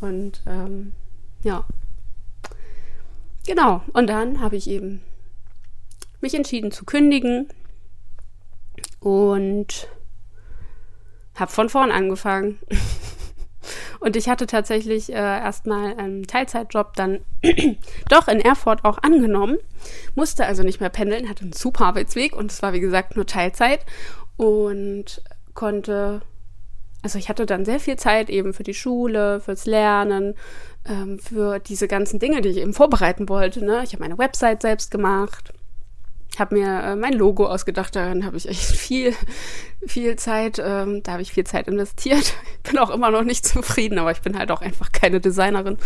Und 0.00 0.42
ähm, 0.46 0.92
ja. 1.42 1.64
Genau. 3.46 3.82
Und 3.92 4.08
dann 4.08 4.40
habe 4.40 4.56
ich 4.56 4.68
eben 4.68 5.00
mich 6.20 6.34
entschieden 6.34 6.72
zu 6.72 6.84
kündigen 6.84 7.48
und 9.00 9.88
habe 11.36 11.52
von 11.52 11.68
vorn 11.68 11.92
angefangen. 11.92 12.58
und 14.00 14.16
ich 14.16 14.28
hatte 14.28 14.46
tatsächlich 14.46 15.10
äh, 15.10 15.14
erstmal 15.14 15.96
einen 15.96 16.26
Teilzeitjob 16.26 16.94
dann 16.94 17.20
doch 18.08 18.28
in 18.28 18.40
Erfurt 18.40 18.84
auch 18.84 18.98
angenommen, 18.98 19.58
musste 20.14 20.46
also 20.46 20.62
nicht 20.62 20.80
mehr 20.80 20.90
pendeln, 20.90 21.28
hatte 21.28 21.42
einen 21.42 21.52
super 21.52 21.86
Arbeitsweg 21.86 22.34
und 22.34 22.50
es 22.50 22.62
war 22.62 22.72
wie 22.72 22.80
gesagt 22.80 23.16
nur 23.16 23.26
Teilzeit 23.26 23.84
und 24.36 25.22
konnte, 25.54 26.22
also 27.06 27.20
ich 27.20 27.28
hatte 27.28 27.46
dann 27.46 27.64
sehr 27.64 27.78
viel 27.78 27.96
Zeit 27.96 28.28
eben 28.30 28.52
für 28.52 28.64
die 28.64 28.74
Schule, 28.74 29.40
fürs 29.40 29.64
Lernen, 29.64 30.34
ähm, 30.88 31.20
für 31.20 31.60
diese 31.60 31.86
ganzen 31.86 32.18
Dinge, 32.18 32.40
die 32.40 32.48
ich 32.48 32.56
eben 32.56 32.72
vorbereiten 32.74 33.28
wollte. 33.28 33.64
Ne? 33.64 33.82
Ich 33.84 33.92
habe 33.92 34.02
meine 34.02 34.18
Website 34.18 34.62
selbst 34.62 34.90
gemacht 34.90 35.52
habe 36.38 36.56
mir 36.56 36.82
äh, 36.82 36.96
mein 36.96 37.14
Logo 37.14 37.46
ausgedacht, 37.46 37.96
daran 37.96 38.24
habe 38.24 38.36
ich 38.36 38.48
echt 38.48 38.64
viel, 38.64 39.14
viel 39.86 40.16
Zeit, 40.16 40.60
ähm, 40.62 41.02
da 41.02 41.12
habe 41.12 41.22
ich 41.22 41.32
viel 41.32 41.44
Zeit 41.44 41.68
investiert. 41.68 42.34
Bin 42.62 42.78
auch 42.78 42.90
immer 42.90 43.10
noch 43.10 43.22
nicht 43.22 43.46
zufrieden, 43.46 43.98
aber 43.98 44.10
ich 44.10 44.20
bin 44.20 44.38
halt 44.38 44.50
auch 44.50 44.60
einfach 44.60 44.92
keine 44.92 45.20
Designerin. 45.20 45.78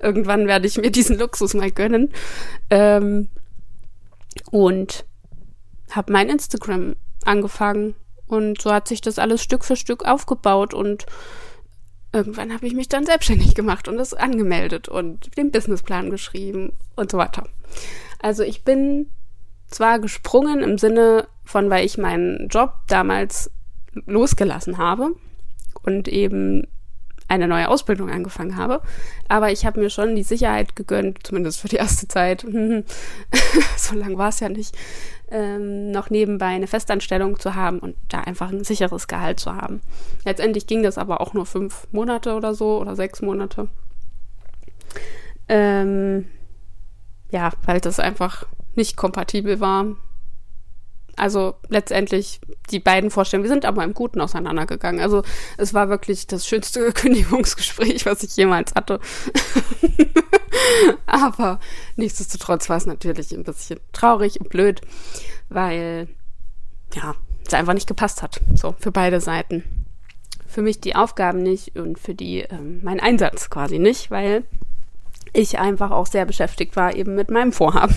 Irgendwann 0.00 0.46
werde 0.46 0.66
ich 0.66 0.76
mir 0.76 0.90
diesen 0.90 1.18
Luxus 1.18 1.54
mal 1.54 1.70
gönnen. 1.70 2.12
Ähm, 2.70 3.28
und 4.50 5.06
habe 5.90 6.12
mein 6.12 6.28
Instagram 6.28 6.94
angefangen 7.24 7.94
und 8.26 8.60
so 8.60 8.72
hat 8.72 8.88
sich 8.88 9.00
das 9.00 9.18
alles 9.18 9.42
Stück 9.42 9.64
für 9.64 9.76
Stück 9.76 10.04
aufgebaut 10.04 10.74
und 10.74 11.06
irgendwann 12.12 12.52
habe 12.52 12.66
ich 12.66 12.74
mich 12.74 12.88
dann 12.88 13.06
selbstständig 13.06 13.54
gemacht 13.54 13.88
und 13.88 13.96
das 13.96 14.14
angemeldet 14.14 14.88
und 14.88 15.36
den 15.36 15.50
Businessplan 15.50 16.10
geschrieben 16.10 16.72
und 16.96 17.10
so 17.10 17.18
weiter. 17.18 17.44
Also 18.20 18.42
ich 18.42 18.64
bin 18.64 19.10
zwar 19.68 19.98
gesprungen 19.98 20.62
im 20.62 20.78
Sinne 20.78 21.28
von, 21.44 21.70
weil 21.70 21.84
ich 21.84 21.98
meinen 21.98 22.48
Job 22.48 22.72
damals 22.88 23.50
losgelassen 24.06 24.78
habe 24.78 25.14
und 25.82 26.08
eben 26.08 26.66
eine 27.28 27.48
neue 27.48 27.68
Ausbildung 27.68 28.10
angefangen 28.10 28.56
habe. 28.56 28.82
Aber 29.28 29.50
ich 29.50 29.66
habe 29.66 29.80
mir 29.80 29.90
schon 29.90 30.14
die 30.14 30.22
Sicherheit 30.22 30.76
gegönnt, 30.76 31.26
zumindest 31.26 31.60
für 31.60 31.68
die 31.68 31.76
erste 31.76 32.08
Zeit, 32.08 32.42
so 33.76 33.94
lang 33.94 34.16
war 34.18 34.28
es 34.28 34.40
ja 34.40 34.48
nicht, 34.48 34.76
ähm, 35.30 35.90
noch 35.90 36.10
nebenbei 36.10 36.46
eine 36.46 36.66
Festanstellung 36.68 37.38
zu 37.38 37.54
haben 37.54 37.80
und 37.80 37.96
da 38.08 38.20
einfach 38.20 38.50
ein 38.50 38.64
sicheres 38.64 39.08
Gehalt 39.08 39.40
zu 39.40 39.54
haben. 39.54 39.80
Letztendlich 40.24 40.66
ging 40.66 40.82
das 40.82 40.98
aber 40.98 41.20
auch 41.20 41.34
nur 41.34 41.46
fünf 41.46 41.88
Monate 41.90 42.34
oder 42.34 42.54
so 42.54 42.80
oder 42.80 42.94
sechs 42.94 43.22
Monate. 43.22 43.68
Ähm, 45.48 46.26
ja, 47.30 47.50
weil 47.64 47.80
das 47.80 47.98
einfach 47.98 48.46
nicht 48.74 48.96
kompatibel 48.96 49.60
war. 49.60 49.96
Also 51.16 51.54
letztendlich 51.68 52.40
die 52.70 52.78
beiden 52.78 53.10
Vorstellungen, 53.10 53.44
wir 53.48 53.54
sind 53.54 53.64
aber 53.64 53.82
im 53.84 53.94
Guten 53.94 54.20
auseinandergegangen. 54.20 55.00
Also 55.00 55.22
es 55.56 55.72
war 55.72 55.88
wirklich 55.88 56.26
das 56.26 56.46
schönste 56.46 56.92
Kündigungsgespräch, 56.92 58.04
was 58.04 58.22
ich 58.22 58.36
jemals 58.36 58.74
hatte. 58.74 59.00
aber 61.06 61.58
nichtsdestotrotz 61.96 62.68
war 62.68 62.76
es 62.76 62.86
natürlich 62.86 63.32
ein 63.32 63.44
bisschen 63.44 63.80
traurig 63.92 64.40
und 64.40 64.50
blöd, 64.50 64.82
weil 65.48 66.08
ja, 66.94 67.14
es 67.46 67.54
einfach 67.54 67.74
nicht 67.74 67.88
gepasst 67.88 68.22
hat. 68.22 68.40
So, 68.54 68.74
für 68.78 68.92
beide 68.92 69.20
Seiten. 69.20 69.64
Für 70.46 70.62
mich 70.62 70.80
die 70.80 70.96
Aufgaben 70.96 71.42
nicht 71.42 71.76
und 71.76 71.98
für 71.98 72.14
die 72.14 72.40
ähm, 72.40 72.80
mein 72.82 73.00
Einsatz 73.00 73.50
quasi 73.50 73.78
nicht, 73.78 74.10
weil 74.10 74.44
ich 75.32 75.58
einfach 75.58 75.90
auch 75.90 76.06
sehr 76.06 76.24
beschäftigt 76.24 76.76
war 76.76 76.94
eben 76.94 77.14
mit 77.14 77.30
meinem 77.30 77.52
Vorhaben. 77.52 77.94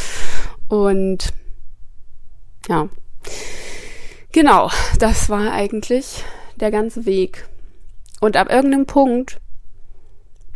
und 0.68 1.32
ja, 2.68 2.88
genau, 4.32 4.70
das 4.98 5.28
war 5.28 5.52
eigentlich 5.52 6.24
der 6.56 6.70
ganze 6.70 7.06
Weg. 7.06 7.48
Und 8.20 8.36
ab 8.36 8.50
irgendeinem 8.50 8.86
Punkt 8.86 9.38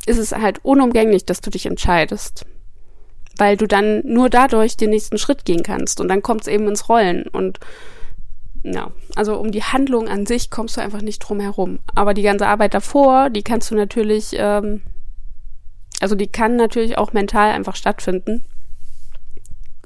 ist 0.07 0.19
es 0.19 0.33
halt 0.33 0.65
unumgänglich, 0.65 1.27
dass 1.27 1.41
du 1.41 1.51
dich 1.51 1.67
entscheidest. 1.67 2.47
Weil 3.37 3.57
du 3.57 3.67
dann 3.67 4.03
nur 4.05 4.29
dadurch 4.29 4.77
den 4.77 4.91
nächsten 4.91 5.19
Schritt 5.19 5.45
gehen 5.45 5.63
kannst. 5.63 6.01
Und 6.01 6.09
dann 6.09 6.23
kommt 6.23 6.43
es 6.43 6.49
eben 6.49 6.69
ins 6.69 6.89
Rollen. 6.89 7.27
Und 7.27 7.61
ja, 8.63 8.93
also 9.15 9.39
um 9.39 9.53
die 9.53 9.63
Handlung 9.63 10.09
an 10.09 10.27
sich 10.27 10.51
kommst 10.51 10.77
du 10.77 10.81
einfach 10.81 11.01
nicht 11.01 11.21
drum 11.21 11.41
herum. 11.41 11.79
Aber 11.95 12.13
die 12.15 12.23
ganze 12.23 12.47
Arbeit 12.47 12.75
davor, 12.75 13.31
die 13.31 13.43
kannst 13.43 13.71
du 13.71 13.75
natürlich 13.75 14.33
ähm, 14.33 14.83
also 16.01 16.15
die 16.15 16.27
kann 16.27 16.57
natürlich 16.57 16.99
auch 16.99 17.13
mental 17.13 17.53
einfach 17.53 17.77
stattfinden. 17.77 18.45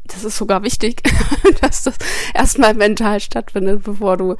Das 0.07 0.23
ist 0.23 0.37
sogar 0.37 0.63
wichtig, 0.63 1.03
dass 1.63 1.85
das 1.85 1.97
erstmal 2.35 2.75
mental 2.75 3.21
stattfindet, 3.21 3.85
bevor 3.85 4.17
du 4.17 4.37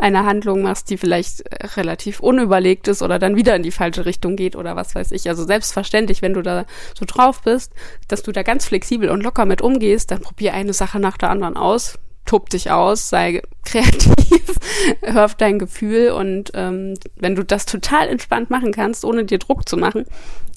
eine 0.00 0.24
Handlung 0.24 0.62
machst, 0.62 0.90
die 0.90 0.96
vielleicht 0.96 1.42
relativ 1.76 2.20
unüberlegt 2.20 2.86
ist 2.86 3.02
oder 3.02 3.18
dann 3.18 3.36
wieder 3.36 3.56
in 3.56 3.64
die 3.64 3.72
falsche 3.72 4.06
Richtung 4.06 4.36
geht 4.36 4.54
oder 4.54 4.76
was 4.76 4.94
weiß 4.94 5.10
ich. 5.12 5.28
Also 5.28 5.44
selbstverständlich, 5.44 6.22
wenn 6.22 6.34
du 6.34 6.42
da 6.42 6.66
so 6.96 7.04
drauf 7.04 7.42
bist, 7.42 7.72
dass 8.06 8.22
du 8.22 8.30
da 8.30 8.42
ganz 8.42 8.66
flexibel 8.66 9.10
und 9.10 9.22
locker 9.22 9.44
mit 9.44 9.60
umgehst, 9.60 10.12
dann 10.12 10.20
probier 10.20 10.54
eine 10.54 10.72
Sache 10.72 11.00
nach 11.00 11.18
der 11.18 11.30
anderen 11.30 11.56
aus 11.56 11.98
tob 12.28 12.50
dich 12.50 12.70
aus, 12.70 13.08
sei 13.08 13.42
kreativ, 13.64 14.58
hör 15.02 15.24
auf 15.24 15.34
dein 15.34 15.58
Gefühl 15.58 16.10
und 16.10 16.50
ähm, 16.54 16.94
wenn 17.16 17.34
du 17.34 17.42
das 17.42 17.64
total 17.64 18.08
entspannt 18.08 18.50
machen 18.50 18.70
kannst, 18.70 19.04
ohne 19.04 19.24
dir 19.24 19.38
Druck 19.38 19.66
zu 19.68 19.76
machen, 19.76 20.04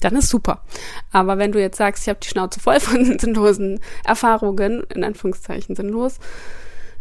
dann 0.00 0.14
ist 0.14 0.28
super. 0.28 0.62
Aber 1.12 1.38
wenn 1.38 1.50
du 1.50 1.60
jetzt 1.60 1.78
sagst, 1.78 2.04
ich 2.04 2.08
habe 2.10 2.20
die 2.22 2.28
Schnauze 2.28 2.60
voll 2.60 2.78
von 2.78 3.18
sinnlosen 3.18 3.80
Erfahrungen, 4.04 4.84
in 4.94 5.02
Anführungszeichen 5.02 5.74
sinnlos, 5.74 6.18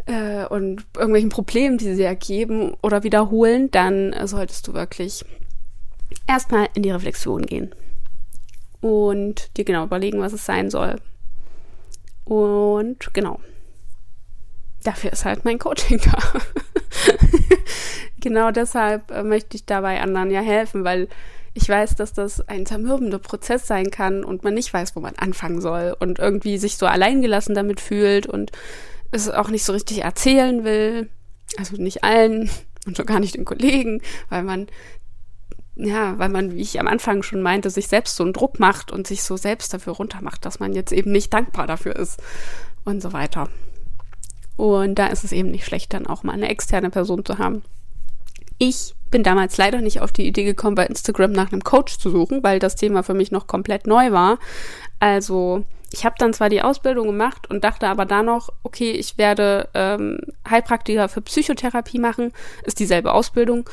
äh, 0.06 0.46
und 0.46 0.86
irgendwelchen 0.96 1.30
Problemen, 1.30 1.78
die 1.78 1.94
sie 1.94 2.04
ergeben 2.04 2.74
oder 2.82 3.04
wiederholen, 3.04 3.70
dann 3.72 4.16
solltest 4.26 4.68
du 4.68 4.74
wirklich 4.74 5.26
erstmal 6.28 6.70
in 6.76 6.84
die 6.84 6.92
Reflexion 6.92 7.46
gehen 7.46 7.76
und 8.80 9.56
dir 9.58 9.66
genau 9.66 9.84
überlegen, 9.84 10.22
was 10.22 10.34
es 10.34 10.46
sein 10.46 10.70
soll. 10.70 10.96
Und 12.24 13.14
genau, 13.14 13.40
dafür 14.84 15.14
ist 15.14 15.26
halt 15.26 15.46
mein 15.46 15.60
Coaching 15.60 16.02
da. 16.04 16.18
genau 18.20 18.52
deshalb 18.52 19.12
äh, 19.12 19.24
möchte 19.24 19.56
ich 19.56 19.66
dabei 19.66 20.02
anderen 20.02 20.32
ja 20.32 20.42
helfen, 20.42 20.84
weil 20.84 21.08
ich 21.54 21.68
weiß, 21.68 21.96
dass 21.96 22.14
das 22.14 22.48
ein 22.48 22.66
zermürbender 22.66 23.20
Prozess 23.20 23.68
sein 23.68 23.92
kann 23.92 24.24
und 24.24 24.44
man 24.44 24.54
nicht 24.54 24.74
weiß, 24.74 24.96
wo 24.96 25.02
man 25.02 25.16
anfangen 25.16 25.60
soll 25.60 25.96
und 26.00 26.20
irgendwie 26.20 26.58
sich 26.58 26.78
so 26.78 26.86
alleingelassen 26.86 27.56
damit 27.56 27.82
fühlt 27.82 28.26
und 28.26 28.52
es 29.12 29.30
auch 29.30 29.50
nicht 29.50 29.66
so 29.66 29.74
richtig 29.74 30.04
erzählen 30.04 30.64
will. 30.64 31.10
Also 31.58 31.76
nicht 31.76 32.04
allen 32.04 32.50
und 32.86 32.96
schon 32.96 33.06
gar 33.06 33.20
nicht 33.20 33.36
den 33.36 33.46
Kollegen, 33.46 34.02
weil 34.30 34.44
man 34.44 34.68
ja, 35.76 36.20
weil 36.20 36.30
man, 36.30 36.52
wie 36.52 36.62
ich 36.62 36.80
am 36.80 36.88
Anfang 36.88 37.24
schon 37.24 37.42
meinte, 37.42 37.70
sich 37.70 37.88
selbst 37.88 38.16
so 38.16 38.24
einen 38.24 38.34
Druck 38.34 38.60
macht 38.60 38.92
und 38.92 39.08
sich 39.08 39.24
so 39.24 39.38
selbst 39.38 39.74
dafür 39.74 39.94
runtermacht, 39.94 40.46
dass 40.46 40.60
man 40.60 40.74
jetzt 40.74 40.92
eben 40.92 41.12
nicht 41.12 41.34
dankbar 41.34 41.66
dafür 41.66 41.96
ist 41.96 42.22
und 42.84 43.02
so 43.02 43.14
weiter. 43.14 43.50
Und 44.62 45.00
da 45.00 45.08
ist 45.08 45.24
es 45.24 45.32
eben 45.32 45.50
nicht 45.50 45.66
schlecht, 45.66 45.92
dann 45.92 46.06
auch 46.06 46.22
mal 46.22 46.34
eine 46.34 46.48
externe 46.48 46.92
Person 46.92 47.26
zu 47.26 47.40
haben. 47.40 47.64
Ich 48.60 48.94
bin 49.10 49.24
damals 49.24 49.58
leider 49.58 49.82
nicht 49.82 50.02
auf 50.02 50.12
die 50.12 50.28
Idee 50.28 50.44
gekommen, 50.44 50.76
bei 50.76 50.86
Instagram 50.86 51.32
nach 51.32 51.52
einem 51.52 51.64
Coach 51.64 51.98
zu 51.98 52.12
suchen, 52.12 52.44
weil 52.44 52.60
das 52.60 52.76
Thema 52.76 53.02
für 53.02 53.16
mich 53.16 53.32
noch 53.32 53.48
komplett 53.48 53.88
neu 53.88 54.12
war. 54.12 54.38
Also 55.00 55.66
ich 55.92 56.06
habe 56.06 56.14
dann 56.20 56.32
zwar 56.32 56.50
die 56.50 56.62
Ausbildung 56.62 57.08
gemacht 57.08 57.50
und 57.50 57.64
dachte 57.64 57.88
aber 57.88 58.06
da 58.06 58.22
noch, 58.22 58.50
okay, 58.62 58.92
ich 58.92 59.18
werde 59.18 59.68
ähm, 59.74 60.20
Heilpraktiker 60.48 61.10
für 61.10 61.22
Psychotherapie 61.22 61.98
machen, 61.98 62.32
ist 62.64 62.80
dieselbe 62.80 63.14
Ausbildung, 63.14 63.68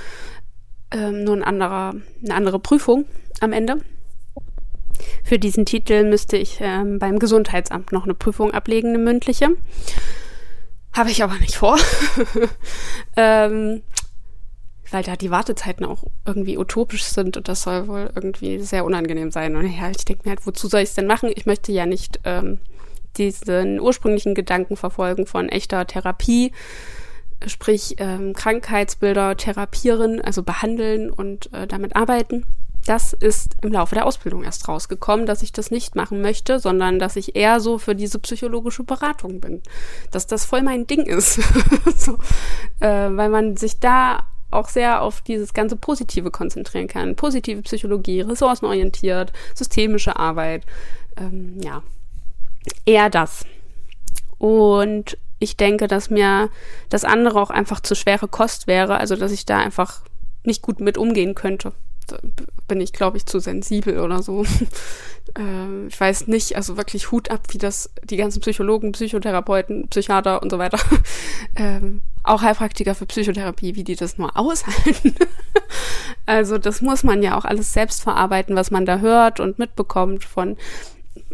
ähm, 0.91 1.22
nur 1.22 1.36
ein 1.36 1.45
anderer, 1.45 1.97
eine 2.24 2.34
andere 2.34 2.61
Prüfung 2.61 3.05
am 3.41 3.53
Ende. 3.53 3.82
Für 5.22 5.39
diesen 5.39 5.66
Titel 5.66 6.09
müsste 6.09 6.39
ich 6.39 6.61
ähm, 6.62 6.99
beim 6.99 7.18
Gesundheitsamt 7.18 7.93
noch 7.93 8.05
eine 8.05 8.14
Prüfung 8.14 8.53
ablegen, 8.55 8.89
eine 8.89 8.99
mündliche. 8.99 9.51
Habe 10.93 11.11
ich 11.11 11.22
aber 11.22 11.39
nicht 11.39 11.55
vor. 11.55 11.78
ähm, 13.16 13.82
weil 14.91 15.03
da 15.03 15.16
die 15.16 15.30
Wartezeiten 15.30 15.84
auch 15.84 16.05
irgendwie 16.26 16.57
utopisch 16.57 17.05
sind 17.05 17.36
und 17.36 17.49
das 17.49 17.62
soll 17.62 17.89
wohl 17.89 18.11
irgendwie 18.14 18.59
sehr 18.61 18.84
unangenehm 18.84 19.30
sein. 19.30 19.57
Und 19.57 19.70
ja, 19.70 19.91
ich 19.91 20.05
denke 20.05 20.22
mir 20.24 20.30
halt, 20.30 20.47
wozu 20.47 20.68
soll 20.68 20.80
ich 20.80 20.91
es 20.91 20.95
denn 20.95 21.07
machen? 21.07 21.30
Ich 21.34 21.47
möchte 21.47 21.72
ja 21.72 21.86
nicht 21.86 22.20
ähm, 22.24 22.59
diesen 23.16 23.80
ursprünglichen 23.80 24.34
Gedanken 24.34 24.76
verfolgen 24.76 25.26
von 25.26 25.49
echter 25.49 25.86
Therapie, 25.86 26.53
sprich 27.47 27.97
ähm, 27.99 28.32
Krankheitsbilder 28.32 29.36
therapieren, 29.36 30.20
also 30.20 30.43
behandeln 30.43 31.11
und 31.11 31.53
äh, 31.53 31.66
damit 31.66 31.95
arbeiten, 31.95 32.47
das 32.89 33.12
ist 33.12 33.57
im 33.61 33.70
Laufe 33.70 33.95
der 33.95 34.07
Ausbildung 34.07 34.45
erst 34.45 34.66
rausgekommen, 34.66 35.26
dass 35.26 35.43
ich 35.43 35.53
das 35.53 35.70
nicht 35.70 35.95
machen 35.95 36.22
möchte, 36.22 36.59
sondern 36.59 36.99
dass 36.99 37.16
ich 37.16 37.36
eher 37.36 37.61
so 37.61 37.76
für 37.76 37.95
diese 37.95 38.18
psychologische 38.18 38.82
Beratung 38.82 39.41
bin. 39.41 39.62
Dass 40.11 40.26
das 40.26 40.47
voll 40.47 40.62
mein 40.62 40.86
Ding 40.86 41.05
ist. 41.05 41.34
so, 41.97 42.14
äh, 42.80 43.11
weil 43.11 43.28
man 43.28 43.59
sich 43.59 43.78
da 43.78 44.26
auch 44.51 44.68
sehr 44.68 45.03
auf 45.03 45.20
dieses 45.20 45.53
ganze 45.53 45.76
Positive 45.76 46.30
konzentrieren 46.30 46.89
kann. 46.89 47.14
Positive 47.14 47.61
Psychologie, 47.61 48.22
ressourcenorientiert, 48.22 49.34
systemische 49.55 50.16
Arbeit. 50.16 50.64
Ähm, 51.18 51.61
ja, 51.61 51.82
eher 52.86 53.11
das. 53.11 53.45
Und 54.39 55.18
ich 55.41 55.59
denke, 55.59 55.89
dass 55.89 56.09
mir 56.09 56.49
das 56.89 57.05
andere 57.05 57.39
auch 57.39 57.51
einfach 57.51 57.80
zu 57.80 57.95
schwere 57.95 58.28
Kost 58.28 58.66
wäre, 58.66 58.97
also 58.97 59.14
dass 59.14 59.30
ich 59.30 59.45
da 59.45 59.59
einfach 59.59 60.01
nicht 60.43 60.62
gut 60.62 60.80
mit 60.80 60.97
umgehen 60.97 61.34
könnte 61.34 61.74
bin 62.67 62.81
ich, 62.81 62.93
glaube 62.93 63.17
ich, 63.17 63.27
zu 63.27 63.39
sensibel 63.41 63.99
oder 63.99 64.23
so. 64.23 64.45
ähm, 65.39 65.89
ich 65.89 65.99
weiß 66.01 66.27
nicht, 66.27 66.57
also 66.57 66.77
wirklich 66.77 67.11
Hut 67.11 67.31
ab, 67.31 67.41
wie 67.51 67.59
das 67.59 67.91
die 68.05 68.17
ganzen 68.17 68.41
Psychologen, 68.41 68.93
Psychotherapeuten, 68.93 69.89
Psychiater 69.89 70.43
und 70.43 70.51
so 70.51 70.59
weiter, 70.59 70.79
ähm, 71.57 72.03
auch 72.23 72.43
Heilpraktiker 72.43 72.95
für 72.95 73.07
Psychotherapie, 73.07 73.75
wie 73.75 73.85
die 73.85 73.97
das 73.97 74.19
nur 74.19 74.37
aushalten. 74.37 75.15
also 76.27 76.59
das 76.59 76.83
muss 76.83 77.05
man 77.05 77.23
ja 77.23 77.37
auch 77.39 77.45
alles 77.45 77.73
selbst 77.73 78.03
verarbeiten, 78.03 78.57
was 78.57 78.71
man 78.71 78.87
da 78.87 78.99
hört 78.99 79.41
und 79.41 79.59
mitbekommt 79.59 80.25
von 80.25 80.57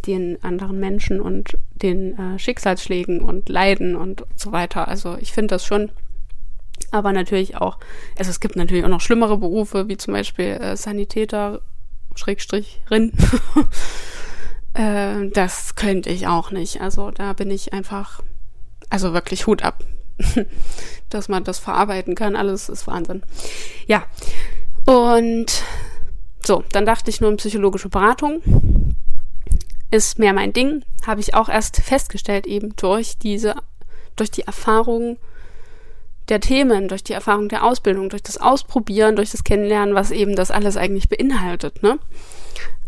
den 0.05 0.41
anderen 0.43 0.79
Menschen 0.79 1.19
und 1.19 1.57
den 1.81 2.17
äh, 2.17 2.39
Schicksalsschlägen 2.39 3.21
und 3.21 3.49
Leiden 3.49 3.95
und 3.95 4.23
so 4.35 4.51
weiter. 4.51 4.87
Also 4.87 5.17
ich 5.19 5.31
finde 5.31 5.55
das 5.55 5.65
schon. 5.65 5.91
Aber 6.91 7.11
natürlich 7.11 7.57
auch, 7.57 7.77
also 8.17 8.29
es 8.29 8.39
gibt 8.39 8.55
natürlich 8.55 8.83
auch 8.85 8.89
noch 8.89 9.01
schlimmere 9.01 9.37
Berufe, 9.37 9.87
wie 9.87 9.97
zum 9.97 10.13
Beispiel 10.13 10.45
äh, 10.45 10.77
Sanitäter, 10.77 11.61
Schrägstrich, 12.15 12.81
Rin. 12.89 13.11
äh, 14.73 15.29
das 15.29 15.75
könnte 15.75 16.09
ich 16.09 16.27
auch 16.27 16.51
nicht. 16.51 16.81
Also 16.81 17.11
da 17.11 17.33
bin 17.33 17.51
ich 17.51 17.73
einfach, 17.73 18.21
also 18.89 19.13
wirklich 19.13 19.47
Hut 19.47 19.63
ab. 19.63 19.83
Dass 21.09 21.27
man 21.27 21.43
das 21.43 21.59
verarbeiten 21.59 22.15
kann, 22.15 22.35
alles 22.35 22.69
ist 22.69 22.87
Wahnsinn. 22.87 23.23
Ja. 23.87 24.05
Und 24.85 25.63
so, 26.45 26.63
dann 26.71 26.85
dachte 26.85 27.09
ich 27.09 27.21
nur 27.21 27.31
in 27.31 27.37
psychologische 27.37 27.89
Beratung 27.89 28.41
ist 29.91 30.19
mehr 30.19 30.33
mein 30.33 30.53
Ding, 30.53 30.83
habe 31.05 31.21
ich 31.21 31.33
auch 31.33 31.49
erst 31.49 31.77
festgestellt 31.77 32.45
eben 32.45 32.75
durch 32.75 33.17
diese, 33.17 33.55
durch 34.15 34.29
die 34.31 34.41
Erfahrung 34.41 35.17
der 36.29 36.39
Themen, 36.39 36.87
durch 36.87 37.03
die 37.03 37.13
Erfahrung 37.13 37.49
der 37.49 37.63
Ausbildung, 37.63 38.09
durch 38.09 38.23
das 38.23 38.37
Ausprobieren, 38.37 39.15
durch 39.15 39.31
das 39.31 39.43
Kennenlernen, 39.43 39.95
was 39.95 40.11
eben 40.11 40.35
das 40.35 40.51
alles 40.51 40.77
eigentlich 40.77 41.09
beinhaltet, 41.09 41.83
ne? 41.83 41.99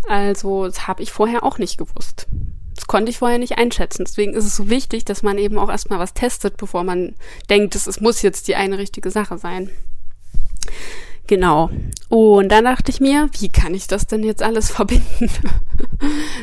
Also, 0.08 0.66
das 0.66 0.88
habe 0.88 1.04
ich 1.04 1.12
vorher 1.12 1.44
auch 1.44 1.58
nicht 1.58 1.78
gewusst. 1.78 2.28
Das 2.76 2.88
konnte 2.88 3.10
ich 3.10 3.18
vorher 3.18 3.40
nicht 3.40 3.58
einschätzen. 3.58 4.06
Deswegen 4.06 4.34
ist 4.34 4.46
es 4.46 4.56
so 4.56 4.70
wichtig, 4.70 5.04
dass 5.04 5.24
man 5.24 5.38
eben 5.38 5.58
auch 5.58 5.70
erstmal 5.70 6.00
was 6.00 6.14
testet, 6.14 6.58
bevor 6.58 6.84
man 6.84 7.16
denkt, 7.50 7.76
es 7.76 8.00
muss 8.00 8.22
jetzt 8.22 8.48
die 8.48 8.56
eine 8.56 8.78
richtige 8.78 9.12
Sache 9.12 9.38
sein. 9.38 9.70
Genau. 11.28 11.70
Und 12.08 12.50
dann 12.50 12.64
dachte 12.64 12.90
ich 12.90 13.02
mir, 13.02 13.30
wie 13.40 13.50
kann 13.50 13.74
ich 13.74 13.88
das 13.88 14.08
denn 14.08 14.24
jetzt 14.24 14.42
alles 14.42 14.72
verbinden? 14.72 15.30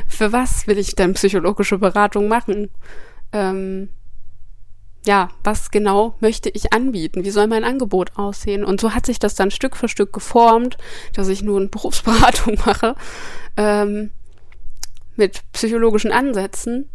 Für 0.06 0.32
was 0.32 0.66
will 0.66 0.78
ich 0.78 0.94
denn 0.94 1.14
psychologische 1.14 1.78
Beratung 1.78 2.28
machen? 2.28 2.70
Ähm, 3.32 3.88
ja, 5.06 5.28
was 5.42 5.70
genau 5.70 6.14
möchte 6.20 6.48
ich 6.48 6.72
anbieten? 6.72 7.24
Wie 7.24 7.30
soll 7.30 7.46
mein 7.46 7.64
Angebot 7.64 8.16
aussehen? 8.16 8.64
Und 8.64 8.80
so 8.80 8.94
hat 8.94 9.06
sich 9.06 9.18
das 9.18 9.34
dann 9.34 9.50
Stück 9.50 9.76
für 9.76 9.88
Stück 9.88 10.12
geformt, 10.12 10.78
dass 11.12 11.28
ich 11.28 11.42
nun 11.42 11.70
Berufsberatung 11.70 12.58
mache 12.64 12.94
ähm, 13.56 14.10
mit 15.16 15.42
psychologischen 15.52 16.12
Ansätzen, 16.12 16.88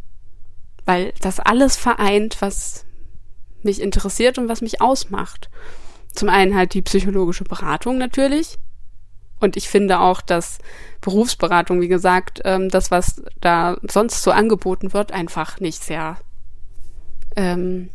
weil 0.86 1.14
das 1.22 1.39
alles 1.39 1.78
vereint, 1.78 2.41
was 2.41 2.86
mich 3.62 3.82
interessiert 3.82 4.38
und 4.38 4.49
was 4.49 4.62
mich 4.62 4.82
ausmacht. 4.82 5.49
Zum 6.14 6.30
einen 6.30 6.55
halt 6.55 6.74
die 6.74 6.82
psychologische 6.82 7.43
Beratung 7.43 7.97
natürlich. 7.97 8.57
Und 9.39 9.55
ich 9.55 9.70
finde 9.70 9.99
auch, 9.99 10.20
dass 10.22 10.57
Berufsberatung, 10.99 11.80
wie 11.80 11.88
gesagt, 11.88 12.41
ähm, 12.43 12.70
das, 12.70 12.91
was 12.91 13.22
da 13.39 13.78
sonst 13.84 14.24
so 14.24 14.32
angeboten 14.32 14.91
wird, 14.93 15.12
einfach 15.12 15.60
nicht 15.60 15.84
sehr 15.84 16.18
ähm, 17.36 17.89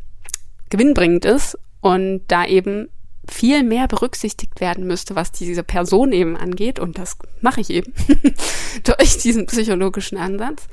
gewinnbringend 0.70 1.24
ist 1.24 1.58
und 1.80 2.22
da 2.28 2.46
eben 2.46 2.88
viel 3.28 3.62
mehr 3.62 3.88
berücksichtigt 3.88 4.60
werden 4.60 4.86
müsste, 4.86 5.16
was 5.16 5.32
diese 5.32 5.62
Person 5.62 6.12
eben 6.12 6.36
angeht. 6.36 6.78
Und 6.78 6.98
das 6.98 7.16
mache 7.40 7.60
ich 7.60 7.70
eben 7.70 7.92
durch 8.84 9.18
diesen 9.18 9.46
psychologischen 9.46 10.18
Ansatz. 10.18 10.66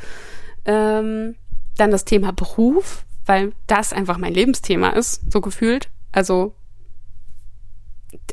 Ähm, 0.65 1.35
dann 1.77 1.91
das 1.91 2.05
Thema 2.05 2.33
Beruf, 2.33 3.05
weil 3.25 3.53
das 3.67 3.93
einfach 3.93 4.17
mein 4.17 4.33
Lebensthema 4.33 4.89
ist, 4.89 5.31
so 5.31 5.41
gefühlt. 5.41 5.89
Also 6.11 6.53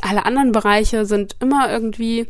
alle 0.00 0.26
anderen 0.26 0.52
Bereiche 0.52 1.06
sind 1.06 1.36
immer 1.40 1.70
irgendwie 1.70 2.28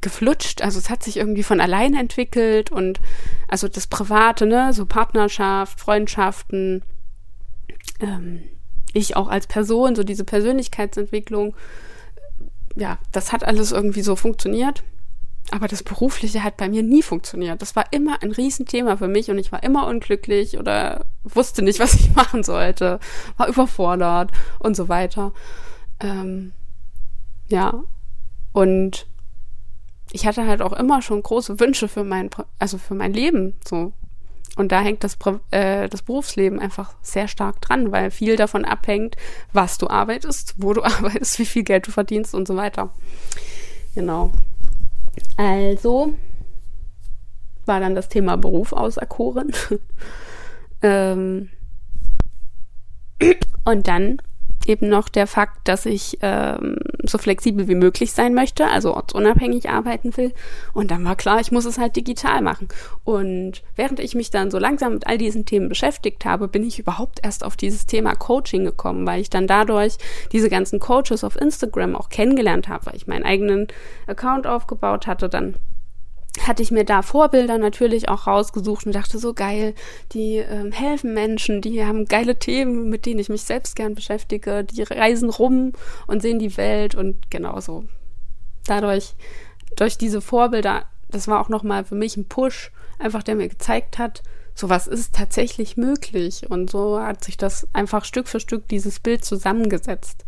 geflutscht, 0.00 0.62
also 0.62 0.78
es 0.78 0.90
hat 0.90 1.02
sich 1.02 1.16
irgendwie 1.16 1.42
von 1.42 1.60
alleine 1.60 1.98
entwickelt 1.98 2.70
und 2.70 3.00
also 3.48 3.66
das 3.66 3.86
Private, 3.86 4.46
ne, 4.46 4.72
so 4.72 4.84
Partnerschaft, 4.84 5.80
Freundschaften, 5.80 6.82
ähm, 8.00 8.42
ich 8.92 9.16
auch 9.16 9.28
als 9.28 9.46
Person, 9.46 9.94
so 9.94 10.04
diese 10.04 10.24
Persönlichkeitsentwicklung, 10.24 11.54
ja, 12.76 12.98
das 13.12 13.32
hat 13.32 13.44
alles 13.44 13.72
irgendwie 13.72 14.02
so 14.02 14.16
funktioniert. 14.16 14.82
Aber 15.52 15.68
das 15.68 15.84
Berufliche 15.84 16.42
hat 16.42 16.56
bei 16.56 16.68
mir 16.68 16.82
nie 16.82 17.02
funktioniert. 17.02 17.62
Das 17.62 17.76
war 17.76 17.84
immer 17.92 18.20
ein 18.22 18.32
Riesenthema 18.32 18.96
für 18.96 19.06
mich 19.06 19.30
und 19.30 19.38
ich 19.38 19.52
war 19.52 19.62
immer 19.62 19.86
unglücklich 19.86 20.58
oder 20.58 21.06
wusste 21.22 21.62
nicht, 21.62 21.78
was 21.80 21.94
ich 21.94 22.14
machen 22.14 22.42
sollte, 22.42 22.98
war 23.36 23.48
überfordert 23.48 24.32
und 24.58 24.76
so 24.76 24.88
weiter. 24.88 25.32
Ähm, 26.00 26.52
ja, 27.48 27.82
und 28.52 29.06
ich 30.12 30.26
hatte 30.26 30.46
halt 30.46 30.62
auch 30.62 30.72
immer 30.72 31.02
schon 31.02 31.22
große 31.22 31.60
Wünsche 31.60 31.88
für 31.88 32.04
mein, 32.04 32.30
also 32.58 32.78
für 32.78 32.94
mein 32.94 33.12
Leben, 33.12 33.54
so. 33.66 33.92
Und 34.56 34.72
da 34.72 34.80
hängt 34.80 35.04
das, 35.04 35.18
äh, 35.50 35.88
das 35.88 36.02
Berufsleben 36.02 36.58
einfach 36.58 36.94
sehr 37.02 37.28
stark 37.28 37.60
dran, 37.60 37.92
weil 37.92 38.10
viel 38.10 38.36
davon 38.36 38.64
abhängt, 38.64 39.16
was 39.52 39.78
du 39.78 39.88
arbeitest, 39.88 40.54
wo 40.56 40.72
du 40.72 40.82
arbeitest, 40.84 41.38
wie 41.38 41.46
viel 41.46 41.62
Geld 41.62 41.86
du 41.86 41.90
verdienst 41.92 42.34
und 42.34 42.48
so 42.48 42.56
weiter. 42.56 42.90
Genau. 43.94 44.32
Also 45.36 46.14
war 47.66 47.80
dann 47.80 47.94
das 47.94 48.08
Thema 48.08 48.36
Beruf 48.36 48.72
auserkoren. 48.72 49.52
ähm, 50.82 51.50
und 53.64 53.88
dann 53.88 54.18
eben 54.68 54.88
noch 54.88 55.08
der 55.08 55.26
Fakt, 55.26 55.68
dass 55.68 55.86
ich 55.86 56.18
ähm, 56.22 56.76
so 57.02 57.18
flexibel 57.18 57.68
wie 57.68 57.74
möglich 57.74 58.12
sein 58.12 58.34
möchte, 58.34 58.66
also 58.66 58.94
ortsunabhängig 58.94 59.70
arbeiten 59.70 60.16
will. 60.16 60.32
Und 60.72 60.90
dann 60.90 61.04
war 61.04 61.16
klar, 61.16 61.40
ich 61.40 61.52
muss 61.52 61.64
es 61.64 61.78
halt 61.78 61.96
digital 61.96 62.42
machen. 62.42 62.68
Und 63.04 63.62
während 63.74 64.00
ich 64.00 64.14
mich 64.14 64.30
dann 64.30 64.50
so 64.50 64.58
langsam 64.58 64.94
mit 64.94 65.06
all 65.06 65.18
diesen 65.18 65.44
Themen 65.44 65.68
beschäftigt 65.68 66.24
habe, 66.24 66.48
bin 66.48 66.64
ich 66.64 66.78
überhaupt 66.78 67.20
erst 67.22 67.44
auf 67.44 67.56
dieses 67.56 67.86
Thema 67.86 68.14
Coaching 68.14 68.64
gekommen, 68.64 69.06
weil 69.06 69.20
ich 69.20 69.30
dann 69.30 69.46
dadurch 69.46 69.96
diese 70.32 70.48
ganzen 70.48 70.80
Coaches 70.80 71.24
auf 71.24 71.40
Instagram 71.40 71.96
auch 71.96 72.08
kennengelernt 72.08 72.68
habe, 72.68 72.86
weil 72.86 72.96
ich 72.96 73.06
meinen 73.06 73.24
eigenen 73.24 73.68
Account 74.06 74.46
aufgebaut 74.46 75.06
hatte, 75.06 75.28
dann 75.28 75.54
hatte 76.42 76.62
ich 76.62 76.70
mir 76.70 76.84
da 76.84 77.02
Vorbilder 77.02 77.58
natürlich 77.58 78.08
auch 78.08 78.26
rausgesucht 78.26 78.86
und 78.86 78.94
dachte 78.94 79.18
so 79.18 79.34
geil, 79.34 79.74
die 80.12 80.36
ähm, 80.36 80.72
helfen 80.72 81.14
Menschen, 81.14 81.60
die 81.60 81.84
haben 81.84 82.06
geile 82.06 82.38
Themen, 82.38 82.88
mit 82.88 83.06
denen 83.06 83.20
ich 83.20 83.28
mich 83.28 83.42
selbst 83.42 83.76
gern 83.76 83.94
beschäftige, 83.94 84.64
die 84.64 84.82
reisen 84.82 85.30
rum 85.30 85.72
und 86.06 86.22
sehen 86.22 86.38
die 86.38 86.56
Welt 86.56 86.94
und 86.94 87.30
genauso. 87.30 87.84
Dadurch, 88.66 89.14
durch 89.76 89.98
diese 89.98 90.20
Vorbilder, 90.20 90.84
das 91.08 91.28
war 91.28 91.40
auch 91.40 91.48
nochmal 91.48 91.84
für 91.84 91.94
mich 91.94 92.16
ein 92.16 92.26
Push, 92.26 92.72
einfach 92.98 93.22
der 93.22 93.36
mir 93.36 93.48
gezeigt 93.48 93.98
hat, 93.98 94.22
sowas 94.54 94.86
ist 94.86 95.14
tatsächlich 95.14 95.76
möglich. 95.76 96.50
Und 96.50 96.70
so 96.70 96.98
hat 96.98 97.22
sich 97.22 97.36
das 97.36 97.68
einfach 97.72 98.04
Stück 98.04 98.26
für 98.26 98.40
Stück 98.40 98.66
dieses 98.68 98.98
Bild 98.98 99.24
zusammengesetzt. 99.24 100.24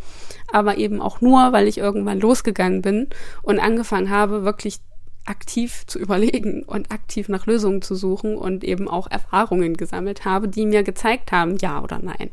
Aber 0.53 0.77
eben 0.77 1.01
auch 1.01 1.21
nur, 1.21 1.53
weil 1.53 1.67
ich 1.67 1.79
irgendwann 1.79 2.21
losgegangen 2.21 2.83
bin 2.83 3.09
und 3.43 3.59
angefangen 3.59 4.11
habe, 4.11 4.45
wirklich 4.45 4.81
aktiv 5.29 5.85
zu 5.87 5.99
überlegen 5.99 6.63
und 6.63 6.91
aktiv 6.91 7.29
nach 7.29 7.47
Lösungen 7.47 7.83
zu 7.83 7.95
suchen 7.95 8.37
und 8.37 8.65
eben 8.65 8.89
auch 8.89 9.11
Erfahrungen 9.11 9.77
gesammelt 9.77 10.25
habe, 10.25 10.49
die 10.49 10.67
mir 10.67 10.83
gezeigt 10.83 11.33
haben, 11.33 11.57
ja 11.59 11.83
oder 11.83 11.99
nein. 12.03 12.31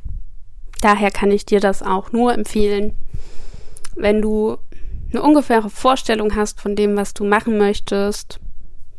Daher 0.82 1.12
kann 1.12 1.32
ich 1.32 1.46
dir 1.46 1.60
das 1.60 1.82
auch 1.82 2.12
nur 2.12 2.34
empfehlen, 2.34 2.94
wenn 3.96 4.22
du 4.22 4.58
eine 5.12 5.22
ungefähre 5.22 5.70
Vorstellung 5.70 6.36
hast 6.36 6.60
von 6.60 6.76
dem, 6.76 6.96
was 6.96 7.14
du 7.14 7.24
machen 7.24 7.58
möchtest, 7.58 8.40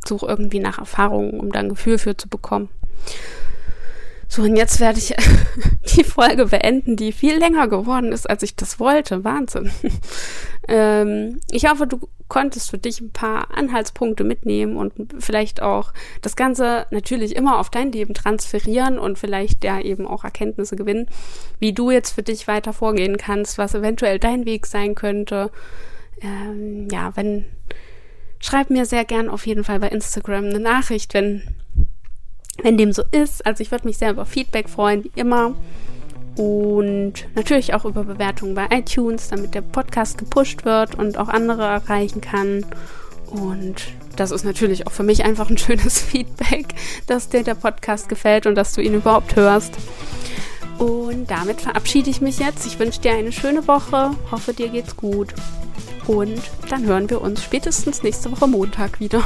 such 0.07 0.23
irgendwie 0.23 0.61
nach 0.61 0.79
Erfahrungen, 0.79 1.39
um 1.41 1.53
da 1.53 1.61
ein 1.61 1.69
Gefühl 1.69 1.99
für 1.99 2.17
zu 2.17 2.29
bekommen. 2.29 2.69
So, 4.29 4.43
und 4.43 4.57
jetzt 4.57 4.81
werde 4.81 4.99
ich 4.99 5.15
die 5.97 6.05
Folge 6.05 6.47
beenden, 6.47 6.97
die 6.97 7.13
viel 7.13 7.39
länger 7.39 7.69
geworden 7.69 8.13
ist, 8.13 8.29
als 8.29 8.43
ich 8.43 8.57
das 8.57 8.81
wollte. 8.81 9.25
Wahnsinn. 9.25 9.71
ähm, 10.69 11.41
ich 11.51 11.69
hoffe, 11.69 11.87
du 11.87 12.09
konntest 12.29 12.71
für 12.71 12.79
dich 12.79 13.01
ein 13.01 13.13
paar 13.13 13.57
Anhaltspunkte 13.57 14.25
mitnehmen 14.25 14.77
und 14.77 14.93
vielleicht 15.21 15.63
auch 15.63 15.93
das 16.23 16.35
Ganze 16.35 16.87
natürlich 16.91 17.37
immer 17.37 17.59
auf 17.59 17.71
dein 17.71 17.93
Leben 17.93 18.15
transferieren 18.15 18.99
und 18.99 19.19
vielleicht 19.19 19.63
ja 19.63 19.81
eben 19.81 20.07
auch 20.07 20.25
Erkenntnisse 20.25 20.75
gewinnen, 20.75 21.07
wie 21.61 21.73
du 21.73 21.91
jetzt 21.91 22.13
für 22.13 22.25
dich 22.25 22.49
weiter 22.49 22.73
vorgehen 22.73 23.17
kannst, 23.17 23.59
was 23.59 23.75
eventuell 23.75 24.19
dein 24.19 24.45
Weg 24.45 24.67
sein 24.67 24.97
könnte. 24.97 25.53
Ähm, 26.21 26.89
ja, 26.91 27.15
wenn, 27.15 27.45
schreib 28.41 28.71
mir 28.71 28.87
sehr 28.87 29.05
gern 29.05 29.29
auf 29.29 29.47
jeden 29.47 29.63
Fall 29.63 29.79
bei 29.79 29.89
Instagram 29.89 30.47
eine 30.47 30.61
Nachricht, 30.61 31.15
wenn 31.15 31.43
wenn 32.63 32.77
dem 32.77 32.93
so 32.93 33.03
ist. 33.11 33.45
Also 33.47 33.63
ich 33.63 33.71
würde 33.71 33.87
mich 33.87 33.99
sehr 33.99 34.11
über 34.11 34.27
Feedback 34.27 34.69
freuen, 34.69 35.05
wie 35.05 35.13
immer. 35.15 35.55
Und 36.37 37.15
natürlich 37.35 37.73
auch 37.73 37.85
über 37.85 38.05
Bewertungen 38.05 38.55
bei 38.55 38.67
iTunes, 38.71 39.29
damit 39.29 39.55
der 39.55 39.63
Podcast 39.63 40.19
gepusht 40.19 40.65
wird 40.65 40.95
und 40.95 41.17
auch 41.17 41.29
andere 41.29 41.65
erreichen 41.65 42.21
kann. 42.21 42.67
Und 43.31 43.87
das 44.17 44.31
ist 44.31 44.45
natürlich 44.45 44.87
auch 44.87 44.93
für 44.93 45.03
mich 45.03 45.25
einfach 45.25 45.51
ein 45.51 45.59
schönes 45.59 46.01
Feedback, 46.01 46.75
dass 47.07 47.29
dir 47.29 47.43
der 47.43 47.55
Podcast 47.55 48.09
gefällt 48.09 48.47
und 48.47 48.55
dass 48.55 48.75
du 48.75 48.83
ihn 48.83 48.95
überhaupt 48.95 49.37
hörst. 49.37 49.75
Und 50.79 51.31
damit 51.31 51.63
verabschiede 51.63 52.11
ich 52.11 52.21
mich 52.21 52.39
jetzt. 52.39 52.67
Ich 52.67 52.79
wünsche 52.79 53.01
dir 53.01 53.13
eine 53.13 53.33
schöne 53.33 53.67
Woche, 53.67 54.11
hoffe 54.31 54.53
dir 54.53 54.69
geht's 54.69 54.97
gut. 54.97 55.33
Und 56.07 56.41
dann 56.69 56.85
hören 56.85 57.09
wir 57.11 57.21
uns 57.21 57.43
spätestens 57.43 58.03
nächste 58.03 58.31
Woche 58.31 58.47
Montag 58.47 59.01
wieder. 59.01 59.25